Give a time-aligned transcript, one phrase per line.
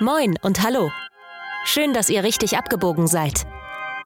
[0.00, 0.90] Moin und hallo.
[1.64, 3.46] Schön, dass ihr richtig abgebogen seid.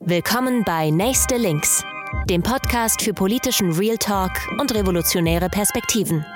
[0.00, 1.82] Willkommen bei Nächste Links,
[2.28, 6.26] dem Podcast für politischen Real Talk und revolutionäre Perspektiven.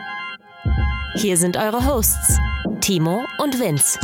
[1.17, 2.39] Hier sind eure Hosts,
[2.81, 3.99] Timo und Vince.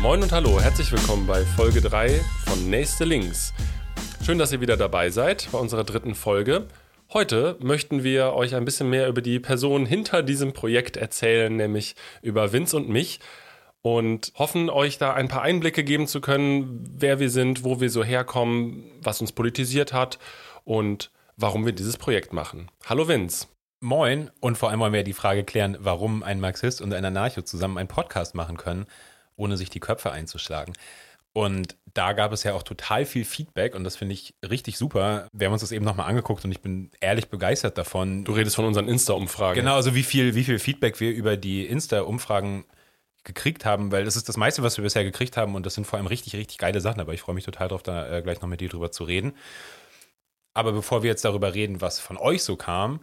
[0.00, 3.52] Moin und hallo, herzlich willkommen bei Folge 3 von Nächste Links.
[4.24, 6.68] Schön, dass ihr wieder dabei seid bei unserer dritten Folge.
[7.14, 11.94] Heute möchten wir euch ein bisschen mehr über die Person hinter diesem Projekt erzählen, nämlich
[12.22, 13.20] über Vince und mich
[13.82, 17.88] und hoffen euch da ein paar Einblicke geben zu können, wer wir sind, wo wir
[17.88, 20.18] so herkommen, was uns politisiert hat
[20.64, 22.68] und warum wir dieses Projekt machen.
[22.84, 23.46] Hallo Vince.
[23.78, 27.42] Moin und vor allem wollen wir die Frage klären, warum ein Marxist und ein Anarcho
[27.42, 28.86] zusammen einen Podcast machen können,
[29.36, 30.74] ohne sich die Köpfe einzuschlagen.
[31.34, 35.28] Und da gab es ja auch total viel Feedback und das finde ich richtig super.
[35.32, 38.24] Wir haben uns das eben nochmal angeguckt und ich bin ehrlich begeistert davon.
[38.24, 39.56] Du redest von unseren Insta-Umfragen.
[39.56, 42.64] Genau, also wie viel, wie viel Feedback wir über die Insta-Umfragen
[43.24, 45.86] gekriegt haben, weil das ist das meiste, was wir bisher gekriegt haben und das sind
[45.86, 48.40] vor allem richtig, richtig geile Sachen, aber ich freue mich total darauf, da äh, gleich
[48.40, 49.32] noch mit dir drüber zu reden.
[50.52, 53.00] Aber bevor wir jetzt darüber reden, was von euch so kam,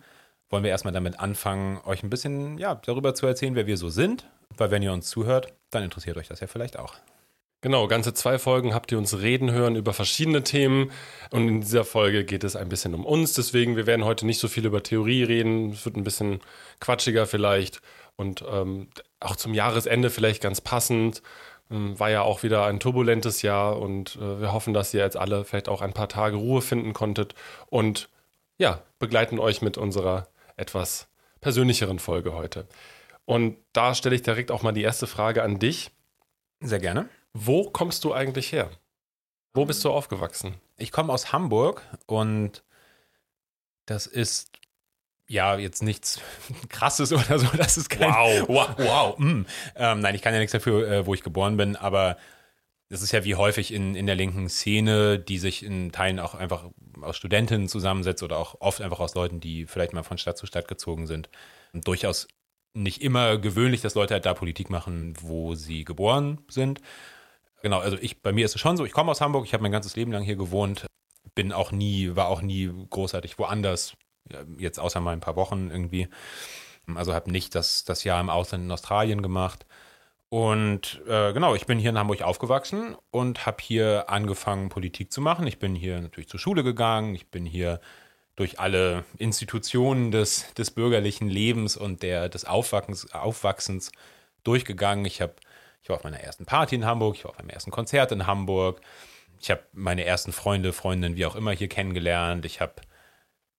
[0.49, 3.89] wollen wir erstmal damit anfangen, euch ein bisschen ja, darüber zu erzählen, wer wir so
[3.89, 6.95] sind, weil wenn ihr uns zuhört, dann interessiert euch das ja vielleicht auch.
[7.61, 10.91] Genau, ganze zwei Folgen habt ihr uns reden hören über verschiedene Themen
[11.29, 13.33] und in dieser Folge geht es ein bisschen um uns.
[13.33, 15.69] Deswegen, wir werden heute nicht so viel über Theorie reden.
[15.69, 16.39] Es wird ein bisschen
[16.79, 17.79] quatschiger vielleicht
[18.15, 18.87] und ähm,
[19.19, 21.21] auch zum Jahresende vielleicht ganz passend.
[21.69, 25.17] Ähm, war ja auch wieder ein turbulentes Jahr und äh, wir hoffen, dass ihr jetzt
[25.17, 27.35] alle vielleicht auch ein paar Tage Ruhe finden konntet
[27.67, 28.09] und
[28.57, 31.07] ja, begleiten euch mit unserer etwas
[31.41, 32.67] persönlicheren Folge heute.
[33.25, 35.91] Und da stelle ich direkt auch mal die erste Frage an dich.
[36.59, 37.07] Sehr gerne.
[37.33, 38.69] Wo kommst du eigentlich her?
[39.53, 40.55] Wo bist du aufgewachsen?
[40.77, 42.63] Ich komme aus Hamburg und
[43.85, 44.51] das ist
[45.27, 46.21] ja jetzt nichts
[46.69, 47.47] krasses oder so.
[47.55, 48.47] Das ist kein Wow.
[48.47, 48.69] wow.
[48.77, 49.45] wow mm.
[49.75, 52.17] ähm, nein, ich kann ja nichts dafür, äh, wo ich geboren bin, aber
[52.89, 56.35] das ist ja wie häufig in, in der linken Szene, die sich in Teilen auch
[56.35, 56.65] einfach
[56.99, 60.45] aus Studentinnen zusammensetzt oder auch oft einfach aus Leuten, die vielleicht mal von Stadt zu
[60.45, 61.29] Stadt gezogen sind.
[61.71, 62.27] Und durchaus
[62.73, 66.81] nicht immer gewöhnlich, dass Leute halt da Politik machen, wo sie geboren sind.
[67.61, 69.63] Genau, also ich, bei mir ist es schon so, ich komme aus Hamburg, ich habe
[69.63, 70.85] mein ganzes Leben lang hier gewohnt,
[71.35, 73.95] bin auch nie, war auch nie großartig woanders,
[74.57, 76.07] jetzt außer mal ein paar Wochen irgendwie.
[76.95, 79.65] Also habe nicht das, das Jahr im Ausland in Australien gemacht.
[80.29, 85.21] Und äh, genau, ich bin hier in Hamburg aufgewachsen und habe hier angefangen, Politik zu
[85.21, 85.45] machen.
[85.45, 87.81] Ich bin hier natürlich zur Schule gegangen, ich bin hier
[88.37, 93.91] durch alle Institutionen des, des bürgerlichen Lebens und der, des Aufwachsens, Aufwachsens
[94.43, 95.05] durchgegangen.
[95.05, 95.35] Ich habe
[95.81, 98.27] ich war auf meiner ersten Party in Hamburg, ich war auf meinem ersten Konzert in
[98.27, 98.81] Hamburg.
[99.39, 102.45] Ich habe meine ersten Freunde, Freundinnen, wie auch immer hier kennengelernt.
[102.45, 102.75] Ich habe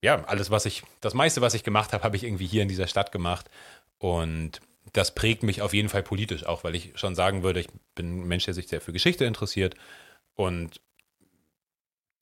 [0.00, 2.68] ja alles, was ich, das meiste, was ich gemacht habe, habe ich irgendwie hier in
[2.68, 3.50] dieser Stadt gemacht.
[3.98, 4.60] Und
[4.92, 8.20] das prägt mich auf jeden Fall politisch auch, weil ich schon sagen würde, ich bin
[8.20, 9.74] ein Mensch, der sich sehr für Geschichte interessiert.
[10.34, 10.80] Und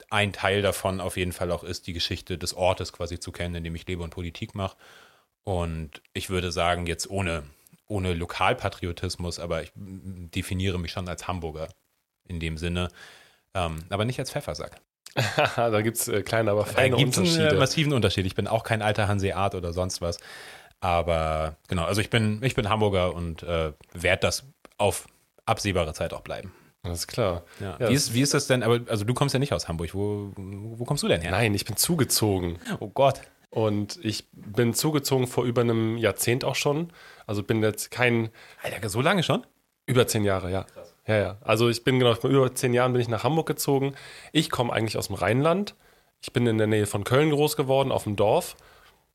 [0.09, 3.55] ein Teil davon auf jeden Fall auch ist, die Geschichte des Ortes quasi zu kennen,
[3.57, 4.77] in dem ich lebe und Politik mache.
[5.45, 7.45] Und ich würde sagen, jetzt ohne
[7.91, 11.69] ohne Lokalpatriotismus, aber ich definiere mich schon als Hamburger
[12.29, 12.89] in dem Sinne,
[13.55, 14.81] ähm, aber nicht als Pfeffersack.
[15.57, 17.49] da gibt es äh, kleine, aber feine da gibt's Unterschiede.
[17.49, 18.27] einen äh, massiven Unterschied.
[18.27, 20.19] Ich bin auch kein alter Hanseat oder sonst was.
[20.81, 24.45] Aber genau, also ich bin, ich bin Hamburger und äh, werde das
[24.79, 25.09] auf
[25.45, 26.53] absehbare Zeit auch bleiben.
[26.83, 27.43] Alles klar.
[27.59, 27.77] Ja.
[27.79, 28.63] Ja, wie, ist, wie ist das denn?
[28.63, 29.93] Aber also du kommst ja nicht aus Hamburg.
[29.95, 31.33] Wo, wo kommst du denn her?
[31.33, 32.59] Nein, ich bin zugezogen.
[32.79, 33.21] Oh Gott.
[33.51, 36.93] Und ich bin zugezogen vor über einem Jahrzehnt auch schon.
[37.31, 38.31] Also bin jetzt kein.
[38.61, 39.47] Alter, so lange schon?
[39.87, 40.65] Über zehn Jahre, ja.
[40.65, 40.97] Krass.
[41.07, 41.37] Ja, ja.
[41.43, 43.95] Also ich bin genau, vor über zehn Jahren bin ich nach Hamburg gezogen.
[44.33, 45.77] Ich komme eigentlich aus dem Rheinland.
[46.21, 48.57] Ich bin in der Nähe von Köln groß geworden, auf dem Dorf.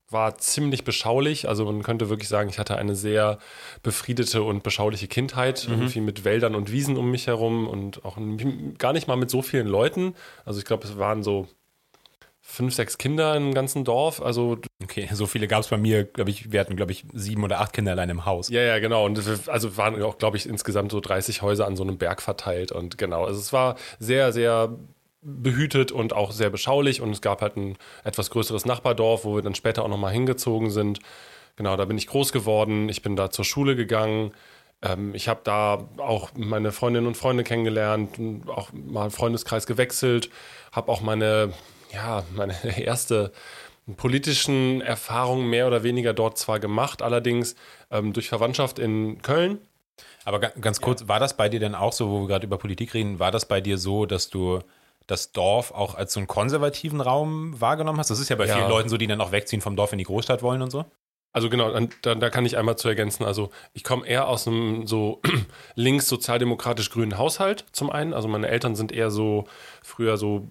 [0.09, 1.49] War ziemlich beschaulich.
[1.49, 3.37] Also man könnte wirklich sagen, ich hatte eine sehr
[3.83, 5.67] befriedete und beschauliche Kindheit.
[5.67, 5.73] Mhm.
[5.73, 8.17] Irgendwie mit Wäldern und Wiesen um mich herum und auch
[8.77, 10.15] gar nicht mal mit so vielen Leuten.
[10.45, 11.49] Also ich glaube, es waren so
[12.47, 14.21] fünf, sechs Kinder im ganzen Dorf.
[14.21, 17.43] Also okay, so viele gab es bei mir, glaube ich, wir hatten, glaube ich, sieben
[17.43, 18.49] oder acht Kinder allein im Haus.
[18.49, 19.05] Ja, ja, genau.
[19.05, 22.71] Und also waren auch, glaube ich, insgesamt so 30 Häuser an so einem Berg verteilt.
[22.71, 24.77] Und genau, also es war sehr, sehr
[25.21, 27.01] behütet und auch sehr beschaulich.
[27.01, 30.69] Und es gab halt ein etwas größeres Nachbardorf, wo wir dann später auch nochmal hingezogen
[30.69, 30.99] sind.
[31.55, 32.89] Genau, da bin ich groß geworden.
[32.89, 34.33] Ich bin da zur Schule gegangen.
[34.83, 40.29] Ähm, ich habe da auch meine Freundinnen und Freunde kennengelernt, auch mal Freundeskreis gewechselt,
[40.71, 41.53] habe auch meine
[41.93, 43.31] ja, meine erste
[43.97, 47.55] politischen Erfahrung mehr oder weniger dort zwar gemacht, allerdings
[47.91, 49.59] ähm, durch Verwandtschaft in Köln.
[50.23, 51.07] Aber ganz kurz, ja.
[51.07, 53.47] war das bei dir denn auch so, wo wir gerade über Politik reden, war das
[53.47, 54.59] bei dir so, dass du
[55.05, 58.09] das Dorf auch als so einen konservativen Raum wahrgenommen hast?
[58.09, 58.55] Das ist ja bei Ja.
[58.55, 60.85] vielen Leuten so, die dann auch wegziehen vom Dorf in die Großstadt wollen und so.
[61.35, 63.25] Also genau, da, da kann ich einmal zu ergänzen.
[63.25, 65.19] Also ich komme eher aus einem so
[65.75, 68.13] links sozialdemokratisch-grünen Haushalt zum einen.
[68.13, 69.43] Also meine Eltern sind eher so
[69.83, 70.47] früher so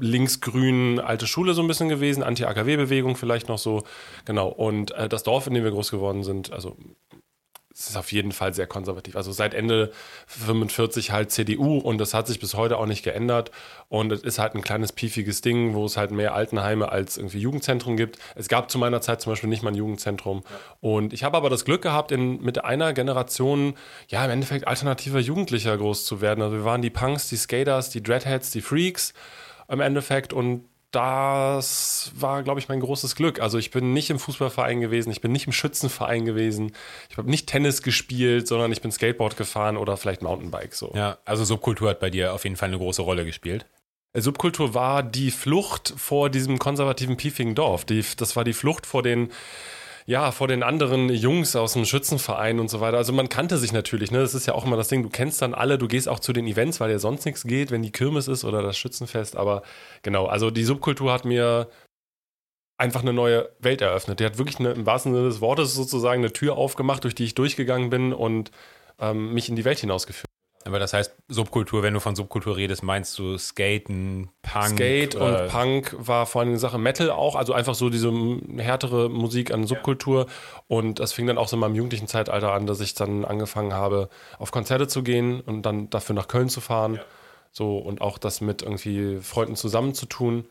[0.00, 3.82] linksgrün alte Schule so ein bisschen gewesen, Anti-AKW-Bewegung vielleicht noch so.
[4.24, 4.48] Genau.
[4.48, 6.74] Und äh, das Dorf, in dem wir groß geworden sind, also
[7.76, 9.16] es ist auf jeden Fall sehr konservativ.
[9.16, 9.90] Also seit Ende
[10.28, 13.50] 45 halt CDU und das hat sich bis heute auch nicht geändert.
[13.88, 17.40] Und es ist halt ein kleines piefiges Ding, wo es halt mehr Altenheime als irgendwie
[17.40, 18.18] Jugendzentren gibt.
[18.36, 20.44] Es gab zu meiner Zeit zum Beispiel nicht mal ein Jugendzentrum.
[20.80, 23.74] Und ich habe aber das Glück gehabt, in, mit einer Generation,
[24.06, 26.42] ja, im Endeffekt alternativer Jugendlicher groß zu werden.
[26.42, 29.14] Also wir waren die Punks, die Skaters, die Dreadheads, die Freaks
[29.68, 30.64] im Endeffekt und
[30.94, 33.40] das war, glaube ich, mein großes Glück.
[33.40, 36.72] Also ich bin nicht im Fußballverein gewesen, ich bin nicht im Schützenverein gewesen,
[37.10, 40.92] ich habe nicht Tennis gespielt, sondern ich bin Skateboard gefahren oder vielleicht Mountainbike so.
[40.94, 43.66] Ja, also Subkultur hat bei dir auf jeden Fall eine große Rolle gespielt.
[44.16, 47.84] Subkultur war die Flucht vor diesem konservativen piefigen Dorf.
[47.84, 49.30] Die, das war die Flucht vor den
[50.06, 52.98] ja, vor den anderen Jungs aus dem Schützenverein und so weiter.
[52.98, 54.20] Also man kannte sich natürlich, ne?
[54.20, 56.32] Das ist ja auch immer das Ding, du kennst dann alle, du gehst auch zu
[56.34, 59.36] den Events, weil ja sonst nichts geht, wenn die Kirmes ist oder das Schützenfest.
[59.36, 59.62] Aber
[60.02, 61.68] genau, also die Subkultur hat mir
[62.76, 64.20] einfach eine neue Welt eröffnet.
[64.20, 67.24] Die hat wirklich eine, im wahrsten Sinne des Wortes sozusagen eine Tür aufgemacht, durch die
[67.24, 68.50] ich durchgegangen bin und
[68.98, 70.28] ähm, mich in die Welt hinausgeführt.
[70.66, 74.78] Aber das heißt, Subkultur, wenn du von Subkultur redest, meinst du Skaten, Punk?
[74.78, 78.10] Skate äh, und Punk war vor allem eine Sache Metal auch, also einfach so diese
[78.56, 80.26] härtere Musik an Subkultur.
[80.66, 83.74] Und das fing dann auch so in meinem jugendlichen Zeitalter an, dass ich dann angefangen
[83.74, 84.08] habe,
[84.38, 86.98] auf Konzerte zu gehen und dann dafür nach Köln zu fahren.
[87.52, 90.46] So und auch das mit irgendwie Freunden zusammenzutun.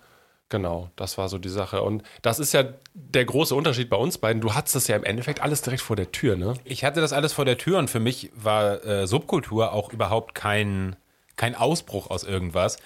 [0.53, 1.81] Genau, das war so die Sache.
[1.81, 2.63] Und das ist ja
[2.94, 4.39] der große Unterschied bei uns beiden.
[4.39, 6.53] Du hattest das ja im Endeffekt alles direkt vor der Tür, ne?
[6.63, 10.35] Ich hatte das alles vor der Tür und für mich war äh, Subkultur auch überhaupt
[10.35, 10.95] kein,
[11.38, 12.77] kein Ausbruch aus irgendwas,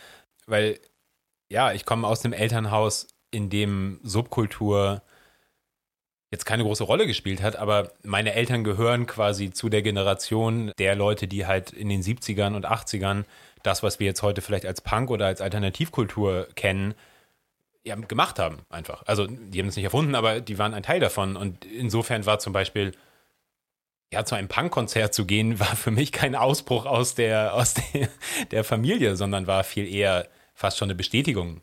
[0.45, 0.79] weil
[1.49, 5.01] ja, ich komme aus einem Elternhaus, in dem Subkultur
[6.31, 10.95] jetzt keine große Rolle gespielt hat, aber meine Eltern gehören quasi zu der Generation der
[10.95, 13.25] Leute, die halt in den 70ern und 80ern
[13.61, 16.95] das, was wir jetzt heute vielleicht als Punk oder als Alternativkultur kennen,
[17.87, 19.03] ja, gemacht haben einfach.
[19.05, 22.39] Also die haben es nicht erfunden, aber die waren ein Teil davon und insofern war
[22.39, 22.93] zum Beispiel
[24.11, 28.09] ja, zu einem Punkkonzert zu gehen, war für mich kein Ausbruch aus der, aus der,
[28.51, 31.61] der Familie, sondern war viel eher fast schon eine Bestätigung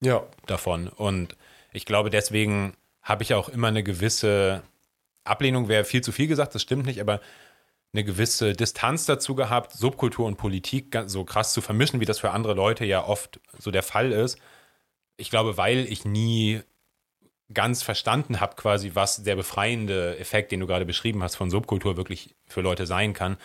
[0.00, 0.22] Ja.
[0.46, 0.88] davon.
[0.88, 1.36] Und
[1.72, 4.62] ich glaube, deswegen habe ich auch immer eine gewisse
[5.24, 7.20] Ablehnung, wäre viel zu viel gesagt, das stimmt nicht, aber
[7.92, 12.30] eine gewisse Distanz dazu gehabt, Subkultur und Politik so krass zu vermischen, wie das für
[12.30, 14.38] andere Leute ja oft so der Fall ist.
[15.16, 16.62] Ich glaube, weil ich nie
[17.52, 21.96] ganz verstanden habe, quasi, was der befreiende Effekt, den du gerade beschrieben hast, von Subkultur
[21.96, 23.36] wirklich für Leute sein kann,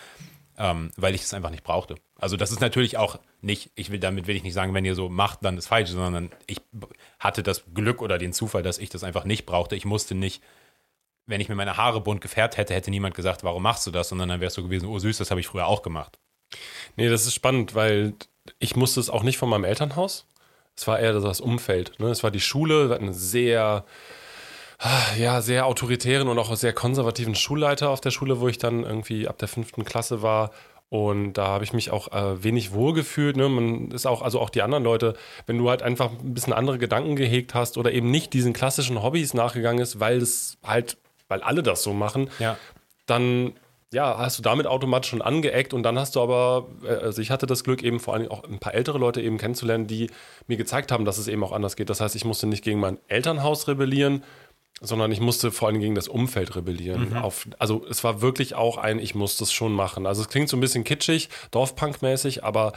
[0.56, 1.96] ähm, weil ich es einfach nicht brauchte.
[2.16, 4.94] Also das ist natürlich auch nicht, ich will damit will ich nicht sagen, wenn ihr
[4.94, 6.60] so macht, dann ist falsch, sondern ich
[7.18, 9.76] hatte das Glück oder den Zufall, dass ich das einfach nicht brauchte.
[9.76, 10.42] Ich musste nicht,
[11.26, 14.08] wenn ich mir meine Haare bunt gefärbt hätte, hätte niemand gesagt, warum machst du das,
[14.08, 16.18] sondern dann es so gewesen, oh süß, das habe ich früher auch gemacht.
[16.96, 18.14] Nee, das ist spannend, weil
[18.58, 20.26] ich musste es auch nicht von meinem Elternhaus.
[20.78, 21.98] Es war eher das Umfeld.
[21.98, 22.06] Ne?
[22.06, 23.84] Es war die Schule, wir hatten einen sehr,
[25.18, 29.26] ja, sehr autoritären und auch sehr konservativen Schulleiter auf der Schule, wo ich dann irgendwie
[29.26, 30.52] ab der fünften Klasse war.
[30.88, 33.36] Und da habe ich mich auch äh, wenig wohlgefühlt.
[33.36, 33.48] Ne?
[33.48, 35.14] Man ist auch, also auch die anderen Leute,
[35.46, 39.02] wenn du halt einfach ein bisschen andere Gedanken gehegt hast oder eben nicht diesen klassischen
[39.02, 42.56] Hobbys nachgegangen ist, weil es halt, weil alle das so machen, Ja.
[43.06, 43.52] dann
[43.92, 47.30] ja, hast du damit automatisch schon angeeckt und dann hast du aber, äh, also ich
[47.30, 50.10] hatte das Glück, eben vor allem auch ein paar ältere Leute eben kennenzulernen, die
[50.46, 51.88] mir gezeigt haben, dass es eben auch anders geht.
[51.90, 54.24] Das heißt, ich musste nicht gegen mein Elternhaus rebellieren,
[54.80, 57.16] sondern ich musste vor allem gegen das Umfeld rebellieren.
[57.16, 60.06] Auf, also es war wirklich auch ein, ich muss das schon machen.
[60.06, 62.72] Also es klingt so ein bisschen kitschig, Dorfpunk-mäßig, aber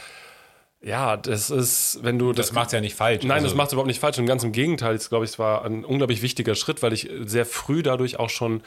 [0.83, 3.23] ja, das ist, wenn du Das, macht es ja nicht falsch.
[3.23, 4.17] Nein, also, das macht es überhaupt nicht falsch.
[4.17, 7.45] Und ganz im Gegenteil, ich glaube, es war ein unglaublich wichtiger Schritt, weil ich sehr
[7.45, 8.63] früh dadurch auch schon,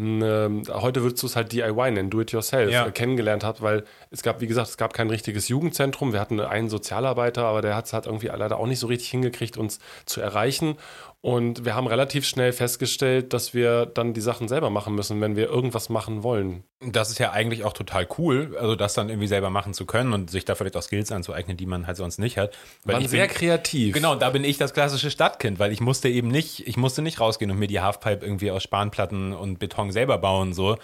[0.00, 2.86] eine, heute würdest du es halt DIY nennen, do it yourself, Ja.
[2.86, 6.12] äh, kennengelernt habe, weil es gab, wie gesagt, es gab kein richtiges Jugendzentrum.
[6.12, 9.10] Wir hatten einen Sozialarbeiter, aber der hat es halt irgendwie leider auch nicht so richtig
[9.10, 10.76] hingekriegt, uns zu erreichen.
[11.22, 15.36] Und wir haben relativ schnell festgestellt, dass wir dann die Sachen selber machen müssen, wenn
[15.36, 16.64] wir irgendwas machen wollen.
[16.80, 20.14] Das ist ja eigentlich auch total cool, also das dann irgendwie selber machen zu können
[20.14, 22.56] und sich da vielleicht auch Skills anzueignen, die man halt sonst nicht hat.
[22.84, 23.92] Waren ich sehr bin, kreativ.
[23.92, 27.20] Genau, da bin ich das klassische Stadtkind, weil ich musste eben nicht, ich musste nicht
[27.20, 30.78] rausgehen und mir die Halfpipe irgendwie aus Spanplatten und Beton selber bauen, so.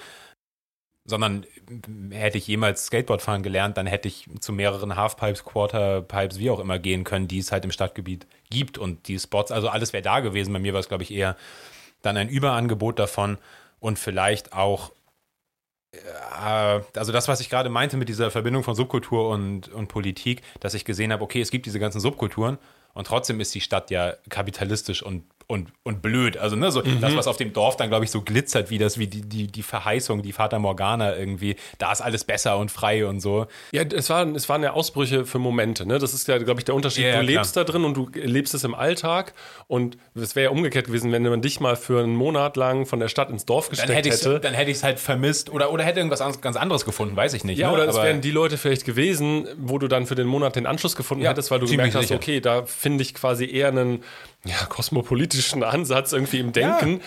[1.06, 1.46] Sondern
[2.10, 6.58] hätte ich jemals Skateboard fahren gelernt, dann hätte ich zu mehreren Halfpipes, Quarterpipes, wie auch
[6.58, 10.02] immer gehen können, die es halt im Stadtgebiet gibt und die Spots, also alles wäre
[10.02, 10.52] da gewesen.
[10.52, 11.36] Bei mir war es, glaube ich, eher
[12.02, 13.38] dann ein Überangebot davon
[13.78, 14.90] und vielleicht auch
[15.92, 20.42] äh, also das, was ich gerade meinte mit dieser Verbindung von Subkultur und, und Politik,
[20.60, 22.58] dass ich gesehen habe, okay, es gibt diese ganzen Subkulturen
[22.94, 26.36] und trotzdem ist die Stadt ja kapitalistisch und und, und blöd.
[26.36, 27.00] Also, ne, so mhm.
[27.00, 29.46] das, was auf dem Dorf dann, glaube ich, so glitzert, wie das, wie die, die,
[29.46, 33.46] die Verheißung, die Vater Morgana irgendwie, da ist alles besser und frei und so.
[33.70, 35.98] Ja, es waren, es waren ja Ausbrüche für Momente, ne?
[35.98, 37.04] Das ist ja, glaube ich, der Unterschied.
[37.04, 39.34] Ja, du ja, lebst da drin und du lebst es im Alltag
[39.68, 42.98] und es wäre ja umgekehrt gewesen, wenn man dich mal für einen Monat lang von
[42.98, 44.10] der Stadt ins Dorf gesteckt dann hätte.
[44.10, 44.40] hätte.
[44.40, 47.44] Dann hätte ich es halt vermisst oder, oder hätte irgendwas ganz anderes gefunden, weiß ich
[47.44, 47.58] nicht.
[47.58, 47.74] Ja, ne?
[47.74, 50.96] oder es wären die Leute vielleicht gewesen, wo du dann für den Monat den Anschluss
[50.96, 52.16] gefunden ja, hättest, weil du gemerkt hast, sicher.
[52.16, 54.02] okay, da finde ich quasi eher einen
[54.44, 56.92] ja, kosmopolitischen Ansatz irgendwie im Denken.
[56.98, 57.04] Ja.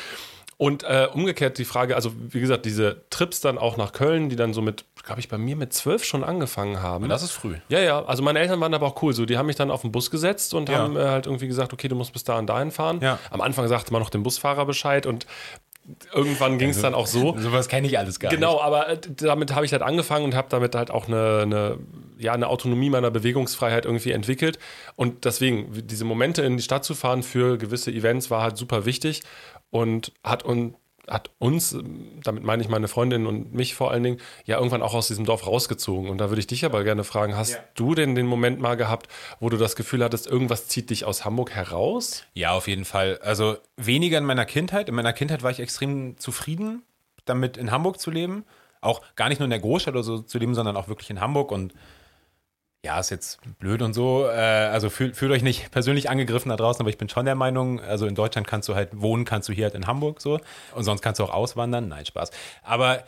[0.58, 4.36] Und äh, umgekehrt die Frage, also wie gesagt, diese Trips dann auch nach Köln, die
[4.36, 7.06] dann so mit, glaube ich, bei mir mit zwölf schon angefangen haben.
[7.06, 7.56] Und das ist früh.
[7.70, 8.04] Ja, ja.
[8.04, 9.14] Also meine Eltern waren aber auch cool.
[9.14, 10.80] So, die haben mich dann auf den Bus gesetzt und ja.
[10.80, 13.00] haben äh, halt irgendwie gesagt, okay, du musst bis da und dahin fahren.
[13.02, 13.20] Ja.
[13.32, 15.26] Am Anfang sagte man noch dem Busfahrer Bescheid und
[16.14, 17.38] irgendwann ging es also, dann auch so.
[17.40, 18.58] Sowas kenne ich alles gar genau, nicht.
[18.58, 21.78] Genau, aber äh, damit habe ich halt angefangen und habe damit halt auch eine, eine,
[22.18, 24.60] ja, eine Autonomie meiner Bewegungsfreiheit irgendwie entwickelt.
[24.96, 28.86] Und deswegen, diese Momente in die Stadt zu fahren für gewisse Events war halt super
[28.86, 29.22] wichtig
[29.72, 30.76] und hat, und
[31.10, 31.78] hat uns,
[32.24, 35.26] damit meine ich meine Freundin und mich vor allen Dingen, ja irgendwann auch aus diesem
[35.26, 36.10] Dorf rausgezogen.
[36.10, 37.60] Und da würde ich dich aber gerne fragen, hast ja.
[37.76, 39.08] du denn den Moment mal gehabt,
[39.40, 42.24] wo du das Gefühl hattest, irgendwas zieht dich aus Hamburg heraus?
[42.34, 43.20] Ja, auf jeden Fall.
[43.24, 44.90] Also weniger in meiner Kindheit.
[44.90, 46.84] In meiner Kindheit war ich extrem zufrieden
[47.26, 48.46] damit, in Hamburg zu leben.
[48.82, 51.20] Auch gar nicht nur in der Großstadt oder so zu leben, sondern auch wirklich in
[51.20, 51.74] Hamburg und
[52.84, 54.26] ja, ist jetzt blöd und so.
[54.26, 57.36] Äh, also fühlt, fühlt euch nicht persönlich angegriffen da draußen, aber ich bin schon der
[57.36, 60.40] Meinung, also in Deutschland kannst du halt wohnen, kannst du hier halt in Hamburg so.
[60.76, 61.90] Und sonst kannst du auch auswandern.
[61.90, 62.32] Nein, Spaß.
[62.64, 63.04] Aber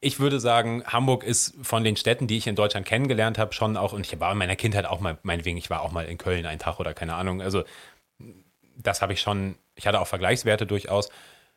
[0.00, 3.76] ich würde sagen, Hamburg ist von den Städten, die ich in Deutschland kennengelernt habe, schon
[3.76, 6.18] auch, und ich war in meiner Kindheit auch mal, meinetwegen, ich war auch mal in
[6.18, 7.40] Köln einen Tag oder keine Ahnung.
[7.40, 7.62] Also,
[8.76, 11.10] das habe ich schon, ich hatte auch Vergleichswerte durchaus.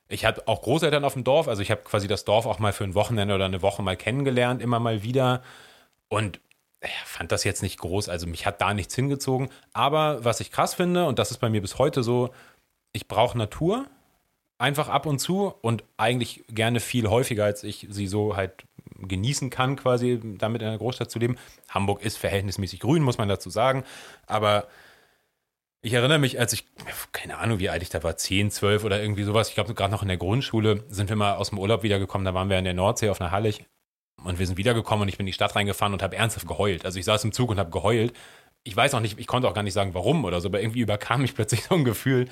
[0.07, 2.73] Ich hatte auch Großeltern auf dem Dorf, also ich habe quasi das Dorf auch mal
[2.73, 5.41] für ein Wochenende oder eine Woche mal kennengelernt, immer mal wieder.
[6.09, 6.39] Und
[7.05, 9.49] fand das jetzt nicht groß, also mich hat da nichts hingezogen.
[9.73, 12.31] Aber was ich krass finde, und das ist bei mir bis heute so,
[12.91, 13.85] ich brauche Natur
[14.57, 18.63] einfach ab und zu und eigentlich gerne viel häufiger, als ich sie so halt
[18.97, 21.37] genießen kann, quasi damit in einer Großstadt zu leben.
[21.69, 23.83] Hamburg ist verhältnismäßig grün, muss man dazu sagen.
[24.27, 24.67] Aber
[25.81, 26.65] ich erinnere mich, als ich,
[27.11, 29.91] keine Ahnung, wie alt ich da war, 10, 12 oder irgendwie sowas, ich glaube gerade
[29.91, 32.63] noch in der Grundschule, sind wir mal aus dem Urlaub wiedergekommen, da waren wir in
[32.63, 33.65] der Nordsee auf einer Hallig
[34.23, 36.85] und wir sind wiedergekommen und ich bin in die Stadt reingefahren und habe ernsthaft geheult.
[36.85, 38.13] Also ich saß im Zug und habe geheult.
[38.63, 40.79] Ich weiß auch nicht, ich konnte auch gar nicht sagen, warum oder so, aber irgendwie
[40.79, 42.27] überkam mich plötzlich so ein Gefühl.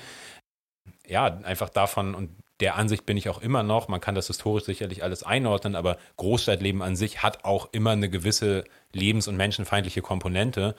[1.06, 3.88] Ja, einfach davon und der Ansicht bin ich auch immer noch.
[3.88, 8.08] Man kann das historisch sicherlich alles einordnen, aber Großstadtleben an sich hat auch immer eine
[8.08, 10.76] gewisse lebens- und menschenfeindliche Komponente.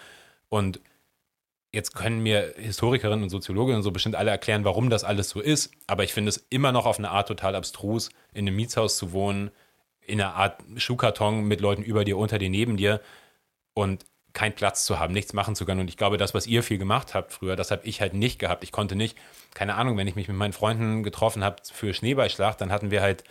[0.50, 0.80] Und
[1.74, 5.72] jetzt können mir Historikerinnen und Soziologinnen so bestimmt alle erklären, warum das alles so ist.
[5.88, 9.12] Aber ich finde es immer noch auf eine Art total abstrus, in einem Mietshaus zu
[9.12, 9.52] wohnen,
[10.08, 13.02] in einer Art Schuhkarton mit Leuten über dir, unter dir, neben dir
[13.74, 15.82] und keinen Platz zu haben, nichts machen zu können.
[15.82, 18.38] Und ich glaube, das, was ihr viel gemacht habt früher, das habe ich halt nicht
[18.38, 18.64] gehabt.
[18.64, 19.18] Ich konnte nicht,
[19.54, 23.02] keine Ahnung, wenn ich mich mit meinen Freunden getroffen habe für Schneeballschlacht, dann hatten wir
[23.02, 23.24] halt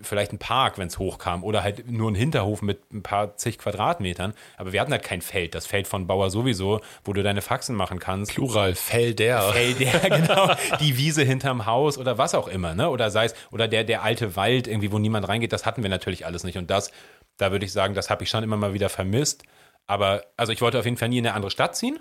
[0.00, 3.58] vielleicht ein Park, wenn es hochkam, oder halt nur ein Hinterhof mit ein paar zig
[3.58, 4.34] Quadratmetern.
[4.56, 7.76] Aber wir hatten halt kein Feld, das Feld von Bauer sowieso, wo du deine Faxen
[7.76, 8.32] machen kannst.
[8.34, 9.52] Plural, Felder.
[9.52, 10.50] Felder, genau.
[10.80, 12.90] Die Wiese hinterm Haus oder was auch immer, ne?
[12.90, 15.90] Oder sei es, oder der, der alte Wald irgendwie, wo niemand reingeht, das hatten wir
[15.90, 16.58] natürlich alles nicht.
[16.58, 16.90] Und das,
[17.36, 19.44] da würde ich sagen, das habe ich schon immer mal wieder vermisst.
[19.86, 21.98] Aber, also ich wollte auf jeden Fall nie in eine andere Stadt ziehen.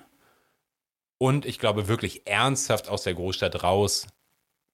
[1.18, 4.08] Und ich glaube wirklich ernsthaft aus der Großstadt raus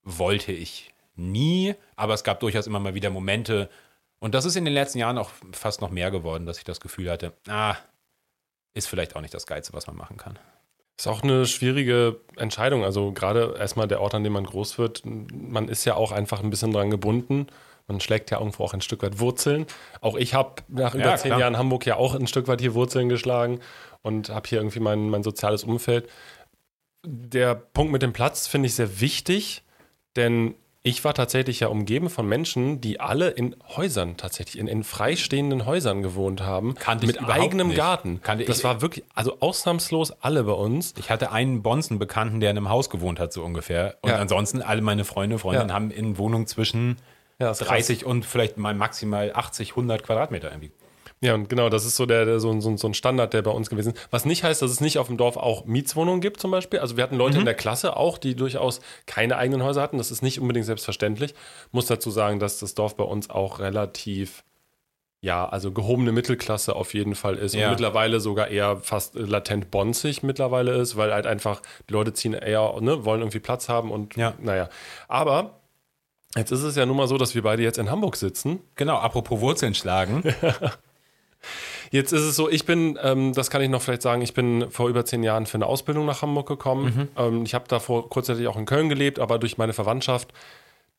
[0.04, 3.70] wollte ich nie, aber es gab durchaus immer mal wieder Momente,
[4.22, 6.80] und das ist in den letzten Jahren auch fast noch mehr geworden, dass ich das
[6.80, 7.76] Gefühl hatte, ah,
[8.76, 10.38] ist vielleicht auch nicht das Geilste, was man machen kann.
[10.98, 12.84] Ist auch eine schwierige Entscheidung.
[12.84, 16.44] Also gerade erstmal der Ort, an dem man groß wird, man ist ja auch einfach
[16.44, 17.48] ein bisschen dran gebunden.
[17.88, 19.66] Man schlägt ja irgendwo auch ein Stück weit Wurzeln.
[20.02, 22.76] Auch ich habe nach über ja, zehn Jahren Hamburg ja auch ein Stück weit hier
[22.76, 23.60] Wurzeln geschlagen
[24.04, 26.08] und habe hier irgendwie mein, mein soziales Umfeld.
[27.04, 29.64] Der Punkt mit dem Platz finde ich sehr wichtig,
[30.16, 34.84] denn ich war tatsächlich ja umgeben von Menschen, die alle in Häusern tatsächlich, in, in
[34.84, 36.74] freistehenden Häusern gewohnt haben.
[36.74, 37.78] Kannte mit eigenem nicht.
[37.78, 38.20] Garten.
[38.24, 40.96] Kannte das ich, war wirklich, also ausnahmslos alle bei uns.
[40.98, 43.98] Ich hatte einen Bonzen-Bekannten, der in einem Haus gewohnt hat, so ungefähr.
[44.02, 44.18] Und ja.
[44.18, 45.76] ansonsten alle meine Freunde, Freundinnen ja.
[45.76, 46.98] haben in Wohnungen zwischen
[47.38, 50.72] ja, 30 und vielleicht mal maximal 80, 100 Quadratmeter irgendwie
[51.24, 53.70] ja, und genau, das ist so der, so, so, so, ein Standard, der bei uns
[53.70, 54.08] gewesen ist.
[54.10, 56.80] Was nicht heißt, dass es nicht auf dem Dorf auch Mietswohnungen gibt, zum Beispiel.
[56.80, 57.42] Also wir hatten Leute mhm.
[57.42, 60.00] in der Klasse auch, die durchaus keine eigenen Häuser hatten.
[60.00, 61.36] Das ist nicht unbedingt selbstverständlich.
[61.72, 64.44] Muss dazu sagen, dass das Dorf bei uns auch relativ,
[65.22, 67.54] ja, also gehobene Mittelklasse auf jeden Fall ist.
[67.54, 67.66] Ja.
[67.66, 72.34] Und mittlerweile sogar eher fast latent bonzig mittlerweile ist, weil halt einfach die Leute ziehen
[72.34, 74.34] eher, ne, wollen irgendwie Platz haben und ja.
[74.40, 74.70] naja.
[75.08, 75.58] Aber
[76.34, 78.62] Jetzt ist es ja nun mal so, dass wir beide jetzt in Hamburg sitzen.
[78.76, 80.24] Genau, apropos Wurzeln schlagen.
[81.92, 84.70] Jetzt ist es so, ich bin, ähm, das kann ich noch vielleicht sagen, ich bin
[84.72, 87.10] vor über zehn Jahren für eine Ausbildung nach Hamburg gekommen.
[87.18, 90.30] Ähm, ich habe davor kurzzeitig auch in Köln gelebt, aber durch meine Verwandtschaft,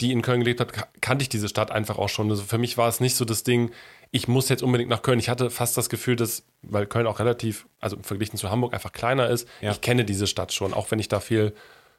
[0.01, 2.29] die in Köln gelebt hat, ka- kannte ich diese Stadt einfach auch schon.
[2.31, 3.71] Also für mich war es nicht so das Ding,
[4.11, 5.19] ich muss jetzt unbedingt nach Köln.
[5.19, 8.75] Ich hatte fast das Gefühl, dass, weil Köln auch relativ, also im Vergleich zu Hamburg
[8.75, 9.71] einfach kleiner ist, Ja.
[9.71, 11.55] ich kenne diese Stadt schon, auch wenn ich da viel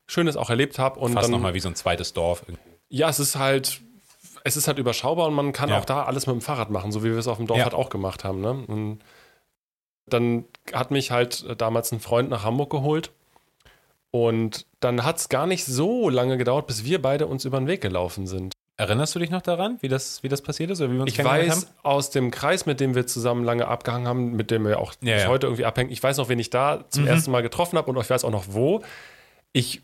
[0.05, 1.00] Schönes auch erlebt habe.
[1.00, 2.43] Und Fast nochmal wie so ein zweites Dorf.
[2.89, 3.81] ja, es ist halt,
[4.43, 5.79] es ist halt überschaubar und man kann Ja.
[5.79, 7.63] auch da alles mit dem Fahrrad machen, so wie wir es auf dem Dorf Ja.
[7.65, 8.41] halt auch gemacht haben.
[8.41, 8.51] Ne?
[8.67, 9.00] Und
[10.05, 13.12] dann hat mich halt äh, damals ein Freund nach Hamburg geholt.
[14.12, 17.67] Und dann hat es gar nicht so lange gedauert, bis wir beide uns über den
[17.67, 18.53] Weg gelaufen sind.
[18.75, 21.12] Erinnerst du dich noch daran, wie das, wie das passiert ist oder wie wir uns
[21.12, 24.79] Ich weiß aus dem Kreis, mit dem wir zusammen lange abgehangen haben, mit dem wir
[24.79, 25.29] auch Ja, bis ja.
[25.29, 27.97] heute irgendwie abhängen, ich weiß noch, wen ich da zum ersten Mal getroffen habe und
[28.00, 28.81] ich weiß auch noch wo.
[29.51, 29.81] Ich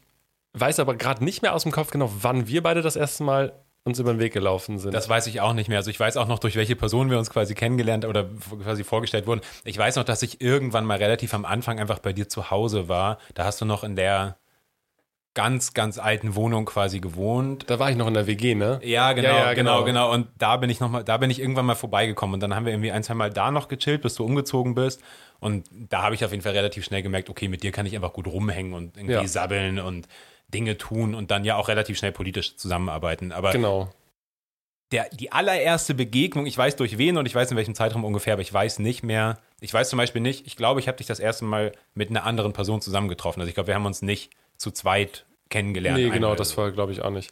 [0.53, 3.53] weiß aber gerade nicht mehr aus dem Kopf genau, wann wir beide das erste Mal
[3.89, 4.93] uns über den Weg gelaufen sind.
[4.93, 5.77] Das weiß ich auch nicht mehr.
[5.79, 8.25] Also ich weiß auch noch, durch welche Person wir uns quasi kennengelernt oder
[8.63, 9.41] quasi vorgestellt wurden.
[9.65, 12.87] Ich weiß noch, dass ich irgendwann mal relativ am Anfang einfach bei dir zu Hause
[12.87, 13.17] war.
[13.33, 14.37] Da hast du noch in der
[15.35, 17.65] ganz, ganz alten Wohnung quasi gewohnt.
[17.67, 18.79] Da war ich noch in der WG, ne?
[18.83, 19.85] Ja, genau, Ja, ja, genau, genau.
[19.85, 20.13] genau.
[20.13, 22.65] Und da bin ich noch mal, da bin ich irgendwann mal vorbeigekommen und dann haben
[22.65, 25.01] wir irgendwie ein, zwei Mal da noch gechillt, bis du umgezogen bist.
[25.39, 27.95] Und da habe ich auf jeden Fall relativ schnell gemerkt, okay, mit dir kann ich
[27.95, 29.27] einfach gut rumhängen und irgendwie Ja.
[29.27, 30.07] sabbeln und
[30.53, 33.31] Dinge tun und dann ja auch relativ schnell politisch zusammenarbeiten.
[33.31, 33.89] Aber Genau.
[34.91, 38.33] der, die allererste Begegnung, ich weiß durch wen und ich weiß in welchem Zeitraum ungefähr,
[38.33, 39.37] aber ich weiß nicht mehr.
[39.61, 42.23] Ich weiß zum Beispiel nicht, ich glaube, ich habe dich das erste Mal mit einer
[42.23, 43.41] anderen Person zusammengetroffen.
[43.41, 45.97] Also ich glaube, wir haben uns nicht zu zweit kennengelernt.
[45.99, 47.31] Nee, genau, das war, glaube ich, auch nicht.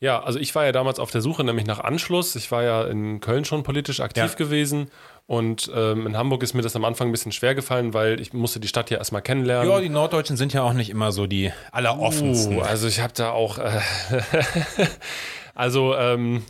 [0.00, 2.36] Ja, also ich war ja damals auf der Suche nämlich nach Anschluss.
[2.36, 4.34] Ich war ja in Köln schon politisch aktiv Ja.
[4.34, 4.90] gewesen
[5.26, 8.32] und ähm, in Hamburg ist mir das am Anfang ein bisschen schwer gefallen, weil ich
[8.32, 9.70] musste die Stadt ja erstmal kennenlernen.
[9.70, 12.58] Ja, die Norddeutschen sind ja auch nicht immer so die alleroffensten.
[12.58, 13.80] Uh, also ich habe da auch, äh,
[15.54, 16.42] also ähm,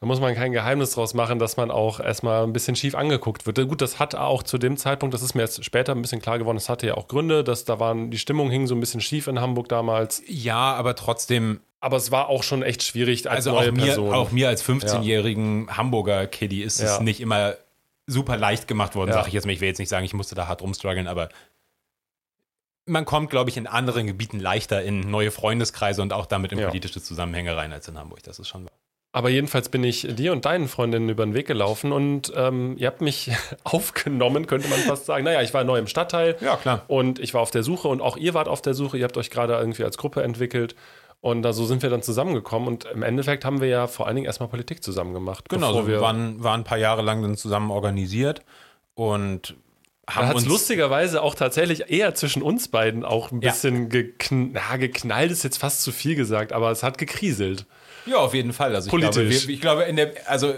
[0.00, 3.46] da muss man kein Geheimnis draus machen, dass man auch erstmal ein bisschen schief angeguckt
[3.46, 3.58] wird.
[3.68, 6.38] Gut, das hat auch zu dem Zeitpunkt, das ist mir jetzt später ein bisschen klar
[6.38, 9.00] geworden, das hatte ja auch Gründe, dass da waren, die Stimmung hing so ein bisschen
[9.00, 10.22] schief in Hamburg damals.
[10.26, 13.84] ja, aber trotzdem, Aber es war auch schon echt schwierig als also neue auch mir,
[13.86, 14.14] Person.
[14.14, 17.02] auch mir als 15-jährigen Hamburger Kiddie ist es Ja.
[17.02, 17.54] nicht immer
[18.10, 19.14] super leicht gemacht worden, Ja.
[19.16, 19.52] sage ich jetzt mal.
[19.52, 21.28] Ich will jetzt nicht sagen, ich musste da hart rumstruggeln, aber
[22.86, 26.58] man kommt, glaube ich, in anderen Gebieten leichter in neue Freundeskreise und auch damit in
[26.58, 26.66] Ja.
[26.68, 28.22] politische Zusammenhänge rein als in Hamburg.
[28.24, 28.72] Das ist schon wahr.
[29.12, 32.86] Aber jedenfalls bin ich dir und deinen Freundinnen über den Weg gelaufen und ähm, ihr
[32.86, 33.30] habt mich
[33.64, 35.24] aufgenommen, könnte man fast sagen.
[35.24, 36.36] Naja, ich war neu im Stadtteil.
[36.40, 36.84] Ja, klar.
[36.86, 38.98] Und ich war auf der Suche und auch ihr wart auf der Suche.
[38.98, 40.76] Ihr habt euch gerade irgendwie als Gruppe entwickelt.
[41.22, 42.66] Und da so sind wir dann zusammengekommen.
[42.66, 45.48] Und im Endeffekt haben wir ja vor allen Dingen erstmal Politik zusammen gemacht.
[45.48, 48.42] Genau, so wir waren, waren ein paar Jahre lang dann zusammen organisiert
[48.94, 49.54] und
[50.06, 53.50] da haben hat es uns lustigerweise auch tatsächlich eher zwischen uns beiden auch ein Ja.
[53.52, 57.66] bisschen gekn na, geknallt, ist jetzt fast zu viel gesagt, aber es hat gekriselt.
[58.06, 58.74] Ja, auf jeden Fall.
[58.74, 59.14] Also ich Politisch.
[59.14, 60.54] glaube, wir, ich glaube, in der, also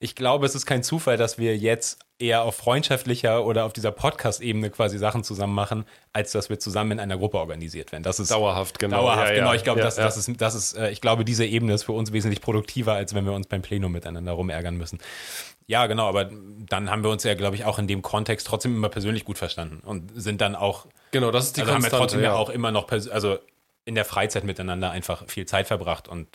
[0.00, 3.90] ich glaube, es ist kein Zufall, dass wir jetzt eher auf freundschaftlicher oder auf dieser
[3.90, 8.04] Podcast-Ebene quasi Sachen zusammen machen, als dass wir zusammen in einer Gruppe organisiert werden.
[8.04, 9.02] Das ist Dauerhaft, genau.
[9.02, 9.54] Dauerhaft, Ja, genau.
[9.54, 10.04] Ich glaube, Ja, das, ja.
[10.04, 13.14] das ist, das ist, äh, ich glaube, diese Ebene ist für uns wesentlich produktiver, als
[13.14, 14.98] wenn wir uns beim Plenum miteinander rumärgern müssen.
[15.66, 18.74] Ja, genau, aber dann haben wir uns ja, glaube ich, auch in dem Kontext trotzdem
[18.74, 21.90] immer persönlich gut verstanden und sind dann auch, Genau, das ist die also haben wir
[21.90, 23.38] trotzdem ja auch immer noch, also
[23.84, 26.28] in der Freizeit miteinander einfach viel Zeit verbracht und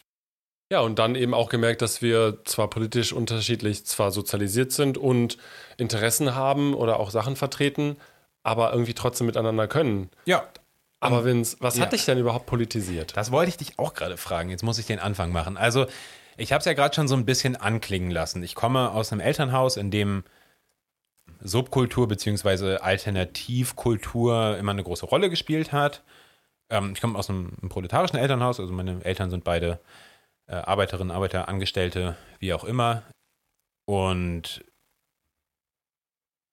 [0.73, 5.37] Ja, und dann eben auch gemerkt, dass wir zwar politisch unterschiedlich zwar sozialisiert sind und
[5.77, 7.95] Interessen haben oder auch Sachen vertreten,
[8.41, 10.09] aber irgendwie trotzdem miteinander können.
[10.25, 10.47] ja,
[10.99, 11.83] Aber Vince, was Ja.
[11.83, 13.15] hat dich denn überhaupt politisiert?
[13.15, 14.49] Das wollte ich dich auch gerade fragen.
[14.49, 15.57] Jetzt muss ich den Anfang machen.
[15.57, 15.85] Also,
[16.37, 18.41] ich habe es ja gerade schon so ein bisschen anklingen lassen.
[18.41, 20.23] Ich komme aus einem Elternhaus, in dem
[21.39, 22.77] Subkultur bzw.
[22.77, 26.01] Alternativkultur immer eine große Rolle gespielt hat.
[26.71, 29.79] Ähm, ich komme aus einem, einem proletarischen Elternhaus, also meine Eltern sind beide
[30.53, 33.03] äh, Arbeiterinnen, Arbeiter, Angestellte, wie auch immer.
[33.85, 34.63] Und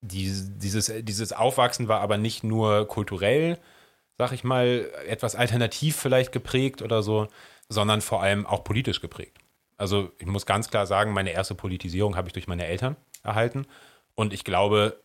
[0.00, 3.58] die, dieses, dieses Aufwachsen war aber nicht nur kulturell,
[4.16, 7.28] sag ich mal, etwas alternativ vielleicht geprägt oder so,
[7.68, 9.36] sondern vor allem auch politisch geprägt.
[9.76, 13.66] Also ich muss ganz klar sagen, meine erste Politisierung habe ich durch meine Eltern erhalten.
[14.14, 15.02] Und ich glaube,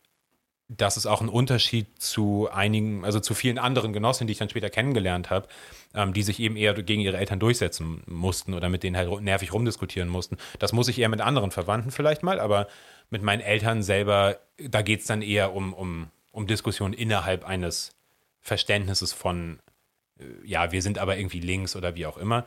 [0.68, 4.48] das ist auch ein Unterschied zu einigen, also zu vielen anderen Genossinnen, die ich dann
[4.48, 5.46] später kennengelernt habe,
[5.94, 9.52] ähm, die sich eben eher gegen ihre Eltern durchsetzen mussten oder mit denen halt nervig
[9.52, 10.36] rumdiskutieren mussten.
[10.58, 12.66] Das muss ich eher mit anderen Verwandten vielleicht mal, aber
[13.10, 17.92] mit meinen Eltern selber, da geht es dann eher um, um, um Diskussionen innerhalb eines
[18.40, 19.60] Verständnisses von,
[20.18, 22.44] äh, ja, wir sind aber irgendwie links oder wie auch immer.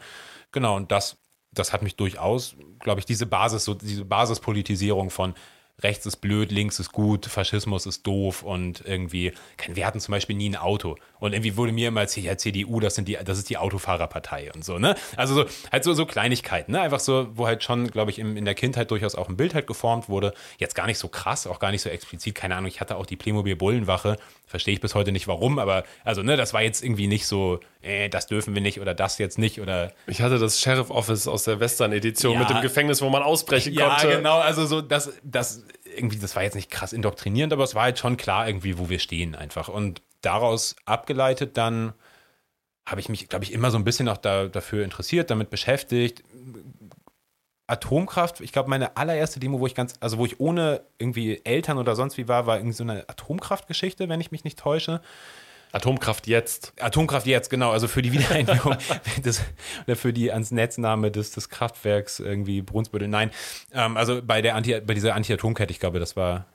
[0.52, 1.18] Genau, und das,
[1.52, 5.36] das hat mich durchaus, glaube ich, diese Basis, so diese Basispolitisierung von
[5.82, 9.34] rechts ist blöd, links ist gut, Faschismus ist doof und irgendwie,
[9.68, 10.96] wir hatten zum Beispiel nie ein Auto.
[11.20, 14.52] Und irgendwie wurde mir immer erzählt, ja, CDU, das, sind die, das ist die Autofahrerpartei
[14.54, 14.96] und so, ne?
[15.16, 16.82] Also so, halt so, so Kleinigkeiten, ne?
[16.82, 19.54] Einfach so, wo halt schon, glaube ich, in, in der Kindheit durchaus auch ein Bild
[19.54, 20.34] halt geformt wurde.
[20.58, 23.06] Jetzt gar nicht so krass, auch gar nicht so explizit, keine Ahnung, ich hatte auch
[23.06, 24.18] die Playmobil-Bullenwache,
[24.50, 27.60] verstehe ich bis heute nicht warum, aber also, ne, das war jetzt irgendwie nicht so,
[27.82, 29.94] äh, das dürfen wir nicht oder das jetzt nicht oder.
[30.08, 33.74] Ich hatte das Sheriff Office aus der Western-Edition ja, mit dem Gefängnis, wo man ausbrechen
[33.74, 34.10] ja, konnte.
[34.10, 35.64] Ja, genau, also so, das, das
[35.96, 38.90] irgendwie, das war jetzt nicht krass indoktrinierend, aber es war halt schon klar irgendwie, wo
[38.90, 39.70] wir stehen einfach.
[39.70, 41.94] Und daraus abgeleitet dann
[42.88, 46.24] habe ich mich, glaube ich, immer so ein bisschen auch da, dafür interessiert, damit beschäftigt.
[47.70, 51.78] Atomkraft, ich glaube, meine allererste Demo, wo ich ganz, also wo ich ohne irgendwie Eltern
[51.78, 55.02] oder sonst wie war, war irgendwie so eine Atomkraftgeschichte, wenn ich mich nicht täusche.
[55.72, 56.74] Atomkraft jetzt.
[56.80, 57.72] Atomkraft jetzt, genau.
[57.72, 58.78] Also für die Wiedereinführung
[59.24, 59.44] des,
[59.86, 63.08] oder für die ans Netznahme des, des Kraftwerks irgendwie Brunsbüttel.
[63.08, 63.30] Nein,
[63.72, 66.46] ähm, also bei, der Anti, bei dieser Anti-Atomkette, ich glaube, das war.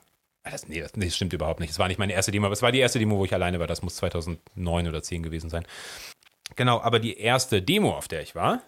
[0.43, 1.71] Ah, das, nee, das, nee, das stimmt überhaupt nicht.
[1.71, 3.59] Das war nicht meine erste Demo, aber es war die erste Demo, wo ich alleine
[3.59, 3.67] war.
[3.67, 5.65] Das muss 2009 oder 10 gewesen sein.
[6.55, 8.61] Genau, aber die erste Demo, auf der ich war,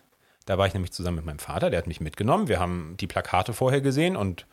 [0.47, 2.47] da war ich nämlich zusammen mit meinem Vater, der hat mich mitgenommen.
[2.47, 4.47] Wir haben die Plakate vorher gesehen und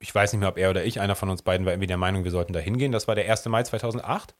[0.00, 1.96] ich weiß nicht mehr, ob er oder ich, einer von uns beiden war irgendwie der
[1.96, 2.90] Meinung, wir sollten da hingehen.
[2.90, 3.46] Das war der 1.
[3.46, 4.34] Mai 2008.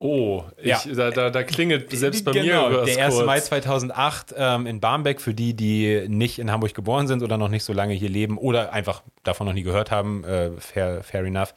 [0.00, 0.80] Oh, ich, ja.
[0.84, 2.84] da, da, da klingelt selbst bei genau, mir.
[2.84, 3.14] Der 1.
[3.14, 3.26] Kurz.
[3.26, 7.48] Mai 2008 ähm, in Barmbek, für die, die nicht in Hamburg geboren sind oder noch
[7.48, 11.22] nicht so lange hier leben oder einfach davon noch nie gehört haben, äh, fair, fair
[11.22, 11.54] enough.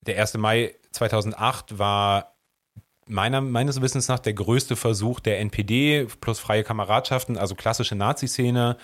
[0.00, 0.34] Der 1.
[0.38, 2.35] Mai 2008 war
[3.06, 8.76] meiner, meines Wissens nach der größte Versuch der NPD plus freie Kameradschaften, also klassische Nazi-Szene.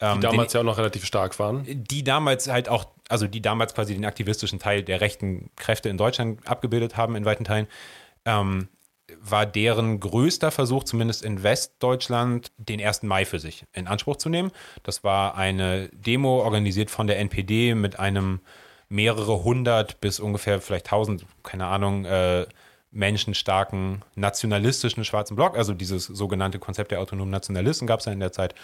[0.00, 1.64] Ähm, die damals den, ja auch noch relativ stark waren.
[1.66, 5.96] Die damals halt auch, also die damals quasi den aktivistischen Teil der rechten Kräfte in
[5.96, 7.66] Deutschland abgebildet haben in weiten Teilen
[8.24, 8.68] ähm,
[9.20, 13.02] war deren größter Versuch, zumindest in Westdeutschland, den 1.
[13.02, 14.52] Mai für sich in Anspruch zu nehmen.
[14.82, 18.40] Das war eine Demo organisiert von der NPD mit einem
[18.88, 22.46] mehrere hundert bis ungefähr vielleicht tausend, keine Ahnung, äh,
[22.90, 25.56] menschenstarken nationalistischen schwarzen Block.
[25.56, 28.54] Also dieses sogenannte Konzept der autonomen Nationalisten gab es ja in der Zeit.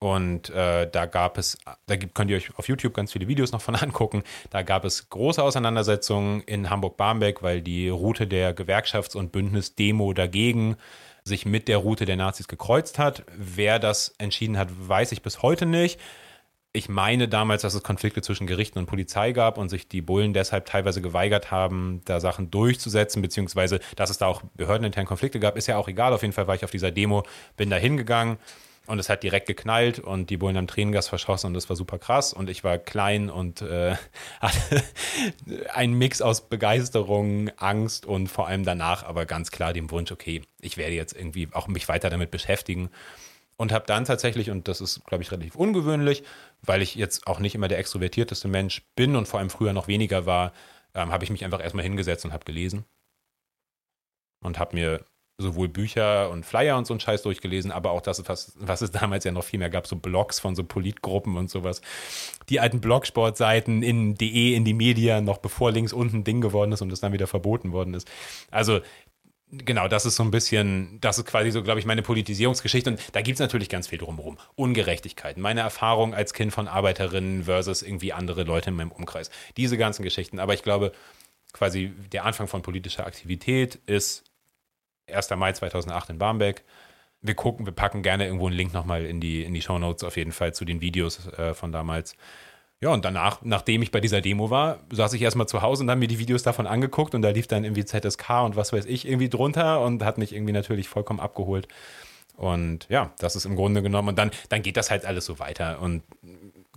[0.00, 3.52] Und äh, da gab es, da gibt, könnt ihr euch auf YouTube ganz viele Videos
[3.52, 4.22] noch von angucken.
[4.50, 10.76] Da gab es große Auseinandersetzungen in Hamburg-Barmbek, weil die Route der Gewerkschafts- und Bündnis-Demo dagegen
[11.24, 13.24] sich mit der Route der Nazis gekreuzt hat.
[13.34, 15.98] Wer das entschieden hat, weiß ich bis heute nicht.
[16.76, 20.34] Ich meine damals, dass es Konflikte zwischen Gerichten und Polizei gab und sich die Bullen
[20.34, 25.56] deshalb teilweise geweigert haben, da Sachen durchzusetzen, beziehungsweise dass es da auch behördeninterne Konflikte gab,
[25.56, 26.12] ist ja auch egal.
[26.12, 27.22] Auf jeden Fall war ich auf dieser Demo,
[27.56, 28.38] bin da hingegangen
[28.86, 31.98] und es hat direkt geknallt und die Bullen haben Tränengas verschossen und das war super
[31.98, 32.32] krass.
[32.32, 33.94] Und ich war klein und äh,
[34.40, 34.82] hatte
[35.72, 40.42] einen Mix aus Begeisterung, Angst und vor allem danach aber ganz klar dem Wunsch, okay,
[40.60, 42.90] ich werde jetzt irgendwie auch mich weiter damit beschäftigen.
[43.56, 46.24] Und habe dann tatsächlich, und das ist, glaube ich, relativ ungewöhnlich,
[46.66, 49.88] weil ich jetzt auch nicht immer der extrovertierteste Mensch bin und vor allem früher noch
[49.88, 50.52] weniger war,
[50.94, 52.84] ähm, habe ich mich einfach erstmal hingesetzt und habe gelesen.
[54.42, 55.04] Und habe mir
[55.38, 58.92] sowohl Bücher und Flyer und so ein Scheiß durchgelesen, aber auch das, was, was es
[58.92, 61.80] damals ja noch viel mehr gab, so Blogs von so Politgruppen und sowas.
[62.48, 66.70] Die alten Blogsportseiten in DE, in die Medien, noch bevor links unten ein Ding geworden
[66.70, 68.08] ist und es dann wieder verboten worden ist.
[68.52, 68.80] Also
[69.50, 72.90] genau, das ist so ein bisschen, das ist quasi so, glaube ich, meine Politisierungsgeschichte.
[72.90, 74.38] Und da gibt es natürlich ganz viel drumherum.
[74.54, 79.30] Ungerechtigkeiten, meine Erfahrung als Kind von Arbeiterinnen versus irgendwie andere Leute in meinem Umkreis.
[79.56, 80.38] Diese ganzen Geschichten.
[80.38, 80.92] Aber ich glaube,
[81.52, 84.24] quasi der Anfang von politischer Aktivität ist
[85.12, 85.30] 1.
[85.30, 86.64] Mai 2008 in Barmbek.
[87.20, 90.04] Wir gucken, wir packen gerne irgendwo einen Link nochmal in die, in die Show Notes
[90.04, 92.16] auf jeden Fall zu den Videos äh, von damals.
[92.80, 95.90] Ja, und danach, nachdem ich bei dieser Demo war, saß ich erstmal zu Hause und
[95.90, 98.84] habe mir die Videos davon angeguckt und da lief dann irgendwie ZSK und was weiß
[98.84, 101.68] ich irgendwie drunter und hat mich irgendwie natürlich vollkommen abgeholt.
[102.36, 105.38] Und ja, das ist im Grunde genommen, und dann, dann geht das halt alles so
[105.38, 105.80] weiter.
[105.80, 106.02] Und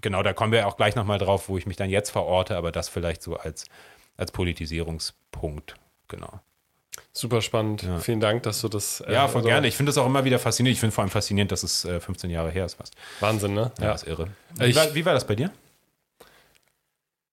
[0.02, 2.72] genau, da kommen wir auch gleich nochmal drauf, wo ich mich dann jetzt verorte, aber
[2.72, 3.66] das vielleicht so als,
[4.18, 5.76] als Politisierungspunkt,
[6.08, 6.40] genau.
[7.14, 7.84] Super spannend.
[7.84, 8.00] Ja.
[8.00, 9.02] Vielen Dank, dass du das.
[9.02, 9.68] Äh, ja, voll also gerne.
[9.68, 10.76] Ich finde das auch immer wieder faszinierend.
[10.76, 12.96] Ich finde vor allem faszinierend, dass es äh, 15 Jahre her ist fast.
[13.20, 13.72] Wahnsinn, ne?
[13.80, 13.92] Ja, ja.
[13.94, 14.28] ist irre.
[14.56, 15.52] Wie, war, wie war das bei dir?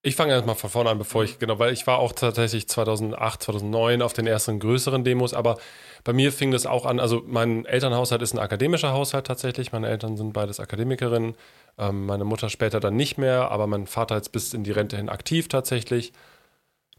[0.07, 3.43] Ich fange erstmal von vorne an, bevor ich, genau, weil ich war auch tatsächlich 2008,
[3.43, 5.57] 2009 auf den ersten größeren Demos, aber
[6.05, 9.88] bei mir fing das auch an, also mein Elternhaushalt ist ein akademischer Haushalt tatsächlich, meine
[9.88, 11.35] Eltern sind beides Akademikerinnen,
[11.79, 14.99] ähm, meine Mutter später dann nicht mehr, aber mein Vater jetzt bis in die Rente
[14.99, 16.12] hin aktiv tatsächlich.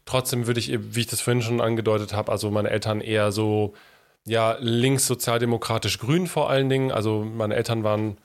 [0.04, 3.74] Trotzdem würde ich, wie ich das vorhin schon angedeutet habe, also meine Eltern eher so,
[4.26, 6.90] ja, links sozialdemokratisch grün vor allen Dingen.
[6.90, 8.18] Also meine Eltern waren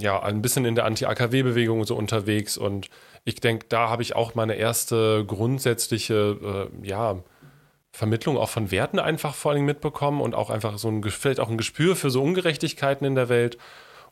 [0.00, 2.88] ja ein bisschen in der Anti-AKW-Bewegung so unterwegs und
[3.24, 7.22] ich denke, da habe ich auch meine erste grundsätzliche, äh, ja,
[7.92, 11.48] Vermittlung auch von Werten einfach vor Dingen mitbekommen und auch einfach so ein, vielleicht auch
[11.48, 13.58] ein Gespür für so Ungerechtigkeiten in der Welt.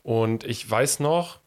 [0.03, 1.39] Und ich weiß noch,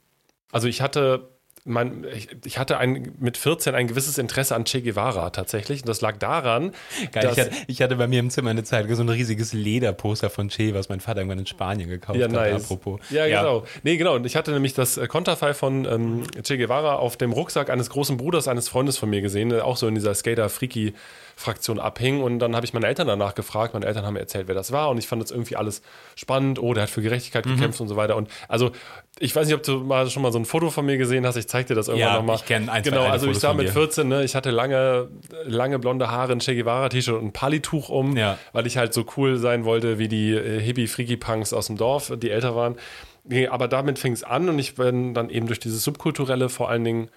[0.51, 1.29] also ich hatte
[1.65, 5.81] mein, ich, ich, hatte ein, mit 14 ein gewisses Interesse an Che Guevara tatsächlich.
[5.81, 6.71] Und das lag daran,
[7.11, 9.53] Geil, dass, ich, hatte, ich, hatte, bei mir im Zimmer eine Zeit so ein riesiges
[9.53, 12.31] Lederposter von Che, was mein Vater irgendwann in Spanien gekauft ja, hat.
[12.31, 12.63] Nice.
[12.63, 12.99] Apropos.
[13.09, 13.65] Ja, ja, genau.
[13.83, 14.15] Nee, genau.
[14.15, 17.89] Und ich hatte nämlich das äh, Konterfei von ähm, Che Guevara auf dem Rucksack eines
[17.89, 20.93] großen Bruders eines Freundes von mir gesehen, der auch so in dieser Skater-Freaky-
[21.39, 22.21] Fraktion abhing.
[22.21, 23.73] Und dann habe ich meine Eltern danach gefragt.
[23.73, 24.89] Meine Eltern haben mir erzählt, wer das war.
[24.89, 25.81] Und ich fand das irgendwie alles
[26.15, 26.59] spannend.
[26.59, 27.55] Oh, der hat für Gerechtigkeit mhm.
[27.55, 28.17] gekämpft und so weiter.
[28.17, 28.71] Und also,
[29.19, 31.37] ich weiß nicht, ob du mal schon mal so ein Foto von mir gesehen hast.
[31.37, 32.35] Ich zeig dir das irgendwann ja, nochmal.
[32.35, 35.07] Ich kenne ein, Genau, also Fotos ich sah mit 14, ne, ich hatte lange,
[35.45, 38.37] lange blonde Haare, ein Che Guevara-T-Shirt und ein Palituch um, ja.
[38.51, 42.31] weil ich halt so cool sein wollte wie die äh, Hippie-Freaky-Punks aus dem Dorf, die
[42.31, 42.75] älter waren.
[43.23, 46.69] Nee, aber damit fing es an und ich bin dann eben durch dieses Subkulturelle vor
[46.69, 47.09] allen Dingen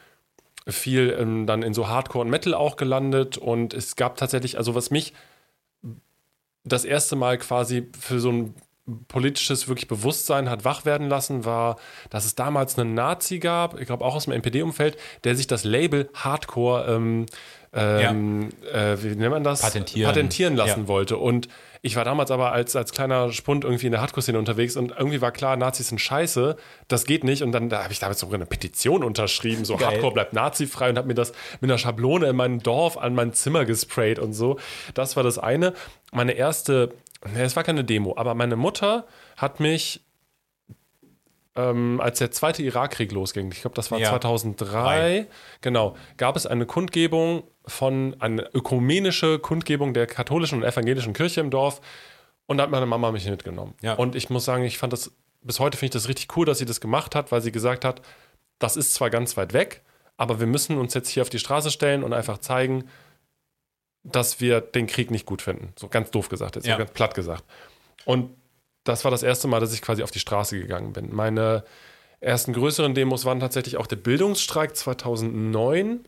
[0.67, 4.75] viel ähm, dann in so Hardcore und Metal auch gelandet und es gab tatsächlich, also
[4.75, 5.13] was mich
[6.65, 8.55] das erste Mal quasi für so ein
[9.09, 11.77] politisches wirklich Bewusstsein hat wach werden lassen, war,
[12.11, 15.65] dass es damals einen Nazi gab, ich glaube auch aus dem NPD-Umfeld, der sich das
[15.65, 17.27] Label Hardcore ähm,
[17.73, 18.93] ähm, ja.
[18.93, 19.63] äh, wie nennt man das?
[19.63, 20.89] Patentieren, Patentieren lassen ja.
[20.89, 21.17] wollte.
[21.17, 21.49] Und
[21.85, 25.21] ich war damals aber als, als kleiner Spund irgendwie in der Hardcore-Szene unterwegs und irgendwie
[25.21, 27.43] war klar, Nazis sind scheiße, das geht nicht.
[27.43, 29.89] Und dann da habe ich damals sogar eine Petition unterschrieben, so Geil.
[29.89, 33.33] Hardcore bleibt nazifrei und habe mir das mit einer Schablone in meinem Dorf an mein
[33.33, 34.61] Zimmer gesprayt und so.
[34.95, 35.75] Das war das eine.
[36.13, 36.95] Meine erste,
[37.35, 39.05] ne, es war keine Demo, aber meine Mutter
[39.37, 40.03] hat mich
[41.55, 44.09] ähm, als der zweite Irakkrieg losging, ich glaube, das war ja.
[44.09, 45.27] 2003, Nein.
[45.61, 51.51] genau, gab es eine Kundgebung von eine ökumenische Kundgebung der katholischen und evangelischen Kirche im
[51.51, 51.81] Dorf.
[52.47, 53.75] Und da hat meine Mama mich mitgenommen.
[53.83, 53.95] Ja.
[53.95, 55.13] Und ich muss sagen, ich fand das,
[55.43, 57.85] bis heute finde ich das richtig cool, dass sie das gemacht hat, weil sie gesagt
[57.85, 58.03] hat,
[58.59, 59.83] das ist zwar ganz weit weg,
[60.17, 62.85] aber wir müssen uns jetzt hier auf die Straße stellen und einfach zeigen,
[64.05, 65.73] dass wir den Krieg nicht gut finden.
[65.79, 66.75] So ganz doof gesagt, jetzt ja.
[66.75, 67.45] so ganz platt gesagt.
[68.05, 68.31] Und
[68.85, 71.15] das war das erste Mal, dass ich quasi auf die Straße gegangen bin.
[71.15, 71.65] Meine
[72.21, 76.05] ersten größeren Demos waren tatsächlich auch der Bildungsstreik 2009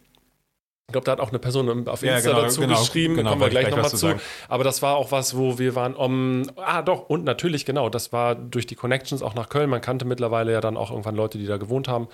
[0.87, 3.31] ich glaube, da hat auch eine Person auf Insta ja, genau, dazu genau, geschrieben, genau,
[3.31, 3.97] kommen wir gleich, gleich nochmal zu.
[3.97, 4.21] Sagen.
[4.49, 8.13] Aber das war auch was, wo wir waren, um, ah doch, und natürlich, genau, das
[8.13, 9.71] war durch die Connections auch nach Köln.
[9.71, 12.09] Man kannte mittlerweile ja dann auch irgendwann Leute, die da gewohnt haben.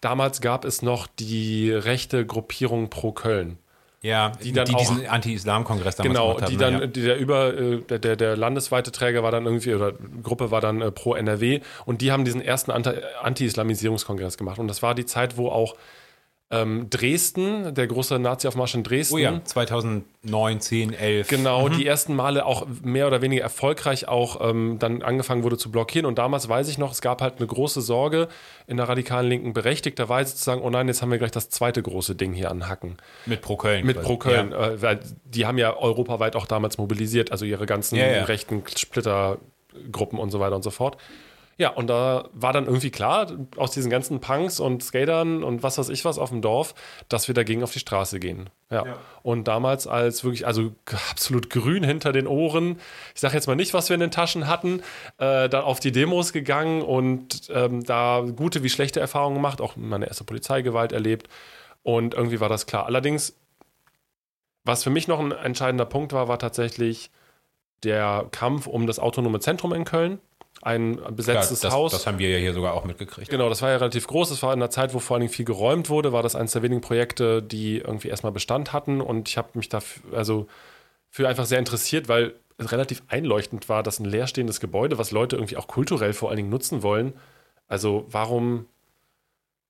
[0.00, 3.58] Damals gab es noch die rechte Gruppierung Pro Köln.
[4.00, 6.58] Ja, die, dann die auch, diesen Anti-Islam-Kongress damals genau, gemacht haben.
[6.58, 6.86] Genau, die dann, ja.
[6.86, 10.60] die der über, äh, der, der, der landesweite Träger war dann irgendwie, oder Gruppe war
[10.60, 14.60] dann äh, pro NRW und die haben diesen ersten Anti-Islamisierungskongress gemacht.
[14.60, 15.74] Und das war die Zeit, wo auch
[16.50, 19.14] ähm, Dresden, der große Nazi-Aufmarsch in Dresden.
[19.14, 21.28] Oh ja, 2009, 10, 11.
[21.28, 21.76] Genau, mhm.
[21.76, 26.06] die ersten Male auch mehr oder weniger erfolgreich auch ähm, dann angefangen wurde zu blockieren.
[26.06, 28.28] Und damals weiß ich noch, es gab halt eine große Sorge
[28.66, 31.82] in der radikalen Linken berechtigterweise zu sagen, oh nein, jetzt haben wir gleich das zweite
[31.82, 32.96] große Ding hier an Hacken.
[33.26, 33.84] Mit Pro Köln.
[33.84, 34.68] Mit Pro Köln, ja.
[34.68, 38.24] äh, weil die haben ja europaweit auch damals mobilisiert, also ihre ganzen ja, ja.
[38.24, 40.96] rechten Splittergruppen und so weiter und so fort.
[41.60, 45.76] Ja, und da war dann irgendwie klar, aus diesen ganzen Punks und Skatern und was
[45.76, 46.72] weiß ich was auf dem Dorf,
[47.08, 48.48] dass wir dagegen auf die Straße gehen.
[48.70, 48.86] Ja.
[48.86, 48.98] ja.
[49.24, 50.72] Und damals als wirklich, also
[51.10, 52.78] absolut grün hinter den Ohren,
[53.12, 54.82] ich sage jetzt mal nicht, was wir in den Taschen hatten,
[55.18, 59.74] äh, dann auf die Demos gegangen und ähm, da gute wie schlechte Erfahrungen gemacht, auch
[59.74, 61.28] meine erste Polizeigewalt erlebt.
[61.82, 62.86] Und irgendwie war das klar.
[62.86, 63.34] Allerdings,
[64.62, 67.10] was für mich noch ein entscheidender Punkt war, war tatsächlich
[67.82, 70.20] der Kampf um das autonome Zentrum in Köln
[70.68, 71.92] ein besetztes Klar, das, Haus.
[71.92, 73.30] Das haben wir ja hier sogar auch mitgekriegt.
[73.30, 74.28] Genau, das war ja relativ groß.
[74.28, 76.52] Das war in einer Zeit, wo vor allen Dingen viel geräumt wurde, war das eines
[76.52, 79.00] der wenigen Projekte, die irgendwie erstmal Bestand hatten.
[79.00, 80.46] Und ich habe mich dafür, also
[81.08, 85.36] für einfach sehr interessiert, weil es relativ einleuchtend war, dass ein leerstehendes Gebäude, was Leute
[85.36, 87.14] irgendwie auch kulturell vor allen Dingen nutzen wollen.
[87.66, 88.66] Also warum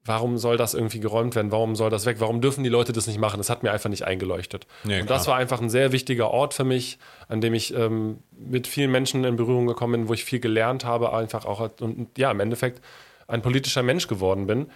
[0.09, 1.53] warum soll das irgendwie geräumt werden?
[1.53, 2.17] Warum soll das weg?
[2.19, 3.39] Warum dürfen die Leute das nicht machen?
[3.39, 4.67] Das hat mir einfach nicht eingeleuchtet.
[4.85, 8.19] Nee, und das war einfach ein sehr wichtiger Ort für mich, an dem ich ähm,
[8.31, 12.09] mit vielen Menschen in Berührung gekommen bin, wo ich viel gelernt habe, einfach auch und
[12.17, 12.83] ja, im Endeffekt
[13.29, 14.71] ein politischer Mensch geworden bin.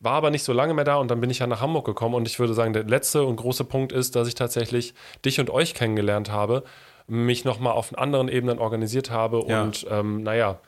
[0.00, 2.14] War aber nicht so lange mehr da und dann bin ich ja nach Hamburg gekommen
[2.14, 4.92] und ich würde sagen, der letzte und große Punkt ist, dass ich tatsächlich
[5.24, 6.64] dich und euch kennengelernt habe,
[7.06, 9.62] mich nochmal auf anderen Ebenen organisiert habe ja.
[9.62, 10.58] und ähm, naja,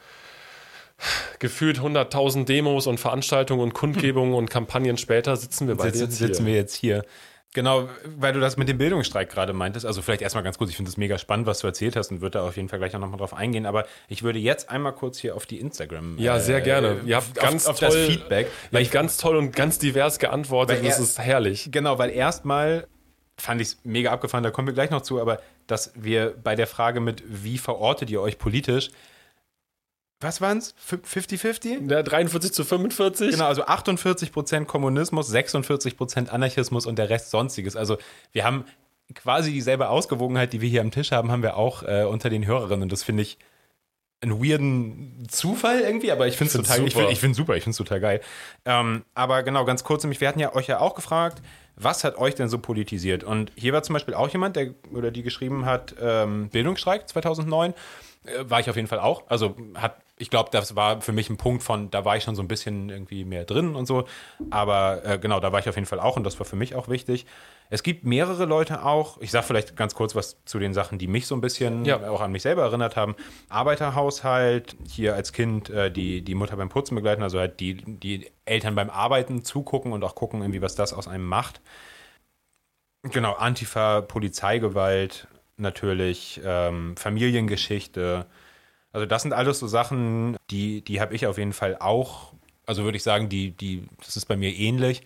[1.38, 6.26] gefühlt 100.000 Demos und Veranstaltungen und Kundgebungen und Kampagnen später sitzen wir beide jetzt hier.
[6.28, 7.04] Sitzen wir jetzt hier.
[7.54, 9.86] Genau, weil du das mit dem Bildungsstreik gerade meintest.
[9.86, 12.20] Also vielleicht erstmal ganz kurz, ich finde es mega spannend, was du erzählt hast und
[12.20, 13.64] würde da auf jeden Fall gleich auch nochmal drauf eingehen.
[13.64, 16.18] Aber ich würde jetzt einmal kurz hier auf die Instagram.
[16.18, 17.00] Ja, sehr äh, gerne.
[17.06, 18.50] Ihr habt ganz auf, toll, das Feedback.
[18.72, 20.84] Weil ich ganz toll und ganz divers geantwortet.
[20.84, 21.70] Das ist herrlich.
[21.72, 22.88] Genau, weil erstmal
[23.38, 26.54] fand ich es mega abgefahren, da kommen wir gleich noch zu, aber dass wir bei
[26.54, 28.90] der Frage mit, wie verortet ihr euch politisch,
[30.26, 30.74] was waren es?
[30.90, 31.90] 50-50?
[31.90, 33.30] Ja, 43 zu 45.
[33.30, 37.76] Genau, also 48% Kommunismus, 46% Anarchismus und der Rest Sonstiges.
[37.76, 37.96] Also
[38.32, 38.64] wir haben
[39.14, 42.44] quasi dieselbe Ausgewogenheit, die wir hier am Tisch haben, haben wir auch äh, unter den
[42.44, 42.82] Hörerinnen.
[42.82, 43.38] Und das finde ich
[44.20, 47.04] einen weirden Zufall irgendwie, aber ich finde es total, ich super.
[47.04, 48.20] find, ich find's super, ich finde es total geil.
[48.64, 51.40] Ähm, aber genau, ganz kurz, nämlich, wir hatten ja euch ja auch gefragt,
[51.76, 53.22] was hat euch denn so politisiert?
[53.22, 57.72] Und hier war zum Beispiel auch jemand, der oder die geschrieben hat, ähm, Bildungsstreik 2009,
[57.72, 57.74] äh,
[58.42, 59.24] war ich auf jeden Fall auch.
[59.28, 62.34] Also hat, ich glaube, das war für mich ein Punkt von, da war ich schon
[62.34, 64.04] so ein bisschen irgendwie mehr drin und so.
[64.50, 66.74] Aber äh, genau, da war ich auf jeden Fall auch und das war für mich
[66.74, 67.26] auch wichtig.
[67.68, 71.08] Es gibt mehrere Leute auch, ich sage vielleicht ganz kurz was zu den Sachen, die
[71.08, 72.08] mich so ein bisschen Ja.
[72.08, 73.16] auch an mich selber erinnert haben.
[73.48, 78.30] Arbeiterhaushalt, hier als Kind äh, die, die Mutter beim Putzen begleiten, also halt die, die
[78.44, 81.60] Eltern beim Arbeiten zugucken und auch gucken, irgendwie, was das aus einem macht.
[83.02, 88.26] Genau, Antifa, Polizeigewalt, natürlich, ähm, Familiengeschichte.
[88.92, 92.32] Also das sind alles so Sachen, die, die habe ich auf jeden Fall auch,
[92.66, 95.02] also würde ich sagen, die, die, das ist bei mir ähnlich.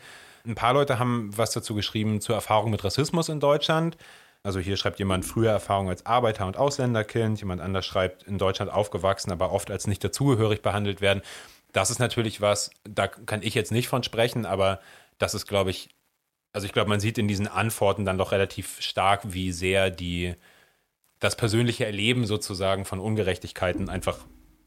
[0.47, 3.97] Ein paar Leute haben was dazu geschrieben zur Erfahrung mit Rassismus in Deutschland.
[4.43, 8.73] Also hier schreibt jemand frühe Erfahrung als Arbeiter- und Ausländerkind, jemand anders schreibt in Deutschland
[8.73, 11.21] aufgewachsen, aber oft als nicht dazugehörig behandelt werden.
[11.73, 14.81] Das ist natürlich was, da kann ich jetzt nicht von sprechen, aber
[15.19, 15.91] das ist, glaube ich,
[16.53, 20.35] also ich glaube, man sieht in diesen Antworten dann doch relativ stark, wie sehr die
[21.19, 24.19] das persönliche Erleben sozusagen von Ungerechtigkeiten einfach,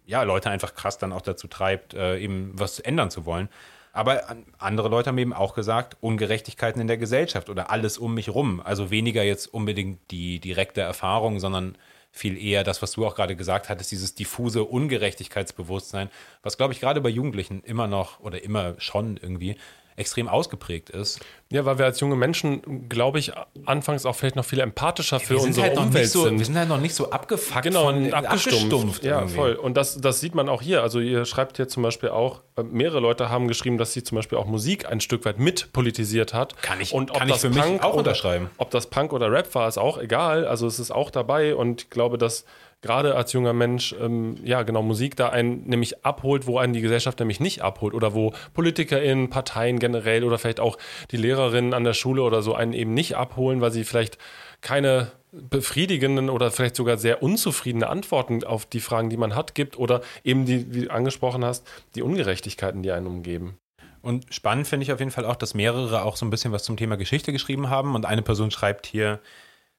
[0.05, 3.49] ja, Leute einfach krass dann auch dazu treibt, äh, eben was ändern zu wollen.
[3.91, 8.13] Aber an- andere Leute haben eben auch gesagt, Ungerechtigkeiten in der Gesellschaft oder alles um
[8.13, 8.61] mich rum.
[8.63, 11.77] Also weniger jetzt unbedingt die direkte Erfahrung, sondern
[12.11, 16.09] viel eher das, was du auch gerade gesagt hattest, dieses diffuse Ungerechtigkeitsbewusstsein,
[16.43, 19.57] was, glaube ich, gerade bei Jugendlichen immer noch oder immer schon irgendwie
[19.95, 21.19] extrem ausgeprägt ist.
[21.51, 23.31] Ja, weil wir als junge Menschen, glaube ich,
[23.65, 26.23] anfangs auch vielleicht noch viel empathischer für wir sind, unsere halt noch Umwelt nicht so,
[26.23, 26.39] sind.
[26.39, 29.03] wir sind halt noch nicht so abgefuckt Genau, von und abgestumpft.
[29.03, 29.35] Ja, irgendwie.
[29.35, 29.53] voll.
[29.53, 30.81] Und das, das sieht man auch hier.
[30.81, 34.15] Also ihr schreibt hier zum Beispiel auch, äh, mehrere Leute haben geschrieben, dass sie zum
[34.15, 36.59] Beispiel auch Musik ein Stück weit mit politisiert hat.
[36.61, 38.49] Kann ich- und ob kann ich das für mich Punk auch oder, unterschreiben.
[38.57, 40.47] Ob das Punk oder Rap war, ist auch egal.
[40.47, 42.45] Also es ist auch dabei und ich glaube, dass
[42.83, 46.81] gerade als junger Mensch, ähm, ja genau, Musik da einen nämlich abholt, wo einen die
[46.81, 50.77] Gesellschaft nämlich nicht abholt oder wo PolitikerInnen, Parteien generell oder vielleicht auch
[51.09, 54.19] die Lehrerinnen an der Schule oder so einen eben nicht abholen, weil sie vielleicht
[54.61, 59.79] keine befriedigenden oder vielleicht sogar sehr unzufriedene Antworten auf die Fragen, die man hat, gibt
[59.79, 61.65] oder eben die, wie du angesprochen hast,
[61.95, 63.57] die Ungerechtigkeiten, die einen umgeben.
[64.01, 66.63] Und spannend finde ich auf jeden Fall auch, dass mehrere auch so ein bisschen was
[66.63, 67.95] zum Thema Geschichte geschrieben haben.
[67.95, 69.21] Und eine Person schreibt hier,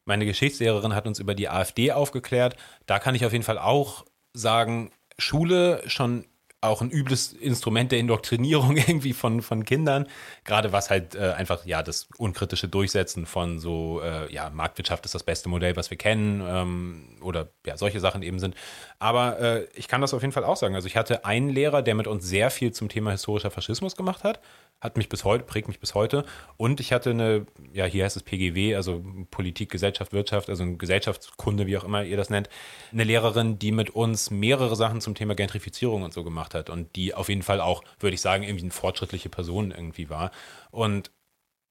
[0.04, 2.56] meine Geschichtslehrerin hat uns über die AfD aufgeklärt.
[2.86, 6.26] Da kann ich auf jeden Fall auch sagen, Schule schon
[6.64, 10.06] auch ein übles Instrument der Indoktrinierung irgendwie von, von Kindern.
[10.44, 15.14] Gerade was halt äh, einfach, ja, das unkritische Durchsetzen von so, äh, ja, Marktwirtschaft ist
[15.14, 18.56] das beste Modell, was wir kennen ähm, oder ja, solche Sachen eben sind.
[18.98, 20.74] Aber äh, ich kann das auf jeden Fall auch sagen.
[20.74, 24.24] Also ich hatte einen Lehrer, der mit uns sehr viel zum Thema historischer Faschismus gemacht
[24.24, 24.40] hat.
[24.80, 26.24] Hat mich bis heute, prägt mich bis heute.
[26.58, 31.66] Und ich hatte eine, ja, hier heißt es PGW, also Politik, Gesellschaft, Wirtschaft, also Gesellschaftskunde,
[31.66, 32.50] wie auch immer ihr das nennt.
[32.92, 36.94] Eine Lehrerin, die mit uns mehrere Sachen zum Thema Gentrifizierung und so gemacht hat und
[36.96, 40.30] die auf jeden Fall auch, würde ich sagen, irgendwie eine fortschrittliche Person irgendwie war.
[40.70, 41.10] Und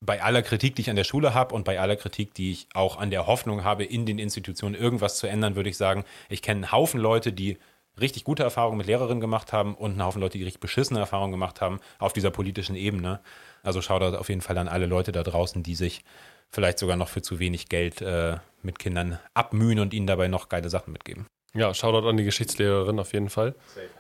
[0.06, 2.68] bei aller Kritik, die ich an der Schule habe und bei aller Kritik, die ich
[2.74, 6.42] auch an der Hoffnung habe, in den Institutionen irgendwas zu ändern, würde ich sagen, ich
[6.42, 7.58] kenne einen Haufen Leute, die
[8.00, 11.32] richtig gute Erfahrungen mit Lehrerinnen gemacht haben und einen Haufen Leute, die richtig beschissene Erfahrungen
[11.32, 13.20] gemacht haben auf dieser politischen Ebene.
[13.62, 16.04] Also Shoutout auf jeden Fall an alle Leute da draußen, die sich
[16.50, 20.50] vielleicht sogar noch für zu wenig Geld äh, mit Kindern abmühen und ihnen dabei noch
[20.50, 21.28] geile Sachen mitgeben.
[21.54, 23.56] Ja, Shoutout an die Geschichtslehrerin auf jeden Fall.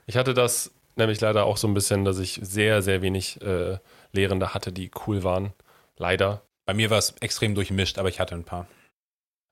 [0.07, 3.77] Ich hatte das nämlich leider auch so ein bisschen, dass ich sehr, sehr wenig äh,
[4.11, 5.53] Lehrende hatte, die cool waren.
[5.97, 6.43] Leider.
[6.65, 8.67] Bei mir war es extrem durchmischt, aber ich hatte ein paar.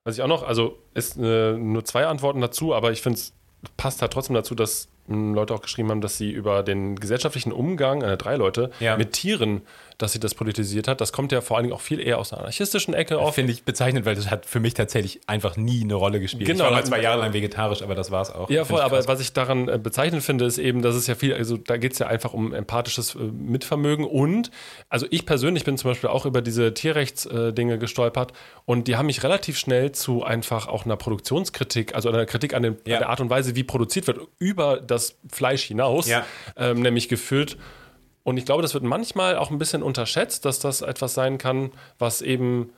[0.03, 3.33] Was ich auch noch, also ist äh, nur zwei Antworten dazu, aber ich finde es
[3.77, 7.51] passt halt trotzdem dazu, dass mh, Leute auch geschrieben haben, dass sie über den gesellschaftlichen
[7.51, 8.97] Umgang, äh, drei Leute, Ja.
[8.97, 9.61] mit Tieren,
[10.01, 11.01] dass sie das politisiert hat.
[11.01, 13.35] Das kommt ja vor allen Dingen auch viel eher aus einer anarchistischen Ecke auf.
[13.35, 16.45] Finde ich bezeichnend, weil das hat für mich tatsächlich einfach nie eine Rolle gespielt.
[16.47, 16.63] Genau.
[16.65, 18.49] Ich war mal zwei Jahre lang vegetarisch, aber das war es auch.
[18.49, 21.33] Ja, voll, aber was ich daran äh, bezeichnend finde, ist eben, dass es ja viel,
[21.33, 24.51] also da geht es ja einfach um empathisches äh, Mitvermögen und,
[24.89, 28.33] also ich persönlich bin zum Beispiel auch über diese Tierrechtsdinge gestolpert
[28.65, 32.63] und die haben mich relativ schnell zu einfach auch einer Produktionskritik, also einer Kritik an,
[32.63, 32.95] den, Ja.
[32.97, 36.25] an der Art und Weise, wie produziert wird, über das Fleisch hinaus, Ja.
[36.57, 37.57] ähm, nämlich geführt.
[38.23, 41.71] Und ich glaube, das wird manchmal auch ein bisschen unterschätzt, dass das etwas sein kann,
[41.97, 42.71] was eben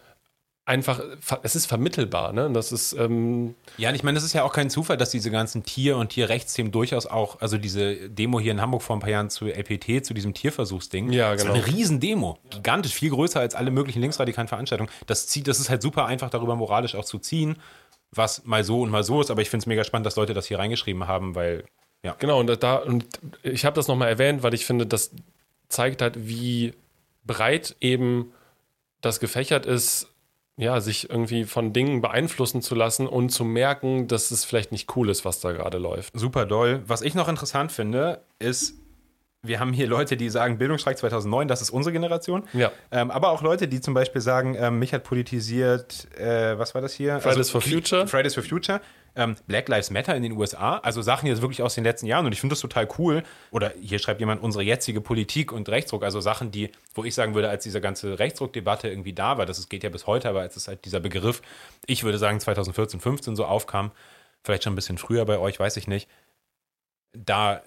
[0.66, 1.02] einfach,
[1.44, 2.50] es ist vermittelbar, ne?
[2.54, 5.30] Das ist, ähm, Ja, und ich meine, es ist ja auch kein Zufall, dass diese
[5.30, 9.10] ganzen Tier- und Tierrechtsthemen durchaus auch, also diese Demo hier in Hamburg vor ein paar
[9.10, 11.66] Jahren zu LPT, zu diesem Tierversuchsding, Ja, das war genau.
[11.66, 12.40] eine Riesendemo.
[12.50, 14.90] Gigantisch, viel größer als alle möglichen linksradikalen Veranstaltungen.
[15.06, 17.58] Das zieht, das ist halt super einfach, darüber moralisch auch zu ziehen,
[18.12, 20.34] was mal so und mal so ist, aber ich finde es mega spannend, dass Leute
[20.34, 21.66] das hier reingeschrieben haben, weil,
[22.06, 22.16] ja.
[22.20, 23.06] Genau, und da, und
[23.44, 25.12] ich habe das nochmal erwähnt, weil ich finde, das
[25.74, 26.74] zeigt halt, wie
[27.26, 28.32] breit eben
[29.02, 30.08] das gefächert ist,
[30.56, 34.96] ja, sich irgendwie von Dingen beeinflussen zu lassen und zu merken, dass es vielleicht nicht
[34.96, 36.18] cool ist, was da gerade läuft.
[36.18, 36.84] Super doll.
[36.86, 38.76] Was ich noch interessant finde, ist,
[39.46, 42.44] wir haben hier Leute, die sagen, Bildungsstreik 2009, das ist unsere Generation.
[42.54, 42.72] Ja.
[42.92, 46.82] Ähm, aber auch Leute, die zum Beispiel sagen, ähm, mich hat politisiert, äh, was war
[46.82, 47.20] das hier?
[47.20, 48.08] Fridays for Future.
[48.08, 48.80] Fridays for Future.
[49.16, 50.78] Ähm, Black Lives Matter in den USA.
[50.78, 52.26] Also Sachen jetzt wirklich aus den letzten Jahren.
[52.26, 53.24] Und ich finde das total cool.
[53.52, 56.04] Oder hier schreibt jemand unsere jetzige Politik und Rechtsruck.
[56.04, 59.60] Also Sachen, die, wo ich sagen würde, als diese ganze Rechtsruck-Debatte irgendwie da war, das
[59.60, 61.42] ist, geht ja bis heute, aber als es halt dieser Begriff,
[61.86, 63.92] ich würde sagen 2014, 15 so aufkam,
[64.42, 66.10] vielleicht schon ein bisschen früher bei euch, weiß ich nicht.
[67.12, 67.62] Da,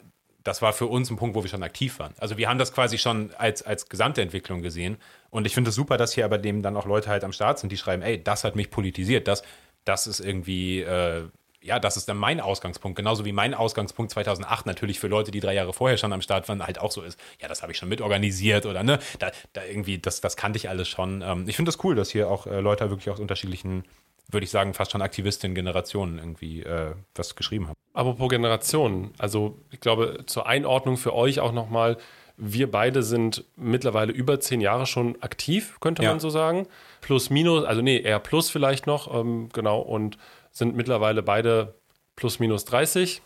[0.47, 2.15] das war für uns ein Punkt, wo wir schon aktiv waren.
[2.19, 4.97] Also wir haben das quasi schon als, als gesamte Entwicklung gesehen.
[5.31, 7.59] Und ich finde es super, dass hier aber dem dann auch Leute halt am Start
[7.59, 9.43] sind, die schreiben, ey, das hat mich politisiert, das,
[9.85, 11.25] das ist irgendwie, äh,
[11.61, 12.97] ja, das ist dann mein Ausgangspunkt.
[12.97, 16.49] Genauso wie mein Ausgangspunkt 2008 natürlich für Leute, die drei Jahre vorher schon am Start
[16.49, 17.19] waren, halt auch so ist.
[17.41, 20.69] Ja, das habe ich schon mitorganisiert oder ne, da, da irgendwie, das, das kannte ich
[20.69, 21.23] alles schon.
[21.23, 23.85] Ähm, ich finde das cool, dass hier auch äh, Leute wirklich aus unterschiedlichen
[24.31, 27.77] würde ich sagen, fast schon Aktivistinnen-Generationen irgendwie äh, was geschrieben haben.
[27.95, 31.97] Apropos Generationen, also ich glaube, zur Einordnung für euch auch nochmal,
[32.37, 36.11] wir beide sind mittlerweile über zehn Jahre schon aktiv, könnte Ja.
[36.11, 36.67] man so sagen.
[37.01, 40.19] Plus, minus, also nee, eher plus vielleicht noch, ähm, genau, und
[40.53, 41.75] sind mittlerweile beide
[42.17, 43.23] plus, minus 30.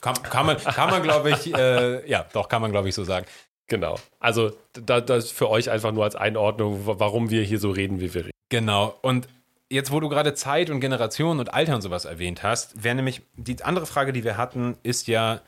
[0.00, 3.04] Kann, kann man, kann man glaube ich, äh, ja, doch, kann man, glaube ich, so
[3.04, 3.24] sagen.
[3.68, 3.96] Genau.
[4.18, 8.00] Also da, das für euch einfach nur als Einordnung, wa- warum wir hier so reden,
[8.00, 8.32] wie wir reden.
[8.50, 8.98] Genau.
[9.02, 9.28] Und
[9.72, 13.22] jetzt, wo du gerade Zeit und Generation und Alter und sowas erwähnt hast, wäre nämlich
[13.36, 15.40] die andere Frage, die wir hatten, ist ja,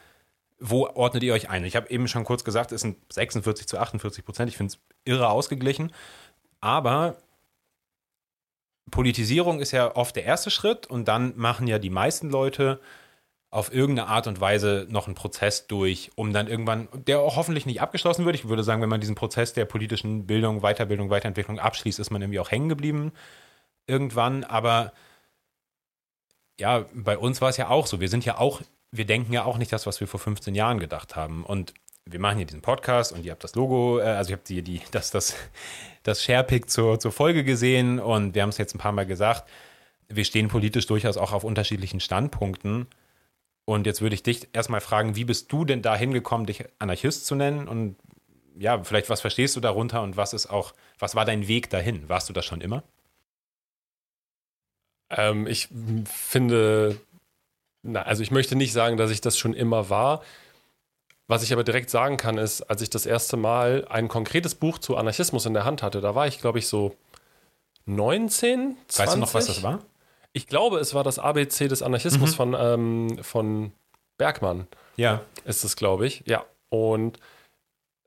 [0.59, 1.65] wo ordnet ihr euch ein?
[1.65, 4.49] Ich habe eben schon kurz gesagt, es sind 46 zu 48 Prozent.
[4.49, 5.93] Ich finde es irre ausgeglichen.
[6.61, 7.19] Aber
[8.91, 12.81] Politisierung ist ja oft der erste Schritt und dann machen ja die meisten Leute
[13.51, 17.67] auf irgendeine Art und Weise noch einen Prozess durch, um dann irgendwann, der auch hoffentlich
[17.67, 18.35] nicht abgeschlossen wird.
[18.35, 22.23] Ich würde sagen, wenn man diesen Prozess der politischen Bildung, Weiterbildung, Weiterentwicklung abschließt, ist man
[22.23, 23.13] irgendwie auch hängen geblieben
[23.87, 24.45] irgendwann.
[24.45, 24.93] Aber
[26.59, 28.01] ja, bei uns war es ja auch so.
[28.01, 30.79] Wir sind ja auch, wir denken ja auch nicht das, was wir vor 15 Jahren
[30.79, 31.45] gedacht haben.
[31.45, 31.75] Und
[32.07, 34.63] wir machen hier diesen Podcast und ihr habt das Logo, äh, also ihr habt die,
[34.63, 35.35] die, das, das,
[36.03, 39.49] das Sharepick zur, zur Folge gesehen und wir haben es jetzt ein paar Mal gesagt.
[40.09, 42.87] Wir stehen politisch durchaus auch auf unterschiedlichen Standpunkten.
[43.65, 47.25] Und jetzt würde ich dich erstmal fragen, wie bist du denn da hingekommen, dich Anarchist
[47.25, 47.67] zu nennen?
[47.67, 47.97] Und
[48.59, 52.07] ja, vielleicht was verstehst du darunter und was ist auch, was war dein Weg dahin?
[52.11, 52.85] Warst du das schon immer?
[55.17, 55.69] Ähm, ich
[56.05, 56.99] finde,
[57.83, 60.23] na, also ich möchte nicht sagen, dass ich das schon immer war.
[61.27, 64.79] Was ich aber direkt sagen kann, ist, als ich das erste Mal ein konkretes Buch
[64.79, 66.97] zu Anarchismus in der Hand hatte, da war ich, glaube ich, so
[67.87, 68.99] 19, 20.
[68.99, 69.81] Weißt du noch, was das war?
[70.33, 72.35] Ich glaube, es war das ABC des Anarchismus Mhm.
[72.35, 73.73] von, ähm, von
[74.19, 75.23] Bergmann, Ja.
[75.45, 76.25] ist es, glaube ich.
[76.27, 76.45] Ja.
[76.71, 77.19] Und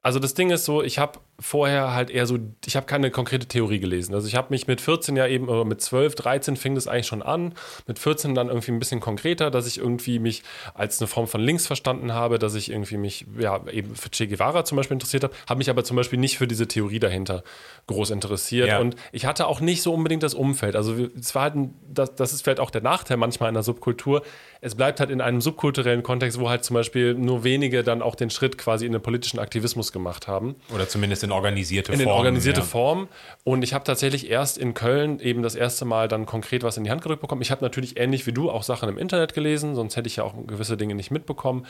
[0.01, 3.47] also das Ding ist so, ich habe vorher halt eher so, ich habe keine konkrete
[3.47, 4.15] Theorie gelesen.
[4.15, 7.07] Also ich habe mich mit 14 ja eben, oder mit 12, 13 fing das eigentlich
[7.07, 7.53] schon an.
[7.85, 11.41] Mit 14 dann irgendwie ein bisschen konkreter, dass ich irgendwie mich als eine Form von
[11.41, 15.23] links verstanden habe, dass ich irgendwie mich, ja, eben für Che Guevara zum Beispiel interessiert
[15.23, 17.43] habe, habe mich aber zum Beispiel nicht für diese Theorie dahinter
[17.85, 18.69] groß interessiert.
[18.69, 18.79] Ja.
[18.79, 20.75] Und ich hatte auch nicht so unbedingt das Umfeld.
[20.75, 24.23] Also es war halt, ein, das, das ist vielleicht auch der Nachteil manchmal einer Subkultur.
[24.61, 28.15] Es bleibt halt in einem subkulturellen Kontext, wo halt zum Beispiel nur wenige dann auch
[28.15, 32.07] den Schritt quasi in den politischen Aktivismus gemacht haben Oder zumindest in organisierte in Form.
[32.07, 32.65] den organisierte ja.
[32.65, 33.07] Form.
[33.43, 36.83] Und ich habe tatsächlich erst in Köln eben das erste Mal dann konkret was in
[36.83, 37.41] die Hand gedrückt bekommen.
[37.41, 40.23] Ich habe natürlich ähnlich wie du auch Sachen im Internet gelesen, sonst hätte ich ja
[40.23, 41.65] auch gewisse Dinge nicht mitbekommen.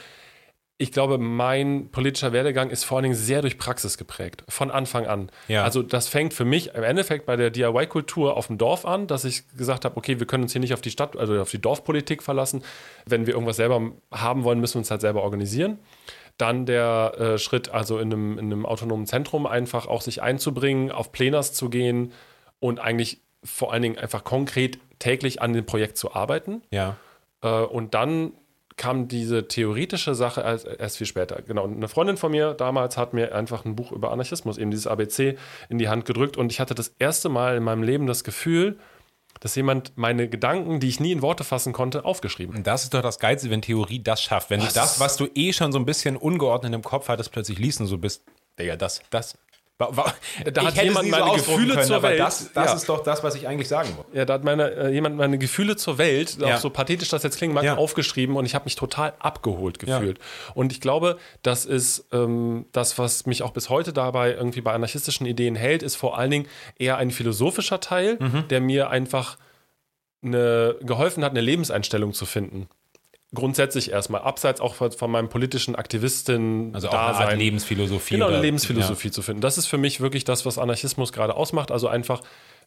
[0.79, 5.07] Ich glaube, mein politischer Werdegang ist vor allen Dingen sehr durch Praxis geprägt, von Anfang
[5.07, 5.31] an.
[5.47, 5.63] Ja.
[5.63, 9.25] Also das fängt für mich im Endeffekt bei der DIY-Kultur auf dem Dorf an, dass
[9.25, 11.59] ich gesagt habe, okay, wir können uns hier nicht auf die Stadt, also auf die
[11.59, 12.63] Dorfpolitik verlassen.
[13.07, 15.79] Wenn wir irgendwas selber haben wollen, müssen wir uns halt selber organisieren.
[16.37, 20.91] Dann der äh, Schritt, also in einem, in einem autonomen Zentrum einfach auch sich einzubringen,
[20.91, 22.13] auf Plenars zu gehen
[22.59, 26.61] und eigentlich vor allen Dingen einfach konkret täglich an dem Projekt zu arbeiten.
[26.71, 26.97] Ja.
[27.41, 28.33] Äh, und dann
[28.77, 31.41] kam diese theoretische Sache erst, erst viel später.
[31.41, 31.63] Genau.
[31.63, 34.85] Und eine Freundin von mir damals hat mir einfach ein Buch über Anarchismus, eben dieses
[34.85, 35.35] ABC,
[35.69, 36.37] in die Hand gedrückt.
[36.37, 38.77] Und ich hatte das erste Mal in meinem Leben das Gefühl,
[39.39, 42.57] dass jemand meine Gedanken, die ich nie in Worte fassen konnte, aufgeschrieben hat.
[42.59, 44.49] Und das ist doch das Geilste, wenn Theorie das schafft.
[44.49, 44.73] Wenn du Was?
[44.73, 47.87] das, was du eh schon so ein bisschen ungeordnet im Kopf hattest, plötzlich liest und
[47.87, 48.23] so bist,
[48.59, 49.37] Digga, das, das.
[49.77, 52.73] Da hat jemand meine ausdrucken Gefühle zur aber Welt- Das, das Ja.
[52.73, 54.17] ist doch das, was ich eigentlich sagen wollte.
[54.17, 56.55] Ja, da hat meine, äh, jemand meine Gefühle zur Welt, Ja.
[56.55, 57.77] auch so pathetisch das jetzt klingen mag, Ja.
[57.77, 60.17] aufgeschrieben und ich habe mich total abgeholt gefühlt.
[60.55, 64.73] Und ich glaube, das ist ähm, das, was mich auch bis heute dabei irgendwie bei
[64.73, 66.47] anarchistischen Ideen hält, ist vor allen Dingen
[66.79, 68.47] eher ein philosophischer Teil, Mhm.
[68.47, 69.37] der mir einfach
[70.23, 72.67] eine, geholfen hat, eine Lebenseinstellung zu finden.
[73.33, 77.37] Grundsätzlich erstmal, abseits auch von, meinem politischen Aktivisten Also auch eine Art.
[77.37, 78.15] Lebensphilosophie.
[78.15, 79.41] Genau, eine Lebensphilosophie zu finden.
[79.41, 81.71] Das ist für mich wirklich das, was Anarchismus gerade ausmacht.
[81.71, 82.21] Also einfach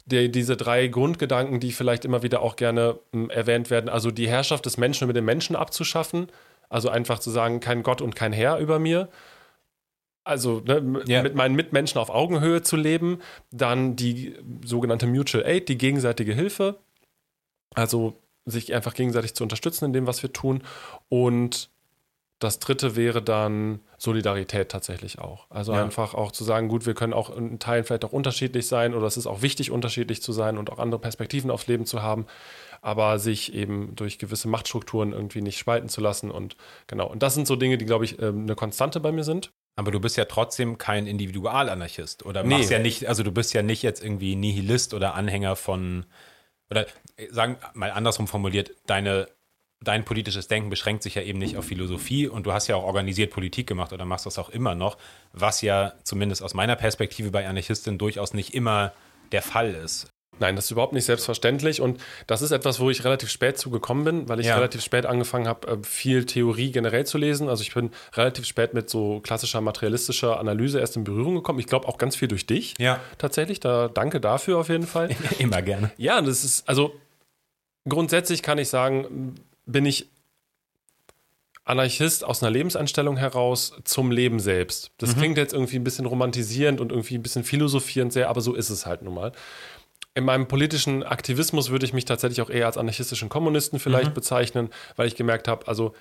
[0.07, 3.89] der, diese drei Grundgedanken, die vielleicht immer wieder auch gerne m, erwähnt werden.
[3.89, 6.29] Also die Herrschaft des Menschen über den Menschen abzuschaffen.
[6.69, 9.09] Also einfach zu sagen, kein Gott und kein Herr über mir.
[10.25, 11.23] Also ne, Ja.
[11.23, 13.21] mit meinen Mitmenschen auf Augenhöhe zu leben.
[13.51, 14.35] Dann die
[14.65, 16.79] sogenannte Mutual Aid, die gegenseitige Hilfe.
[17.75, 18.19] Also
[18.51, 20.63] sich einfach gegenseitig zu unterstützen in dem, was wir tun.
[21.09, 21.71] Und
[22.39, 25.47] das dritte wäre dann Solidarität tatsächlich auch.
[25.51, 25.83] Also Ja.
[25.83, 29.07] einfach auch zu sagen, gut, wir können auch in Teilen vielleicht auch unterschiedlich sein oder
[29.07, 32.25] es ist auch wichtig, unterschiedlich zu sein und auch andere Perspektiven aufs Leben zu haben,
[32.81, 36.31] aber sich eben durch gewisse Machtstrukturen irgendwie nicht spalten zu lassen.
[36.31, 39.25] Und genau, und das sind so Dinge, die, glaube ich, ähm, eine Konstante bei mir
[39.25, 39.51] sind.
[39.77, 42.57] Aber du bist ja trotzdem kein Individualanarchist oder Nee.
[42.57, 46.07] machst ja nicht, also du bist ja nicht jetzt irgendwie Nihilist oder Anhänger von,
[46.71, 49.29] oder äh, sagen mal andersrum formuliert, deine,
[49.81, 52.85] dein politisches Denken beschränkt sich ja eben nicht auf Philosophie und du hast ja auch
[52.85, 54.99] organisiert Politik gemacht oder machst das auch immer noch,
[55.33, 58.93] was ja zumindest aus meiner Perspektive bei Anarchistinnen durchaus nicht immer
[59.33, 60.09] der Fall ist.
[60.41, 64.05] Nein, das ist überhaupt nicht selbstverständlich und das ist etwas, wo ich relativ spät zugekommen
[64.05, 64.57] bin, weil ich Ja.
[64.57, 67.49] relativ spät angefangen habe, äh, viel Theorie generell zu lesen.
[67.49, 71.59] Also ich bin relativ spät mit so klassischer materialistischer Analyse erst in Berührung gekommen.
[71.61, 72.75] Ich glaube auch ganz viel durch dich.
[72.79, 72.99] Ja.
[73.19, 75.11] Tatsächlich, da danke dafür auf jeden Fall.
[75.39, 75.93] immer gerne.
[75.99, 76.93] Ja, das ist, also
[77.89, 79.35] grundsätzlich kann ich sagen,
[79.67, 80.09] bin ich
[81.65, 84.91] Anarchist aus einer Lebenseinstellung heraus zum Leben selbst.
[84.99, 88.55] Das klingt jetzt irgendwie ein bisschen romantisierend und irgendwie ein bisschen philosophierend sehr, aber so
[88.55, 89.33] ist es halt nun mal.
[90.15, 94.71] In meinem politischen Aktivismus würde ich mich tatsächlich auch eher als anarchistischen Kommunisten vielleicht bezeichnen,
[94.97, 95.95] weil ich gemerkt habe, also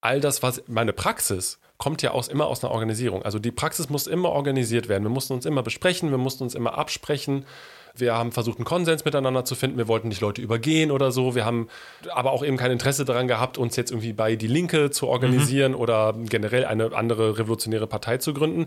[0.00, 3.22] all das, was meine Praxis kommt ja aus, immer aus einer Organisierung.
[3.22, 5.04] Also die Praxis muss immer organisiert werden.
[5.04, 7.46] Wir mussten uns immer besprechen, wir mussten uns immer absprechen.
[7.94, 9.78] Wir haben versucht, einen Konsens miteinander zu finden.
[9.78, 11.34] Wir wollten nicht Leute übergehen oder so.
[11.34, 11.68] Wir haben
[12.12, 15.74] aber auch eben kein Interesse daran gehabt, uns jetzt irgendwie bei Die Linke zu organisieren
[15.74, 18.66] oder generell eine andere revolutionäre Partei zu gründen.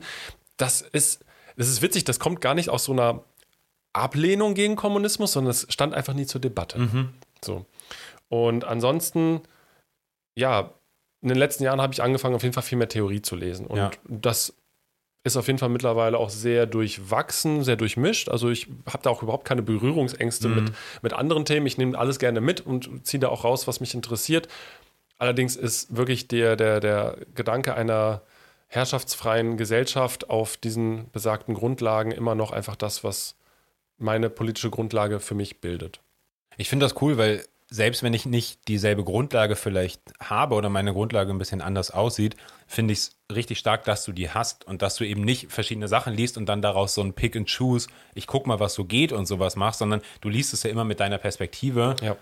[0.57, 1.25] Das ist,
[1.57, 3.23] das ist witzig, das kommt gar nicht aus so einer
[3.93, 7.09] Ablehnung gegen Kommunismus, sondern es stand einfach nie zur Debatte.
[7.43, 7.65] So.
[8.29, 9.41] Und ansonsten,
[10.35, 10.71] ja,
[11.21, 13.67] in den letzten Jahren habe ich angefangen, auf jeden Fall viel mehr Theorie zu lesen.
[13.67, 13.91] Und Ja.
[14.07, 14.53] das
[15.23, 18.27] ist auf jeden Fall mittlerweile auch sehr durchwachsen, sehr durchmischt.
[18.29, 20.71] Also ich habe da auch überhaupt keine Berührungsängste mit,
[21.03, 21.67] mit anderen Themen.
[21.67, 24.47] Ich nehme alles gerne mit und ziehe da auch raus, was mich interessiert.
[25.19, 28.23] Allerdings ist wirklich der, der, der Gedanke einer
[28.67, 33.35] herrschaftsfreien Gesellschaft auf diesen besagten Grundlagen immer noch einfach das, was
[34.01, 36.01] meine politische Grundlage für mich bildet.
[36.57, 40.91] Ich finde das cool, weil selbst wenn ich nicht dieselbe Grundlage vielleicht habe oder meine
[40.91, 42.35] Grundlage ein bisschen anders aussieht,
[42.67, 45.87] finde ich es richtig stark, dass du die hast und dass du eben nicht verschiedene
[45.87, 48.83] Sachen liest und dann daraus so ein Pick and Choose, ich guck mal, was so
[48.83, 52.17] geht und sowas machst, sondern du liest es ja immer mit deiner Perspektive Ja.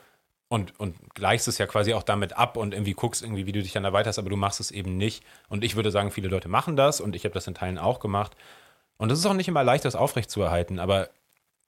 [0.50, 3.64] und, und gleichst es ja quasi auch damit ab und irgendwie guckst irgendwie, wie du
[3.64, 5.24] dich dann erweiterst, aber du machst es eben nicht.
[5.48, 8.00] Und ich würde sagen, viele Leute machen das und ich habe das in Teilen auch
[8.00, 8.36] gemacht.
[8.98, 11.10] Und es ist auch nicht immer leicht, das aufrechtzuerhalten, aber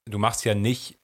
[0.05, 0.97] du machst ja nicht,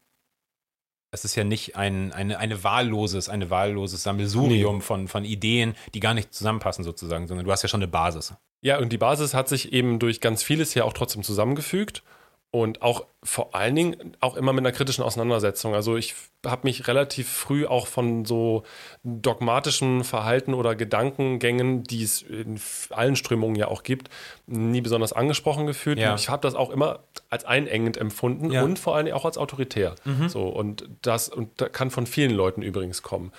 [1.12, 6.00] es ist ja nicht ein, eine, eine wahlloses, eine wahlloses Sammelsurium von, von Ideen, die
[6.00, 8.34] gar nicht zusammenpassen sozusagen, sondern du hast ja schon eine Basis.
[8.62, 12.04] Ja, und die Basis hat sich eben durch ganz vieles hier auch trotzdem zusammengefügt
[12.50, 15.76] und auch vor allen Dingen auch immer mit einer kritischen Auseinandersetzung.
[15.76, 18.64] Also ich habe mich relativ früh auch von so
[19.04, 22.60] dogmatischen Verhalten oder Gedankengängen, die es in
[22.92, 24.10] allen Strömungen ja auch gibt,
[24.46, 26.00] nie besonders angesprochen gefühlt.
[26.00, 26.16] Ja.
[26.16, 28.64] Ich habe das auch immer als einengend empfunden Ja.
[28.64, 29.96] und vor allen Dingen auch als autoritär.
[30.28, 33.32] So und das und da kann von vielen Leuten übrigens kommen.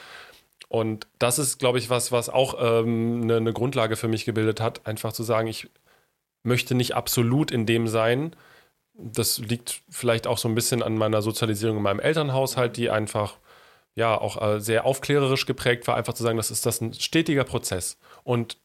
[0.69, 4.61] Und das ist, glaube ich, was, was auch ähm, eine, eine Grundlage für mich gebildet
[4.61, 5.69] hat, einfach zu sagen, ich
[6.43, 8.37] möchte nicht absolut in dem sein.
[8.99, 13.39] Das liegt vielleicht auch so ein bisschen an meiner Sozialisierung in meinem Elternhaushalt, die einfach
[13.95, 17.45] ja auch äh, sehr aufklärerisch geprägt war, einfach zu sagen, das ist das ein stetiger
[17.45, 17.99] Prozess.
[18.25, 18.59] Und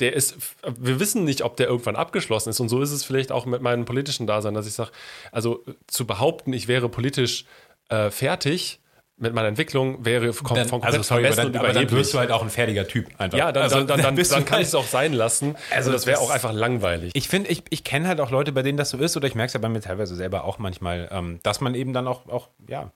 [0.00, 2.60] der ist, wir wissen nicht, ob der irgendwann abgeschlossen ist.
[2.60, 4.92] Und so ist es vielleicht auch mit meinem politischen Dasein, dass ich sage,
[5.32, 7.46] also zu behaupten, ich wäre politisch
[7.88, 8.80] äh, fertig
[9.18, 12.18] mit meiner Entwicklung, wäre kom Dann, von also sorry, aber dann, aber dann wirst du
[12.18, 13.36] halt auch ein fertiger Typ einfach.
[13.36, 15.56] Ja, dann, Also, dann, dann, dann, kann halt- ich es auch sein lassen.
[15.74, 17.10] Also das wäre auch einfach langweilig.
[17.14, 19.34] Ich finde, ich, ich kenne halt auch Leute, bei denen das so ist, oder ich
[19.34, 22.28] merke es ja bei mir teilweise selber auch manchmal, ähm, dass man eben dann auch,
[22.28, 22.92] auch, ja,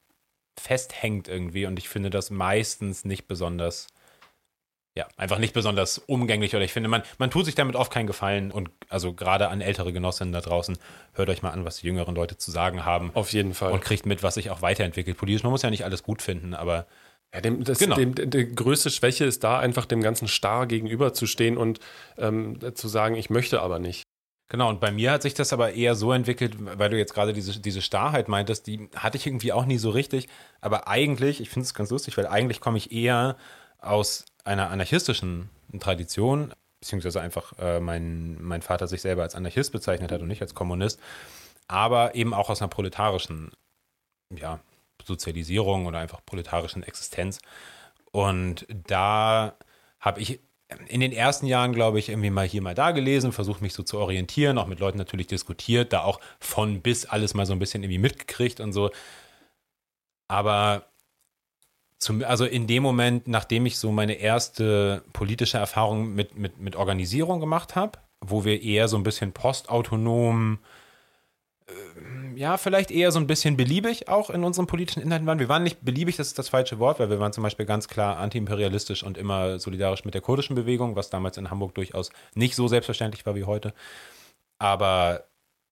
[0.60, 3.86] festhängt irgendwie und ich finde das meistens nicht besonders,
[4.94, 8.06] ja, einfach nicht besonders umgänglich oder ich finde, man, man tut sich damit oft keinen
[8.06, 10.76] Gefallen und also gerade an ältere Genossinnen da draußen,
[11.14, 13.72] hört euch mal an, was die jüngeren Leute zu sagen haben Auf jeden Fall.
[13.72, 15.42] und kriegt mit, was sich auch weiterentwickelt politisch.
[15.44, 16.86] Man muss ja nicht alles gut finden, aber
[17.34, 17.96] Ja, dem, das, Genau.
[17.96, 21.80] dem, die größte Schwäche ist da, einfach dem Ganzen starr gegenüberzustehen und
[22.18, 24.02] ähm, zu sagen, ich möchte aber nicht.
[24.50, 27.32] Genau, und bei mir hat sich das aber eher so entwickelt, weil du jetzt gerade
[27.32, 30.28] diese, diese Starrheit meintest, die hatte ich irgendwie auch nie so richtig.
[30.60, 33.38] Aber eigentlich, ich finde es ganz lustig, weil eigentlich komme ich eher
[33.78, 40.10] aus einer anarchistischen Tradition, beziehungsweise einfach äh, mein, mein Vater sich selber als Anarchist bezeichnet
[40.10, 40.98] hat und nicht als Kommunist,
[41.68, 43.52] aber eben auch aus einer proletarischen
[44.30, 44.60] ja,
[45.04, 47.40] Sozialisierung oder einfach proletarischen Existenz.
[48.10, 49.56] Und da
[50.00, 50.40] habe ich
[50.88, 53.82] in den ersten Jahren, glaube ich, irgendwie mal hier, mal da gelesen, versucht mich so
[53.82, 57.58] zu orientieren, auch mit Leuten natürlich diskutiert, da auch von bis alles mal so ein
[57.58, 58.90] bisschen irgendwie mitgekriegt und so.
[60.28, 60.86] Aber
[62.02, 66.76] zum, also in dem Moment, nachdem ich so meine erste politische Erfahrung mit, mit, mit
[66.76, 70.58] Organisierung gemacht habe, wo wir eher so ein bisschen postautonom
[72.34, 75.38] ja, vielleicht eher so ein bisschen beliebig auch in unseren politischen Inhalten waren.
[75.38, 77.88] Wir waren nicht beliebig, das ist das falsche Wort, weil wir waren zum Beispiel ganz
[77.88, 82.54] klar antiimperialistisch und immer solidarisch mit der kurdischen Bewegung, was damals in Hamburg durchaus nicht
[82.54, 83.74] so selbstverständlich war wie heute.
[84.58, 85.24] Aber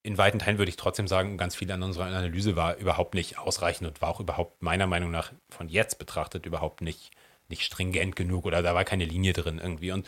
[0.02, 3.38] in weiten Teilen würde ich trotzdem sagen, ganz viel an unserer Analyse war überhaupt nicht
[3.38, 7.10] ausreichend und war auch überhaupt meiner Meinung nach von jetzt betrachtet überhaupt nicht,
[7.48, 9.92] nicht stringent genug oder da war keine Linie drin irgendwie.
[9.92, 10.06] Und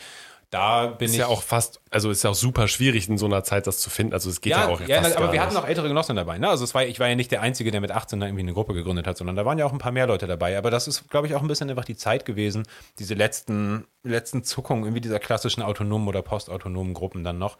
[0.53, 1.19] da bin ist ich.
[1.19, 3.89] ja auch fast, also ist ja auch super schwierig in so einer Zeit das zu
[3.89, 4.13] finden.
[4.13, 5.41] Also es geht ja, ja auch ja, fast aber wir nicht.
[5.41, 6.37] hatten auch ältere Genossen dabei.
[6.37, 6.47] Ne?
[6.47, 8.53] Also es war, ich war ja nicht der Einzige, der mit 18 da irgendwie eine
[8.53, 10.55] Gruppe gegründet hat, sondern da waren ja auch ein paar mehr Leute dabei.
[10.55, 12.67] Aber das ist, glaube ich, auch ein bisschen einfach die Zeit gewesen,
[12.99, 17.57] diese letzten, letzten Zuckungen irgendwie dieser klassischen autonomen oder postautonomen Gruppen dann noch.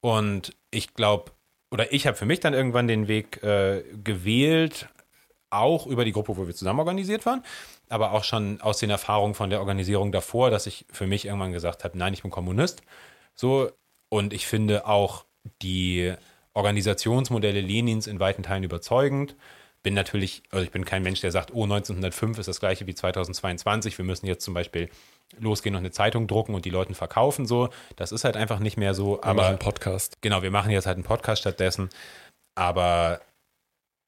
[0.00, 1.32] Und ich glaube,
[1.72, 4.88] oder ich habe für mich dann irgendwann den Weg äh, gewählt,
[5.48, 7.42] auch über die Gruppe, wo wir zusammen organisiert waren,
[7.88, 11.52] aber auch schon aus den Erfahrungen von der Organisierung davor, dass ich für mich irgendwann
[11.52, 12.82] gesagt habe, nein, ich bin Kommunist.
[13.34, 13.70] So,
[14.10, 15.24] und ich finde auch
[15.62, 16.14] die
[16.52, 19.34] Organisationsmodelle Lenins in weiten Teilen überzeugend.
[19.82, 22.94] Bin natürlich, also ich bin kein Mensch, der sagt, oh, 1905 ist das gleiche wie
[22.94, 24.90] 2022, wir müssen jetzt zum Beispiel
[25.38, 27.70] losgehen und eine Zeitung drucken und die Leuten verkaufen so.
[27.96, 29.16] Das ist halt einfach nicht mehr so.
[29.16, 30.18] Wir aber machen einen Podcast.
[30.20, 31.90] Genau, wir machen jetzt halt einen Podcast stattdessen.
[32.54, 33.20] Aber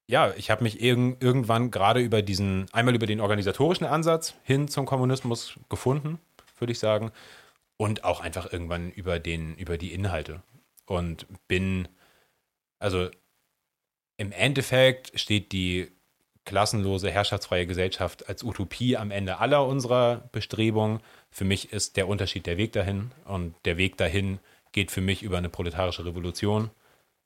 [0.07, 4.69] ja, ich habe mich irg irgendwann gerade über diesen, einmal über den organisatorischen Ansatz hin
[4.69, 6.19] zum Kommunismus gefunden,
[6.59, 7.11] würde ich sagen,
[7.77, 10.43] und auch einfach irgendwann über den, über die Inhalte.
[10.87, 11.89] Und bin,
[12.79, 13.09] also
[14.19, 15.91] im Endeffekt steht die
[16.45, 21.01] klassenlose, herrschaftsfreie Gesellschaft als Utopie am Ende aller unserer Bestrebungen.
[21.31, 24.41] Für mich ist der Unterschied der Weg dahin und der Weg dahin
[24.73, 26.71] geht für mich über eine proletarische Revolution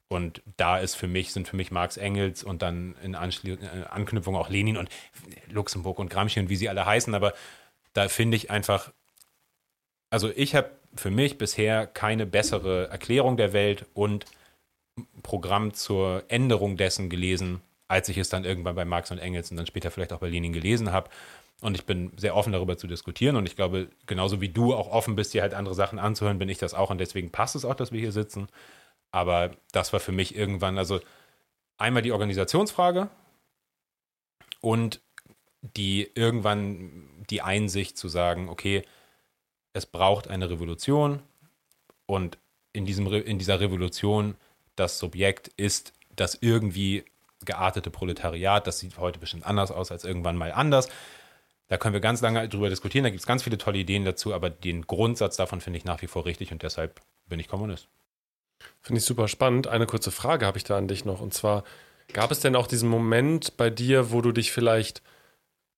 [0.08, 3.58] und da ist für mich, sind für mich Marx Engels und dann in Anschli
[3.90, 4.88] Anknüpfung auch Lenin und
[5.50, 7.14] Luxemburg und Gramsci und wie sie alle heißen.
[7.14, 7.34] Aber
[7.92, 8.90] da finde ich einfach,
[10.08, 14.24] also ich habe für mich bisher keine bessere Erklärung der Welt und
[15.22, 19.56] Programm zur Änderung dessen gelesen, als ich es dann irgendwann bei Marx und Engels und
[19.56, 21.10] dann später vielleicht auch bei Lenin gelesen habe.
[21.60, 23.34] Und ich bin sehr offen darüber zu diskutieren.
[23.34, 26.48] Und ich glaube, genauso wie du auch offen bist, dir halt andere Sachen anzuhören, bin
[26.48, 26.90] ich das auch.
[26.90, 28.48] Und deswegen passt es auch, dass wir hier sitzen.
[29.10, 31.00] Aber das war für mich irgendwann, also
[31.78, 33.08] einmal die Organisationsfrage
[34.60, 35.00] und
[35.62, 38.84] die irgendwann die Einsicht zu sagen, okay,
[39.72, 41.22] es braucht eine Revolution
[42.06, 42.38] und
[42.72, 44.36] in, diesem, in dieser Revolution
[44.76, 47.04] das Subjekt ist das irgendwie
[47.44, 48.66] geartete Proletariat.
[48.66, 50.88] Das sieht heute bestimmt anders aus als irgendwann mal anders.
[51.68, 53.04] Da können wir ganz lange drüber diskutieren.
[53.04, 56.00] Da gibt es ganz viele tolle Ideen dazu, aber den Grundsatz davon finde ich nach
[56.02, 57.88] wie vor richtig und deshalb bin ich Kommunist.
[58.80, 59.66] Finde ich super spannend.
[59.66, 61.20] Eine kurze Frage habe ich da an dich noch.
[61.20, 61.64] Und zwar,
[62.12, 65.02] gab es denn auch diesen Moment bei dir, wo du dich vielleicht,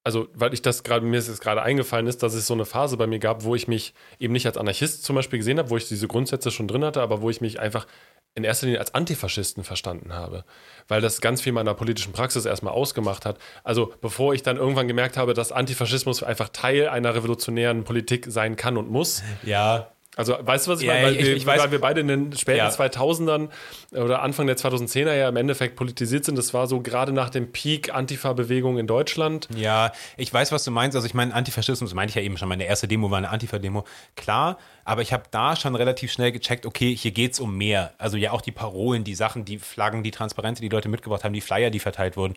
[0.05, 2.65] also weil ich das gerade, mir ist es gerade eingefallen ist, dass es so eine
[2.65, 5.71] Phase bei mir gab, wo ich mich eben nicht als Anarchist zum Beispiel gesehen habe,
[5.71, 7.87] wo ich diese Grundsätze schon drin hatte, aber wo ich mich einfach
[8.35, 10.45] in erster Linie als Antifaschisten verstanden habe,
[10.89, 13.39] weil das ganz viel meiner politischen Praxis erstmal ausgemacht hat.
[13.65, 18.57] Also bevor ich dann irgendwann gemerkt habe, dass Antifaschismus einfach Teil einer revolutionären Politik sein
[18.57, 19.23] kann und muss.
[19.43, 19.91] Ja.
[20.17, 21.07] Also weißt du, was ich Ja, meine?
[21.07, 22.69] Weil, ich- wir, ich weiß- weil wir beide in den späten Ja.
[22.69, 23.49] 2000ern
[23.93, 26.37] oder Anfang der 2010er ja im Endeffekt politisiert sind.
[26.37, 29.49] Das war so gerade nach dem Peak Antifa-Bewegung in Deutschland.
[29.55, 30.97] Ja, ich weiß, was du meinst.
[30.97, 33.85] Also ich meine, Antifaschismus, meinte ich ja eben schon, meine erste Demo war eine Antifa-Demo.
[34.17, 37.95] Klar, aber ich habe da schon relativ schnell gecheckt, okay, hier geht's um mehr.
[37.99, 41.33] Also ja auch die Parolen, die Sachen, die Flaggen, die Transparente, die Leute mitgebracht haben,
[41.35, 42.35] die Flyer, die verteilt wurden.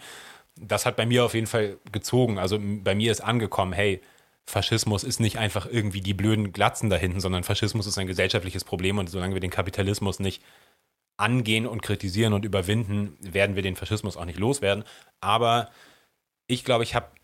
[0.56, 2.38] Das hat bei mir auf jeden Fall gezogen.
[2.38, 4.00] Also bei mir ist angekommen, hey,
[4.46, 8.64] Faschismus ist nicht einfach irgendwie die blöden Glatzen da hinten, sondern Faschismus ist ein gesellschaftliches
[8.64, 10.44] Problem und solange wir den Kapitalismus nicht
[11.18, 14.84] angehen und kritisieren und überwinden, werden wir den Faschismus auch nicht loswerden.
[15.22, 15.70] Aber
[16.48, 17.16] ich glaube, ich hab,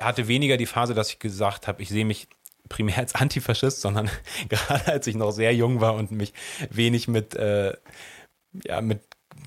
[0.00, 2.28] hatte weniger die Phase, dass ich gesagt habe, ich sehe mich
[2.68, 4.10] primär als Antifaschist, sondern
[4.48, 6.32] gerade als ich noch sehr jung war und mich
[6.70, 7.74] wenig mit, äh,
[8.64, 9.00] ja, mit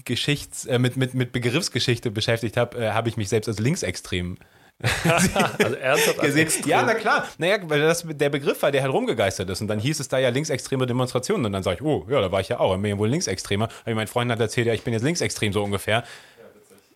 [0.05, 4.38] Geschichts-, äh, mit, mit, mit Begriffsgeschichte beschäftigt habe, äh, habe ich mich selbst als linksextrem
[5.63, 6.67] Also ernsthaft als gesehen.
[6.67, 7.27] Ja, na klar.
[7.38, 9.61] Naja, weil das der Begriff war, der halt rumgegeistert ist.
[9.61, 11.45] Und dann hieß es da ja linksextreme Demonstrationen.
[11.45, 12.71] Und dann sage ich, oh, ja, da war ich ja auch.
[12.71, 13.69] Dann bin ich ja wohl linksextremer.
[13.86, 16.03] Aber mein Freund hat erzählt, ja, ich bin jetzt linksextrem so ungefähr.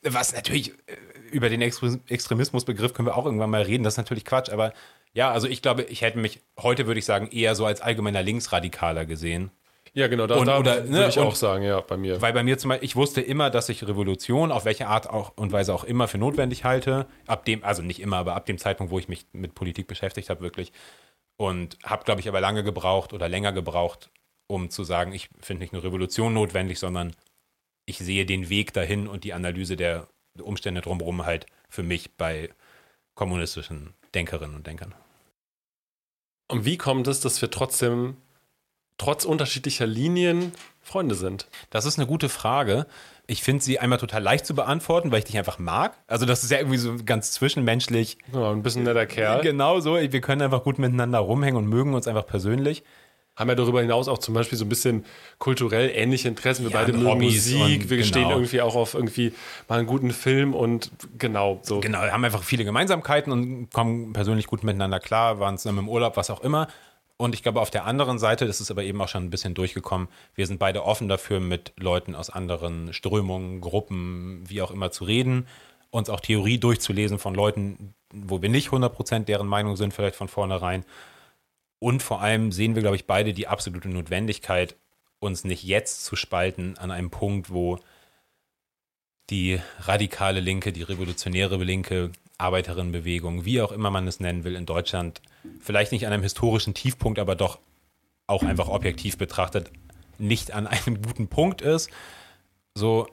[0.04, 0.74] Was natürlich, äh,
[1.32, 3.84] über den Extre- Extremismusbegriff können wir auch irgendwann mal reden.
[3.84, 4.50] Das ist natürlich Quatsch.
[4.50, 4.74] Aber
[5.14, 8.22] Ja, also ich glaube, ich hätte mich heute, würde ich sagen, eher so als allgemeiner
[8.22, 9.52] Linksradikaler gesehen.
[9.98, 12.22] Ja, genau, da, Und- da oder, würde ne, ich und- auch sagen, ja, bei mir.
[12.22, 15.34] Weil bei mir zum Beispiel, ich wusste immer, dass ich Revolution auf welche Art auch
[15.36, 17.08] und Weise auch immer für notwendig halte.
[17.26, 20.30] Ab dem, also nicht immer, aber ab dem Zeitpunkt, wo ich mich mit Politik beschäftigt
[20.30, 20.72] habe, wirklich.
[21.40, 24.12] Und habe, glaube ich, aber lange gebraucht oder länger gebraucht,
[24.46, 27.16] um zu sagen, ich finde nicht eine Revolution notwendig, sondern
[27.88, 30.08] ich sehe den Weg dahin und die Analyse der
[30.40, 32.52] Umstände drumherum halt für mich bei
[33.16, 34.94] kommunistischen Denkerinnen und Denkern.
[36.52, 38.18] Und wie kommt es, dass wir trotzdem,
[38.98, 41.48] trotz unterschiedlicher Linien, Freunde sind?
[41.70, 42.86] Das ist eine gute Frage.
[43.30, 45.98] Ich finde sie einmal total leicht zu beantworten, weil ich dich einfach mag.
[46.08, 48.18] Also das ist ja irgendwie so ganz zwischenmenschlich.
[48.34, 49.42] Ja, ein bisschen netter Kerl.
[49.42, 49.96] Genau so.
[49.96, 52.84] Wir können einfach gut miteinander rumhängen und mögen uns einfach persönlich.
[53.36, 55.06] Haben ja darüber hinaus auch zum Beispiel so ein bisschen
[55.38, 56.64] kulturell ähnliche Interessen.
[56.64, 58.38] Wir Ja, beide mögen Musik, wir stehen genau.
[58.38, 59.32] irgendwie auch auf irgendwie
[59.68, 60.90] mal einen guten Film und
[61.20, 61.82] genau so.
[61.82, 65.90] Genau, wir haben einfach viele Gemeinsamkeiten und kommen persönlich gut miteinander klar, waren zusammen im
[65.90, 66.68] Urlaub, was auch immer.
[67.18, 69.56] Und ich glaube, auf der anderen Seite, das ist aber eben auch schon ein bisschen
[69.56, 74.92] durchgekommen, wir sind beide offen dafür, mit Leuten aus anderen Strömungen, Gruppen, wie auch immer
[74.92, 75.48] zu reden,
[75.90, 80.28] uns auch Theorie durchzulesen von Leuten, wo wir nicht 100% deren Meinung sind, vielleicht von
[80.28, 80.86] vornherein.
[81.80, 84.76] Und vor allem sehen wir, glaube ich, beide die absolute Notwendigkeit,
[85.20, 87.80] uns nicht jetzt zu spalten an einem Punkt, wo
[89.32, 94.68] die radikale Linke, die revolutionäre Linke, Arbeiterinnenbewegung, wie auch immer man es nennen will, in
[94.68, 95.22] Deutschland
[95.60, 97.60] vielleicht nicht an einem historischen Tiefpunkt, aber doch
[98.28, 99.72] auch einfach objektiv betrachtet
[100.18, 101.90] nicht an einem guten Punkt ist.
[102.76, 103.08] So,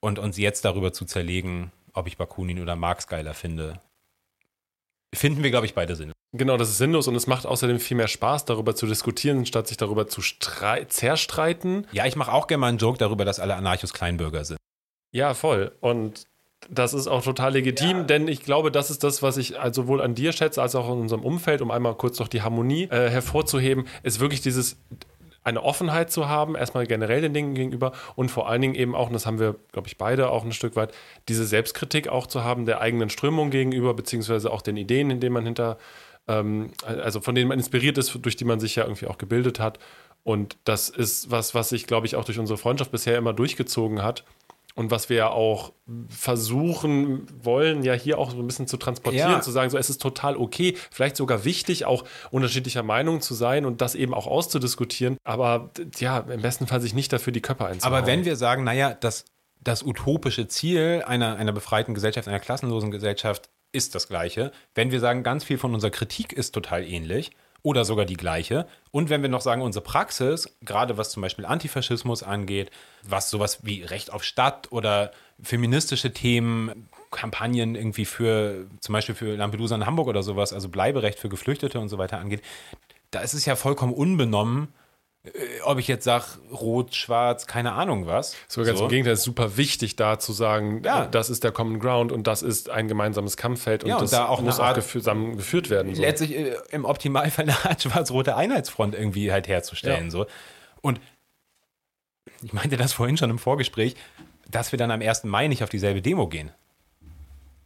[0.00, 3.80] und uns jetzt darüber zu zerlegen, ob ich Bakunin oder Marx geiler finde,
[5.14, 6.12] finden wir, glaube ich, beide Sinn.
[6.32, 9.66] Genau, das ist sinnlos und es macht außerdem viel mehr Spaß, darüber zu diskutieren, statt
[9.66, 11.86] sich darüber zu strei- zerstreiten.
[11.90, 14.58] Ja, ich mache auch gerne mal einen Joke darüber, dass alle Anarchos Kleinbürger sind.
[15.12, 15.72] Ja, voll.
[15.80, 16.26] Und
[16.68, 20.02] das ist auch total legitim, denn ich glaube, das ist das, was ich also sowohl
[20.02, 23.08] an dir schätze, als auch in unserem Umfeld, um einmal kurz noch die Harmonie äh,
[23.08, 24.78] hervorzuheben, ist wirklich dieses
[25.42, 29.06] eine Offenheit zu haben, erstmal generell den Dingen gegenüber und vor allen Dingen eben auch,
[29.06, 30.92] und das haben wir, glaube ich, beide auch ein Stück weit,
[31.28, 35.32] diese Selbstkritik auch zu haben der eigenen Strömung gegenüber, beziehungsweise auch den Ideen, in denen
[35.32, 35.78] man hinter,
[36.28, 39.60] ähm, also von denen man inspiriert ist, durch die man sich ja irgendwie auch gebildet
[39.60, 39.78] hat.
[40.22, 44.02] Und das ist was, was sich, glaube ich, auch durch unsere Freundschaft bisher immer durchgezogen
[44.02, 44.24] hat.
[44.76, 45.72] Und was wir ja auch
[46.08, 49.40] versuchen wollen, ja hier auch so ein bisschen zu transportieren, Ja.
[49.40, 53.64] zu sagen, so es ist total okay, vielleicht sogar wichtig, auch unterschiedlicher Meinung zu sein
[53.66, 57.66] und das eben auch auszudiskutieren, aber ja, im besten Fall sich nicht dafür die Köpfe
[57.66, 57.96] einzuhauen.
[57.96, 59.24] Aber wenn wir sagen, naja, das,
[59.60, 65.00] das utopische Ziel einer, einer befreiten Gesellschaft, einer klassenlosen Gesellschaft ist das gleiche, wenn wir
[65.00, 67.30] sagen, ganz viel von unserer Kritik ist total ähnlich
[67.62, 71.44] oder sogar die gleiche, und wenn wir noch sagen, unsere Praxis, gerade was zum Beispiel
[71.44, 72.70] Antifaschismus angeht,
[73.02, 79.36] was sowas wie Recht auf Stadt oder feministische Themen, Kampagnen irgendwie für, zum Beispiel für
[79.36, 82.42] Lampedusa in Hamburg oder sowas, also Bleiberecht für Geflüchtete und so weiter angeht,
[83.10, 84.68] da ist es ja vollkommen unbenommen,
[85.64, 88.34] ob ich jetzt sage, rot, schwarz, keine Ahnung was.
[88.48, 88.84] so ganz So.
[88.84, 91.06] im Gegenteil, es ist super wichtig, da zu sagen, Ja.
[91.06, 94.12] das ist der Common Ground und das ist ein gemeinsames Kampffeld und Ja, und das
[94.12, 95.94] da auch muss auch zusammen geführt werden.
[95.94, 96.00] So.
[96.00, 100.04] letztlich äh, im Optimalfall eine Art schwarz-rote Einheitsfront irgendwie halt herzustellen.
[100.04, 100.10] Ja.
[100.10, 100.26] So.
[100.80, 101.00] Und
[102.42, 103.96] ich meinte das vorhin schon im Vorgespräch,
[104.48, 105.24] dass wir dann am 1.
[105.24, 106.50] Mai nicht auf dieselbe Demo gehen.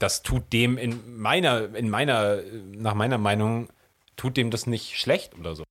[0.00, 2.38] Das tut dem in meiner, in meiner,
[2.74, 3.68] nach meiner Meinung,
[4.16, 5.62] tut dem das nicht schlecht oder so.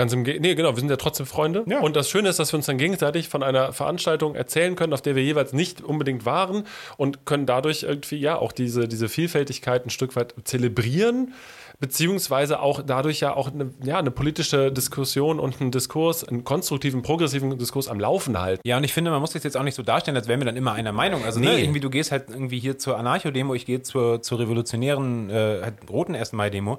[0.00, 0.50] Ganz im Gegenteil.
[0.50, 1.62] Nee, genau, wir sind ja trotzdem Freunde.
[1.66, 1.80] Ja.
[1.80, 5.02] Und das Schöne ist, dass wir uns dann gegenseitig von einer Veranstaltung erzählen können, auf
[5.02, 6.64] der wir jeweils nicht unbedingt waren
[6.96, 11.34] und können dadurch irgendwie ja auch diese, diese Vielfältigkeit ein Stück weit zelebrieren,
[11.80, 17.02] beziehungsweise auch dadurch ja auch eine, ja, eine politische Diskussion und einen Diskurs, einen konstruktiven,
[17.02, 18.62] progressiven Diskurs am Laufen halten.
[18.66, 20.46] Ja, und ich finde, man muss das jetzt auch nicht so darstellen, als wären wir
[20.46, 21.24] dann immer einer Meinung.
[21.24, 21.62] Also, ne, Nee.
[21.62, 25.74] irgendwie, du gehst halt irgendwie hier zur Anarcho-Demo, ich gehe zur, zur revolutionären, äh, halt
[25.90, 26.32] roten 1.
[26.32, 26.78] Mai-Demo.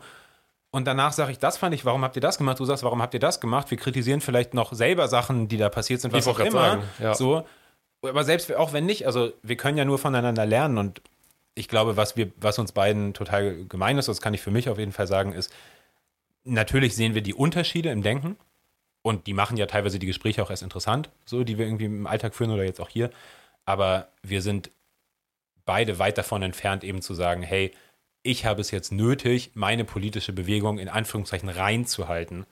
[0.71, 2.59] Und danach sage ich, das fand ich, warum habt ihr das gemacht?
[2.59, 3.69] Du sagst, warum habt ihr das gemacht?
[3.69, 6.51] Wir kritisieren vielleicht noch selber Sachen, die da passiert sind, was Ich auch immer.
[6.51, 7.13] sagen, ja.
[7.13, 7.45] So.
[8.01, 11.01] Aber selbst auch wenn nicht, also wir können ja nur voneinander lernen und
[11.53, 14.69] ich glaube, was wir, was uns beiden total gemein ist, das kann ich für mich
[14.69, 15.53] auf jeden Fall sagen, ist,
[16.45, 18.37] natürlich sehen wir die Unterschiede im Denken
[19.01, 22.07] und die machen ja teilweise die Gespräche auch erst interessant, so die wir irgendwie im
[22.07, 23.11] Alltag führen oder jetzt auch hier.
[23.65, 24.71] Aber wir sind
[25.65, 27.73] beide weit davon entfernt, eben zu sagen, hey,
[28.23, 32.45] ich habe es jetzt nötig, meine politische Bewegung in Anführungszeichen reinzuhalten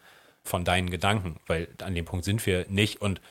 [0.44, 3.22] von deinen Gedanken, weil an dem Punkt sind wir nicht und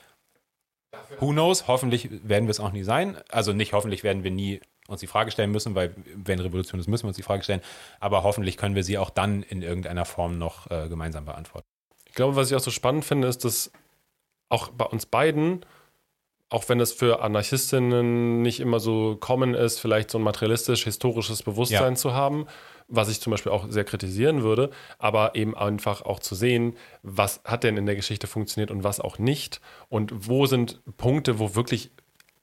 [1.19, 3.17] who knows, hoffentlich werden wir es auch nie sein.
[3.29, 6.89] Also nicht hoffentlich werden wir nie uns die Frage stellen müssen, weil wenn Revolution ist,
[6.89, 7.61] müssen wir uns die Frage stellen,
[8.01, 11.67] aber hoffentlich können wir sie auch dann in irgendeiner Form noch äh, gemeinsam beantworten.
[12.07, 13.71] Ich glaube, was ich auch so spannend finde, ist, dass
[14.49, 15.67] auch bei uns beiden,
[16.51, 21.93] auch wenn es für Anarchistinnen nicht immer so common ist, vielleicht so ein materialistisch-historisches Bewusstsein
[21.93, 21.97] Ja.
[21.99, 22.47] zu haben,
[22.89, 27.41] was ich zum Beispiel auch sehr kritisieren würde, aber eben einfach auch zu sehen, was
[27.45, 31.55] hat denn in der Geschichte funktioniert und was auch nicht und wo sind Punkte, wo
[31.55, 31.91] wirklich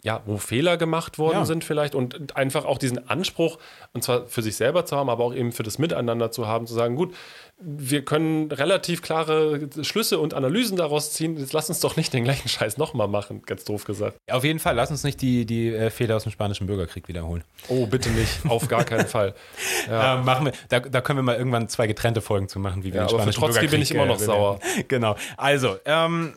[0.06, 1.46] ja, wo Fehler gemacht worden Ja.
[1.46, 3.58] sind vielleicht und einfach auch diesen Anspruch,
[3.94, 6.68] und zwar für sich selber zu haben, aber auch eben für das Miteinander zu haben,
[6.68, 7.14] zu sagen, gut,
[7.58, 12.24] wir können relativ klare Schlüsse und Analysen daraus ziehen, jetzt lass uns doch nicht den
[12.26, 14.18] gleichen Scheiß nochmal machen, ganz doof gesagt.
[14.30, 17.44] Auf jeden Fall, lass uns nicht die, die äh, Fehler aus dem Spanischen Bürgerkrieg wiederholen.
[17.70, 19.34] Oh, bitte nicht, auf gar keinen Fall.
[19.88, 22.92] Ähm, machen wir, da, da können wir mal irgendwann zwei getrennte Folgen zu machen, wie
[22.94, 24.60] wir Ja, den aber für Spanischen Trotzki bin ich Bürgerkrieg, immer noch sauer.
[24.60, 24.86] bewerten.
[24.88, 25.16] Genau.
[25.38, 26.34] Also, ähm,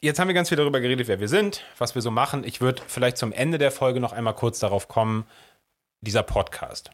[0.00, 2.44] jetzt haben wir ganz viel darüber geredet, wer wir sind, was wir so machen.
[2.44, 5.26] Ich würde vielleicht zum Ende der Folge noch einmal kurz darauf kommen,
[6.00, 6.90] dieser Podcast.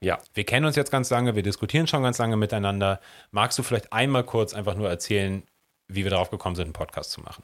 [0.00, 0.18] Ja.
[0.34, 3.00] Wir kennen uns jetzt ganz lange, wir diskutieren schon ganz lange miteinander.
[3.30, 5.42] Magst du vielleicht einmal kurz einfach nur erzählen,
[5.88, 7.42] wie wir darauf gekommen sind, einen Podcast zu machen?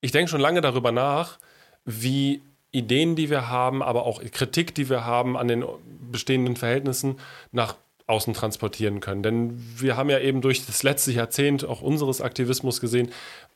[0.00, 1.38] Ich denke schon lange darüber nach,
[1.84, 5.64] wie Ideen, die wir haben, aber auch Kritik, die wir haben an den
[6.10, 7.18] bestehenden Verhältnissen
[7.52, 7.76] nach
[8.06, 9.22] außen transportieren können.
[9.22, 13.10] Denn wir haben ja eben durch das letzte Jahrzehnt auch unseres Aktivismus gesehen,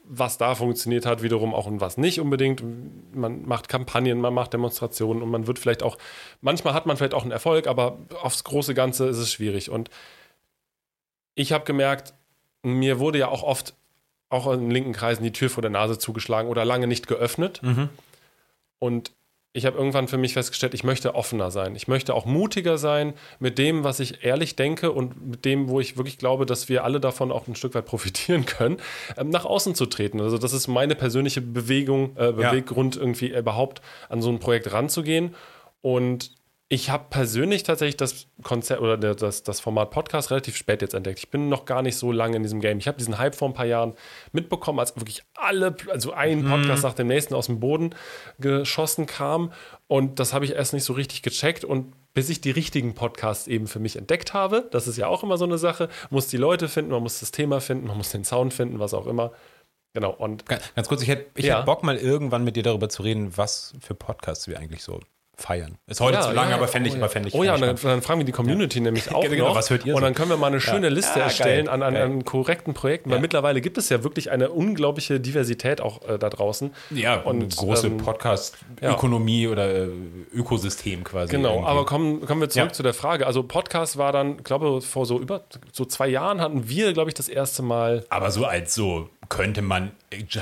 [0.05, 2.63] was da funktioniert hat, wiederum auch und was nicht unbedingt.
[3.15, 5.99] Man macht Kampagnen, man macht Demonstrationen und man wird vielleicht auch,
[6.41, 9.71] manchmal hat man vielleicht auch einen Erfolg, aber aufs große Ganze ist es schwierig.
[9.71, 9.89] Und
[11.37, 12.15] ich habe gemerkt,
[12.63, 13.75] mir wurde ja auch oft
[14.31, 17.61] auch in linken Kreisen die Tür vor der Nase zugeschlagen oder lange nicht geöffnet.
[18.81, 19.13] Und
[19.53, 21.75] ich habe irgendwann für mich festgestellt, ich möchte offener sein.
[21.75, 25.81] Ich möchte auch mutiger sein mit dem, was ich ehrlich denke und mit dem, wo
[25.81, 28.77] ich wirklich glaube, dass wir alle davon auch ein Stück weit profitieren können,
[29.17, 30.21] ähm, nach außen zu treten.
[30.21, 35.35] Also das ist meine persönliche Bewegung, äh, Beweggrund, irgendwie überhaupt an so ein Projekt ranzugehen.
[35.83, 36.33] Und
[36.73, 40.95] ich habe persönlich tatsächlich das Konzept oder der- das, das Format Podcast relativ spät jetzt
[40.95, 41.19] entdeckt.
[41.19, 42.79] Ich bin noch gar nicht so lange in diesem Game.
[42.79, 43.95] Ich habe diesen Hype vor ein paar Jahren
[44.31, 47.93] mitbekommen, als wirklich alle, also ein Podcast nach dem nächsten aus dem Boden
[48.39, 49.53] geschossen kam.
[49.89, 51.65] Und das habe ich erst nicht so richtig gecheckt.
[51.65, 55.25] Und bis ich die richtigen Podcasts eben für mich entdeckt habe, das ist ja auch
[55.25, 58.11] immer so eine Sache, muss die Leute finden, man muss das Thema finden, man muss
[58.11, 59.33] den Sound finden, was auch immer.
[59.93, 60.13] Genau.
[60.13, 61.59] Und Ga- Ganz kurz, ich hätte ich Ja.
[61.59, 65.01] hätt Bock mal irgendwann mit dir darüber zu reden, was für Podcasts wir eigentlich so
[65.41, 65.79] feiern.
[65.87, 67.11] Ist heute Ja, zu lange, ja, aber fände ich, oh aber ja.
[67.11, 67.35] fände ich.
[67.35, 69.55] Oh ja, und fände dann, ich dann fragen wir die Community nämlich auch Genau, noch.
[69.57, 71.83] was hört ihr Und dann können wir mal eine schöne Liste Ah, erstellen geil, an,
[71.83, 72.03] an, geil.
[72.05, 73.23] an korrekten Projekten, weil Ja.
[73.23, 76.73] mittlerweile gibt es ja wirklich eine unglaubliche Diversität auch äh, da draußen.
[76.91, 79.89] Ja, und große ähm, Podcast-Ökonomie oder äh,
[80.33, 81.33] Ökosystem quasi.
[81.37, 81.69] Genau, irgendwie.
[81.69, 82.73] aber kommen, kommen wir zurück Ja.
[82.73, 83.27] zu der Frage.
[83.27, 87.15] Also Podcast war dann, glaube vor so über so zwei Jahren hatten wir, glaube ich,
[87.15, 88.05] das erste Mal.
[88.09, 89.93] aber so als so könnte man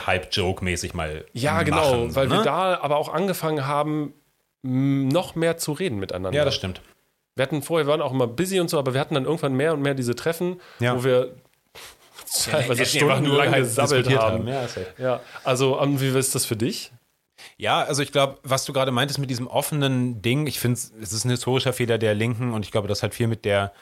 [0.07, 2.43] Hype-Joke-mäßig mal Ja, genau, machen, so, weil wir ne?
[2.45, 4.15] da aber auch angefangen haben,
[4.63, 6.37] noch mehr zu reden miteinander.
[6.39, 6.81] Ja, das stimmt.
[7.37, 9.55] Wir hatten vorher, wir waren auch immer busy und so, aber wir hatten dann irgendwann
[9.55, 10.97] mehr und mehr diese Treffen, Ja.
[10.97, 11.35] wo wir
[12.45, 14.39] teilweise nur stundenlang halt gesabbelt diskutiert haben.
[14.41, 14.49] haben.
[14.49, 14.87] Ja, safe.
[14.99, 16.93] Ja, also ähm, wie ist das für dich?
[17.57, 21.13] Ja, also ich glaube, was du gerade meintest mit diesem offenen Ding, ich finde, es
[21.13, 23.73] ist ein historischer Fehler der Linken und ich glaube, das hat viel mit der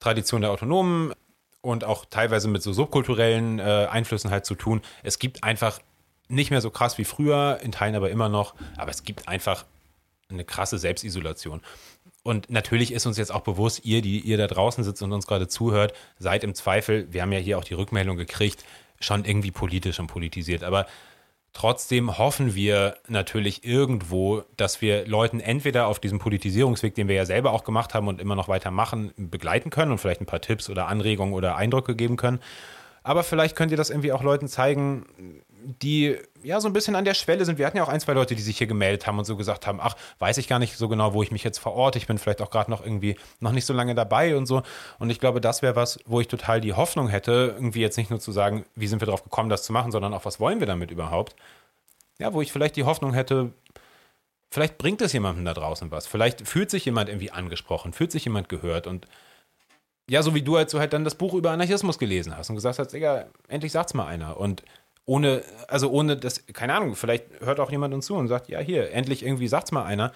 [0.00, 1.12] Tradition der Autonomen
[1.60, 4.82] und auch teilweise mit so subkulturellen äh, Einflüssen halt zu tun.
[5.04, 5.78] Es gibt einfach
[6.28, 9.64] nicht mehr so krass wie früher, in Teilen aber immer noch, aber es gibt einfach
[10.30, 11.60] eine krasse Selbstisolation.
[12.22, 15.26] Und natürlich ist uns jetzt auch bewusst, ihr, die ihr da draußen sitzt und uns
[15.26, 18.64] gerade zuhört, seid im Zweifel, wir haben ja hier auch die Rückmeldung gekriegt,
[19.00, 20.62] schon irgendwie politisch und politisiert.
[20.62, 20.86] Aber
[21.52, 27.26] Trotzdem hoffen wir natürlich irgendwo, dass wir Leuten entweder auf diesem Politisierungsweg, den wir ja
[27.26, 30.40] selber auch gemacht haben und immer noch weiter machen, begleiten können und vielleicht ein paar
[30.40, 32.38] Tipps oder Anregungen oder Eindrücke geben können.
[33.02, 35.06] Aber vielleicht könnt ihr das irgendwie auch Leuten zeigen,
[35.64, 37.58] die ja so ein bisschen an der Schwelle sind.
[37.58, 39.66] Wir hatten ja auch ein, zwei Leute, die sich hier gemeldet haben und so gesagt
[39.66, 41.98] haben, ach, weiß ich gar nicht so genau, wo ich mich jetzt verorte.
[41.98, 44.62] Ich bin vielleicht auch gerade noch irgendwie noch nicht so lange dabei und so.
[44.98, 48.10] Und ich glaube, das wäre was, wo ich total die Hoffnung hätte, irgendwie jetzt nicht
[48.10, 50.60] nur zu sagen, wie sind wir darauf gekommen, das zu machen, sondern auch, was wollen
[50.60, 51.36] wir damit überhaupt?
[52.18, 53.52] Ja, wo ich vielleicht die Hoffnung hätte,
[54.50, 56.06] vielleicht bringt es jemandem da draußen was.
[56.06, 59.06] Vielleicht fühlt sich jemand irgendwie angesprochen, fühlt sich jemand gehört und
[60.10, 62.56] ja, so wie du, als du halt dann das Buch über Anarchismus gelesen hast und
[62.56, 64.38] gesagt hast, Digga, endlich sagt's mal einer.
[64.38, 64.64] Und
[65.10, 68.60] ohne, also ohne das, keine Ahnung, vielleicht hört auch jemand uns zu und sagt, ja,
[68.60, 70.12] hier, endlich irgendwie sagt's mal einer.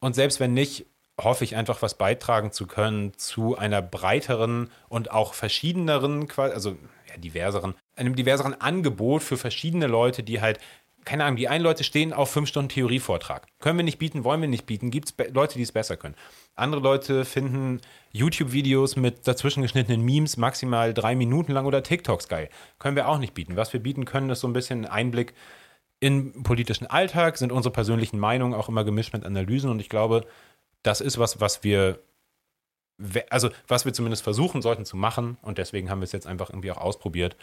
[0.00, 0.86] Und selbst wenn nicht,
[1.20, 6.78] hoffe ich einfach, was beitragen zu können zu einer breiteren und auch verschiedeneren, also
[7.10, 10.58] ja, diverseren, einem diverseren Angebot für verschiedene Leute, die halt,
[11.04, 13.46] keine Ahnung, die einen Leute stehen auf fünf Stunden Theorievortrag.
[13.60, 16.14] Können wir nicht bieten, wollen wir nicht bieten, gibt es Leute, die es besser können.
[16.54, 17.80] Andere Leute finden
[18.12, 22.48] YouTube-Videos mit dazwischen geschnittenen Memes maximal drei Minuten lang oder TikToks geil.
[22.78, 23.56] Können wir auch nicht bieten.
[23.56, 25.34] Was wir bieten können, ist so ein bisschen Einblick
[25.98, 30.26] in politischen Alltag, sind unsere persönlichen Meinungen auch immer gemischt mit Analysen und ich glaube,
[30.82, 32.00] das ist was, was wir,
[33.30, 36.50] also was wir zumindest versuchen sollten zu machen und deswegen haben wir es jetzt einfach
[36.50, 37.36] irgendwie auch ausprobiert.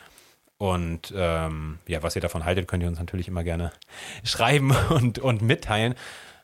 [0.60, 3.72] Und ähm, ja, was ihr davon haltet, könnt ihr uns natürlich immer gerne
[4.24, 5.96] schreiben und, und mitteilen.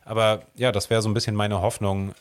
[0.06, 2.16] Aber ja, das wäre so ein bisschen meine Hoffnung,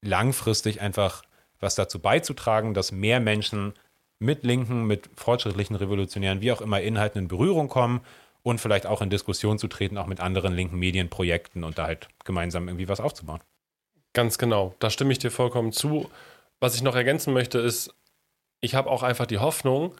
[0.00, 1.22] langfristig einfach
[1.60, 3.74] was dazu beizutragen, dass mehr Menschen
[4.20, 8.00] mit linken, mit fortschrittlichen, revolutionären, wie auch immer Inhalten in Berührung kommen
[8.42, 12.08] und vielleicht auch in Diskussion zu treten, auch mit anderen linken Medienprojekten und da halt
[12.24, 13.40] gemeinsam irgendwie was aufzubauen.
[14.14, 16.10] Ganz genau, da stimme ich dir vollkommen zu.
[16.60, 17.94] Was ich noch ergänzen möchte, ist,
[18.60, 19.94] ich habe auch einfach die Hoffnung,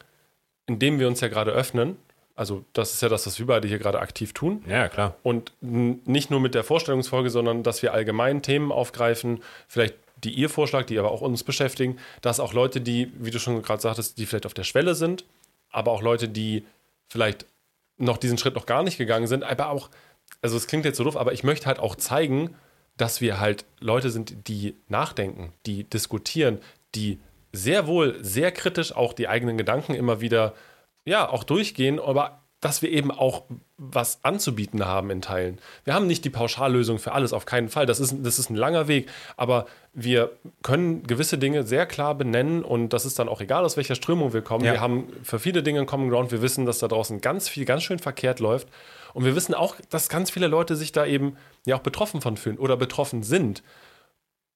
[0.69, 1.97] indem wir uns ja gerade öffnen,
[2.35, 4.63] also das ist ja das, was wir beide hier gerade aktiv tun.
[4.65, 5.15] Ja, klar.
[5.23, 10.49] Und nicht nur mit der Vorstellungsfolge, sondern dass wir allgemein Themen aufgreifen, vielleicht die ihr
[10.49, 14.17] vorschlagt, die aber auch uns beschäftigen, dass auch Leute, die, wie du schon gerade sagtest,
[14.17, 15.25] die vielleicht auf der Schwelle sind,
[15.69, 16.65] aber auch Leute, die
[17.09, 17.45] vielleicht
[17.97, 19.89] noch diesen Schritt noch gar nicht gegangen sind, aber auch,
[20.41, 22.55] also es klingt jetzt so doof, aber ich möchte halt auch zeigen,
[22.95, 26.59] dass wir halt Leute sind, die nachdenken, die diskutieren,
[26.95, 27.19] die
[27.51, 30.53] sehr wohl sehr kritisch auch die eigenen Gedanken immer wieder
[31.05, 33.43] ja auch durchgehen, aber dass wir eben auch
[33.77, 35.59] was anzubieten haben in Teilen.
[35.85, 37.85] Wir haben nicht die Pauschallösung für alles, auf keinen Fall.
[37.85, 39.09] Das ist, das ist ein langer Weg.
[39.37, 40.31] Aber wir
[40.61, 44.33] können gewisse Dinge sehr klar benennen und das ist dann auch egal, aus welcher Strömung
[44.33, 44.65] wir kommen.
[44.65, 44.73] Ja.
[44.73, 46.31] Wir haben für viele Dinge einen Common Ground.
[46.31, 48.67] Wir wissen, dass da draußen ganz viel, ganz schön verkehrt läuft.
[49.13, 52.35] Und wir wissen auch, dass ganz viele Leute sich da eben ja auch betroffen von
[52.35, 53.63] fühlen oder betroffen sind.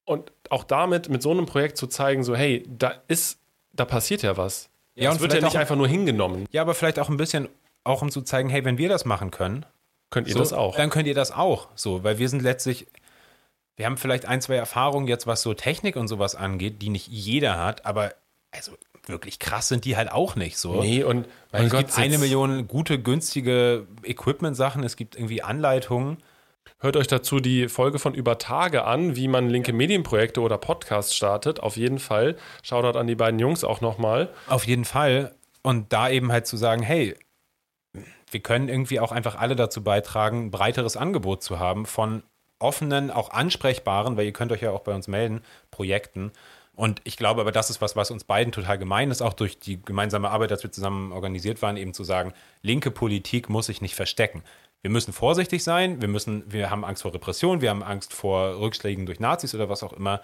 [0.06, 3.40] Und auch damit, mit so einem Projekt zu zeigen, so, hey, da ist,
[3.72, 4.70] da passiert ja was.
[4.96, 6.46] Ja, es wird ja nicht einfach nur hingenommen.
[6.52, 7.48] Ja, aber vielleicht auch ein bisschen
[7.84, 9.66] auch um zu zeigen, hey, wenn wir das machen können,
[10.10, 10.76] könnt ihr so, das auch.
[10.76, 11.70] Dann könnt ihr das auch.
[11.76, 12.88] So, weil wir sind letztlich,
[13.76, 17.08] wir haben vielleicht ein, zwei Erfahrungen jetzt, was so Technik und sowas angeht, die nicht
[17.08, 18.14] jeder hat, aber
[18.52, 18.74] also
[19.06, 20.82] wirklich krass sind die halt auch nicht so.
[20.82, 26.18] Nee, und, und es Gott, gibt eine Million gute, günstige Equipment-Sachen, es gibt irgendwie Anleitungen.
[26.80, 31.16] Hört euch dazu die Folge von Über Tage an, wie man linke Medienprojekte oder Podcasts
[31.16, 31.62] startet.
[31.62, 32.36] Auf jeden Fall.
[32.62, 34.30] Shoutout an die beiden Jungs auch nochmal.
[34.48, 35.34] Auf jeden Fall.
[35.62, 37.16] Und da eben halt zu sagen, hey,
[38.32, 42.24] wir können irgendwie auch einfach alle dazu beitragen, ein breiteres Angebot zu haben von
[42.60, 45.42] offenen, auch ansprechbaren, weil ihr könnt euch ja auch bei uns melden,
[45.72, 46.32] Projekten.
[46.76, 49.60] Und ich glaube aber, das ist was, was uns beiden total gemein ist, auch durch
[49.60, 52.34] die gemeinsame Arbeit, dass wir zusammen organisiert waren, eben zu sagen,
[52.64, 54.44] linke Politik muss sich nicht verstecken.
[54.84, 58.60] Wir müssen vorsichtig sein, wir müssen, wir haben Angst vor Repression, wir haben Angst vor
[58.60, 60.22] Rückschlägen durch Nazis oder was auch immer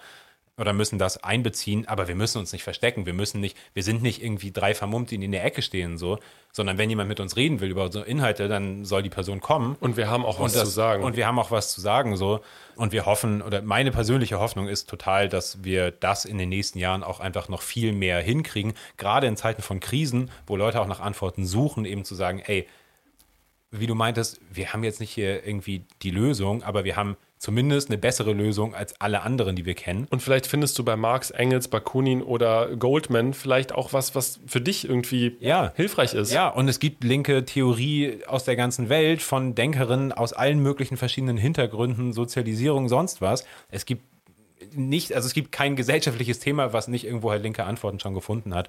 [0.60, 3.06] oder müssen das einbeziehen, aber wir müssen uns nicht verstecken.
[3.06, 6.18] Wir müssen nicht, wir sind nicht irgendwie drei Vermummte, die in der Ecke stehen, so,
[6.52, 9.78] sondern wenn jemand mit uns reden will über unsere Inhalte, dann soll die Person kommen.
[9.80, 11.02] Und wir haben auch was das, zu sagen.
[11.02, 12.40] Und wir haben auch was zu sagen, so.
[12.76, 16.78] Und wir hoffen, oder meine persönliche Hoffnung ist total, dass wir das in den nächsten
[16.78, 18.74] Jahren auch einfach noch viel mehr hinkriegen.
[18.98, 22.68] Gerade in Zeiten von Krisen, wo Leute auch nach Antworten suchen, eben zu sagen, ey,
[23.70, 27.88] wie du meintest, wir haben jetzt nicht hier irgendwie die Lösung, aber wir haben zumindest
[27.88, 30.06] eine bessere Lösung als alle anderen, die wir kennen.
[30.10, 34.60] Und vielleicht findest du bei Marx, Engels, Bakunin oder Goldman vielleicht auch was, was für
[34.60, 35.72] dich irgendwie ja.
[35.74, 36.32] hilfreich ist.
[36.32, 40.98] Ja, und es gibt linke Theorie aus der ganzen Welt von Denkerinnen aus allen möglichen
[40.98, 43.46] verschiedenen Hintergründen, Sozialisierung, sonst was.
[43.70, 44.04] Es gibt
[44.74, 48.54] nicht, also es gibt kein gesellschaftliches Thema, was nicht irgendwo halt linke Antworten schon gefunden
[48.54, 48.68] hat.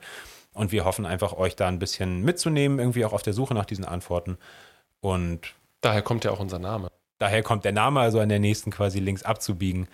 [0.54, 3.66] Und wir hoffen einfach, euch da ein bisschen mitzunehmen, irgendwie auch auf der Suche nach
[3.66, 4.38] diesen Antworten.
[5.02, 6.90] Und daher kommt ja auch unser Name.
[7.18, 9.88] Daher kommt der Name also an der nächsten quasi links abzubiegen.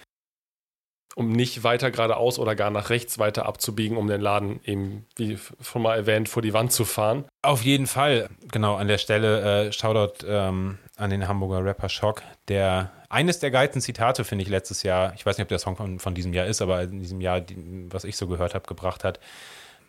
[1.16, 5.40] Um nicht weiter geradeaus oder gar nach rechts weiter abzubiegen, um den Laden eben, wie
[5.62, 7.26] schon mal erwähnt, vor die Wand zu fahren.
[7.42, 12.22] Auf jeden Fall, genau, an der Stelle äh, Shoutout ähm, an den Hamburger Rapper Schock,
[12.50, 15.76] der eines der geilsten Zitate, finde ich, letztes Jahr, ich weiß nicht, ob der Song
[15.76, 18.68] von, von diesem Jahr ist, aber in diesem Jahr, die, was ich so gehört habe,
[18.68, 19.20] gebracht hat.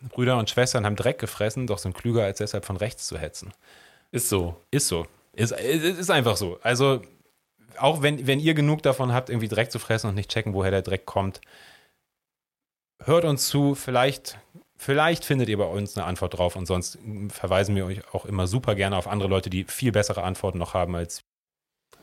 [0.09, 3.51] Brüder und Schwestern haben Dreck gefressen, doch sind klüger, als deshalb von rechts zu hetzen.
[4.11, 4.55] Ist so.
[4.71, 5.05] Ist so.
[5.33, 6.59] Ist, ist einfach so.
[6.63, 7.01] Also,
[7.77, 10.71] auch wenn, wenn ihr genug davon habt, irgendwie Dreck zu fressen und nicht checken, woher
[10.71, 11.39] der Dreck kommt,
[13.03, 13.75] hört uns zu.
[13.75, 14.37] Vielleicht,
[14.75, 16.97] vielleicht findet ihr bei uns eine Antwort drauf und sonst
[17.29, 20.73] verweisen wir euch auch immer super gerne auf andere Leute, die viel bessere Antworten noch
[20.73, 21.23] haben als.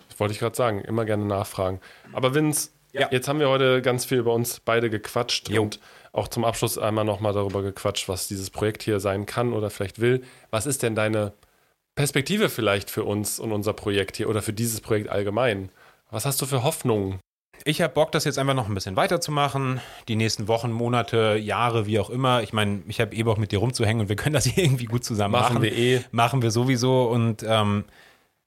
[0.08, 0.80] Das wollte ich gerade sagen.
[0.80, 1.80] Immer gerne nachfragen.
[2.12, 3.08] Aber Vince, ja.
[3.10, 5.62] jetzt haben wir heute ganz viel über uns beide gequatscht jo.
[5.62, 5.80] und
[6.12, 10.00] auch zum Abschluss einmal nochmal darüber gequatscht, was dieses Projekt hier sein kann oder vielleicht
[10.00, 10.22] will.
[10.50, 11.34] Was ist denn deine
[11.96, 15.70] Perspektive vielleicht für uns und unser Projekt hier oder für dieses Projekt allgemein?
[16.10, 17.18] Was hast du für Hoffnungen?
[17.64, 19.80] Ich habe Bock, das jetzt einfach noch ein bisschen weiterzumachen.
[20.06, 22.42] Die nächsten Wochen, Monate, Jahre, wie auch immer.
[22.42, 24.84] Ich meine, ich habe eh Bock, mit dir rumzuhängen und wir können das hier irgendwie
[24.84, 25.54] gut zusammen machen.
[25.54, 26.04] Machen wir eh.
[26.12, 27.04] Machen wir sowieso.
[27.08, 27.84] Und ähm,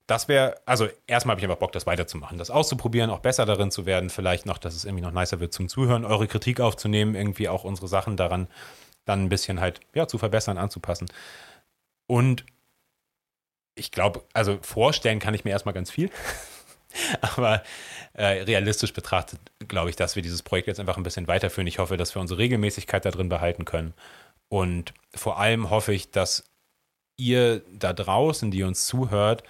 [0.06, 3.72] das wäre, also erstmal habe ich einfach Bock, das weiterzumachen, das auszuprobieren, auch besser darin
[3.72, 4.12] zu werden.
[4.12, 7.64] Vielleicht noch, dass es irgendwie noch nicer wird zum Zuhören, eure Kritik aufzunehmen, irgendwie auch
[7.64, 8.48] unsere Sachen daran
[9.06, 11.08] dann ein bisschen halt, ja, zu verbessern, anzupassen.
[12.06, 12.46] Und
[13.80, 16.10] ich glaube, also vorstellen kann ich mir erstmal ganz viel.
[17.22, 17.64] Aber
[18.14, 21.68] äh, realistisch betrachtet glaube ich, dass wir dieses Projekt jetzt einfach ein bisschen weiterführen.
[21.68, 23.94] Ich hoffe, dass wir unsere Regelmäßigkeit da drin behalten können.
[24.50, 26.44] Und vor allem hoffe ich, dass
[27.18, 29.44] ihr da draußen, die uns zuhört,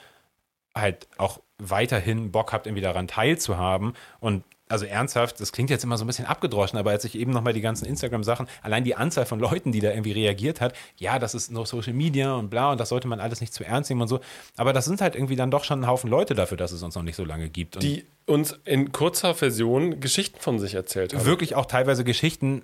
[0.76, 3.94] halt auch weiterhin Bock habt, irgendwie daran teilzuhaben.
[4.20, 7.32] Und also ernsthaft, das klingt jetzt immer so ein bisschen abgedroschen, aber als ich eben
[7.32, 11.18] nochmal die ganzen Instagram-Sachen, allein die Anzahl von Leuten, die da irgendwie reagiert hat, ja,
[11.18, 13.90] das ist noch Social Media und bla und das sollte man alles nicht zu ernst
[13.90, 14.20] nehmen und so.
[14.56, 16.94] Aber das sind halt irgendwie dann doch schon ein Haufen Leute dafür, dass es uns
[16.94, 17.76] noch nicht so lange gibt.
[17.78, 21.26] Und Die uns in kurzer Version Geschichten von sich erzählt haben.
[21.26, 22.62] wirklich auch teilweise Geschichten,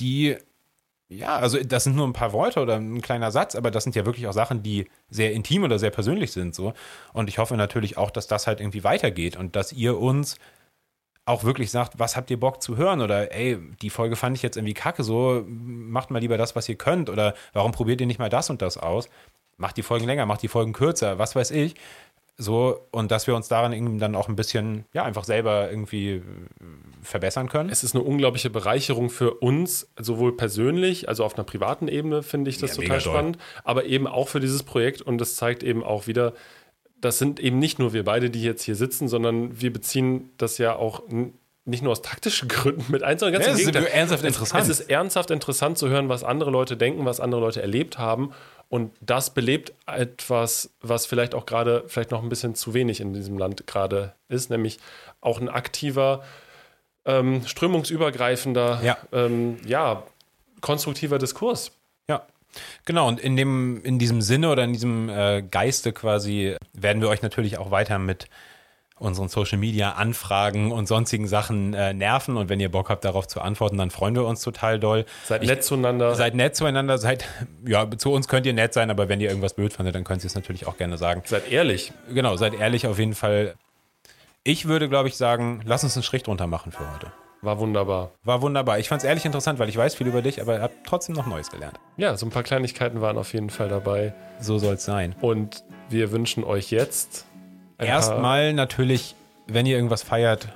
[0.00, 0.36] die,
[1.08, 3.94] ja, also das sind nur ein paar Worte oder ein kleiner Satz, aber das sind
[3.94, 6.56] ja wirklich auch Sachen, die sehr intim oder sehr persönlich sind.
[6.56, 6.72] So.
[7.12, 10.38] Und ich hoffe natürlich auch, dass das halt irgendwie weitergeht und dass ihr uns
[11.26, 14.42] auch wirklich sagt, was habt ihr Bock zu hören oder ey, die Folge fand ich
[14.42, 18.06] jetzt irgendwie kacke, so macht mal lieber das, was ihr könnt oder warum probiert ihr
[18.06, 19.08] nicht mal das und das aus?
[19.58, 21.74] Macht die Folgen länger, macht die Folgen kürzer, was weiß ich.
[22.38, 26.16] So, und dass wir uns daran irgendwie dann auch ein bisschen, ja, einfach selber irgendwie
[26.16, 26.22] äh,
[27.02, 27.70] verbessern können.
[27.70, 32.50] Es ist eine unglaubliche Bereicherung für uns, sowohl persönlich, also auf einer privaten Ebene finde
[32.50, 33.12] ich das Ja, total doll.
[33.12, 36.34] spannend, aber eben auch für dieses Projekt und das zeigt eben auch wieder,
[37.00, 40.58] das sind eben nicht nur wir beide, die jetzt hier sitzen, sondern wir beziehen das
[40.58, 41.02] ja auch
[41.64, 43.92] nicht nur aus taktischen Gründen mit ein, sondern ganz Ja, im es ist Gegenteil.
[43.92, 44.62] ernsthaft interessant.
[44.62, 48.32] Es ist ernsthaft interessant zu hören, was andere Leute denken, was andere Leute erlebt haben.
[48.68, 53.12] Und das belebt etwas, was vielleicht auch gerade, vielleicht noch ein bisschen zu wenig in
[53.12, 54.78] diesem Land gerade ist, nämlich
[55.20, 56.24] auch ein aktiver,
[57.04, 58.96] ähm, strömungsübergreifender, Ja.
[59.12, 60.02] Ähm, ja,
[60.60, 61.70] konstruktiver Diskurs.
[62.08, 62.26] Ja.
[62.84, 67.08] Genau, und in, dem, in diesem Sinne oder in diesem äh, Geiste quasi werden wir
[67.08, 68.28] euch natürlich auch weiter mit
[68.98, 72.36] unseren Social Media Anfragen und sonstigen Sachen äh, nerven.
[72.36, 75.04] Und wenn ihr Bock habt, darauf zu antworten, dann freuen wir uns total doll.
[75.24, 76.14] Seid nett zueinander.
[76.14, 77.26] Seid nett zueinander, seid,
[77.66, 80.22] ja, zu uns könnt ihr nett sein, aber wenn ihr irgendwas blöd fandet, dann könnt
[80.22, 81.22] ihr es natürlich auch gerne sagen.
[81.26, 81.92] seid ehrlich.
[82.12, 83.54] Genau, seid ehrlich auf jeden Fall.
[84.44, 87.12] Ich würde, glaube ich, sagen, lass uns einen Strich drunter machen für heute.
[87.42, 88.10] War wunderbar.
[88.24, 88.78] War wunderbar.
[88.78, 91.26] Ich fand es ehrlich interessant, weil ich weiß viel über dich, aber habe trotzdem noch
[91.26, 91.78] Neues gelernt.
[91.96, 94.14] Ja, so ein paar Kleinigkeiten waren auf jeden Fall dabei.
[94.40, 95.14] So soll es sein.
[95.20, 97.26] Und wir wünschen euch jetzt
[97.78, 99.14] Erstmal natürlich,
[99.46, 100.48] wenn ihr irgendwas feiert,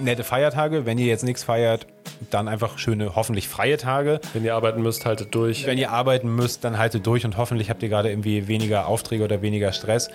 [0.00, 0.84] nette Feiertage.
[0.84, 1.86] Wenn ihr jetzt nichts feiert,
[2.30, 4.20] dann einfach schöne, hoffentlich freie Tage.
[4.32, 5.66] Wenn ihr arbeiten müsst, haltet durch.
[5.66, 9.24] Wenn ihr arbeiten müsst, dann haltet durch und hoffentlich habt ihr gerade irgendwie weniger Aufträge
[9.24, 10.10] oder weniger Stress.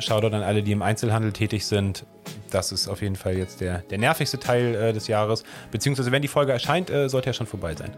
[0.00, 2.06] Schaut an alle, die im Einzelhandel tätig sind.
[2.50, 5.44] Das ist auf jeden Fall jetzt der, der nervigste Teil äh, des Jahres.
[5.70, 7.92] Beziehungsweise, wenn die Folge erscheint, äh, sollte ja schon vorbei sein.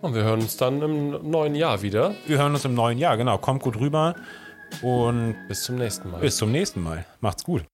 [0.00, 2.14] Und wir hören uns dann im neuen Jahr wieder.
[2.26, 3.38] Wir hören uns im neuen Jahr, genau.
[3.38, 4.14] Kommt gut rüber
[4.82, 6.20] und Bis zum nächsten Mal.
[6.20, 7.04] bis zum nächsten Mal.
[7.20, 7.64] Macht's gut.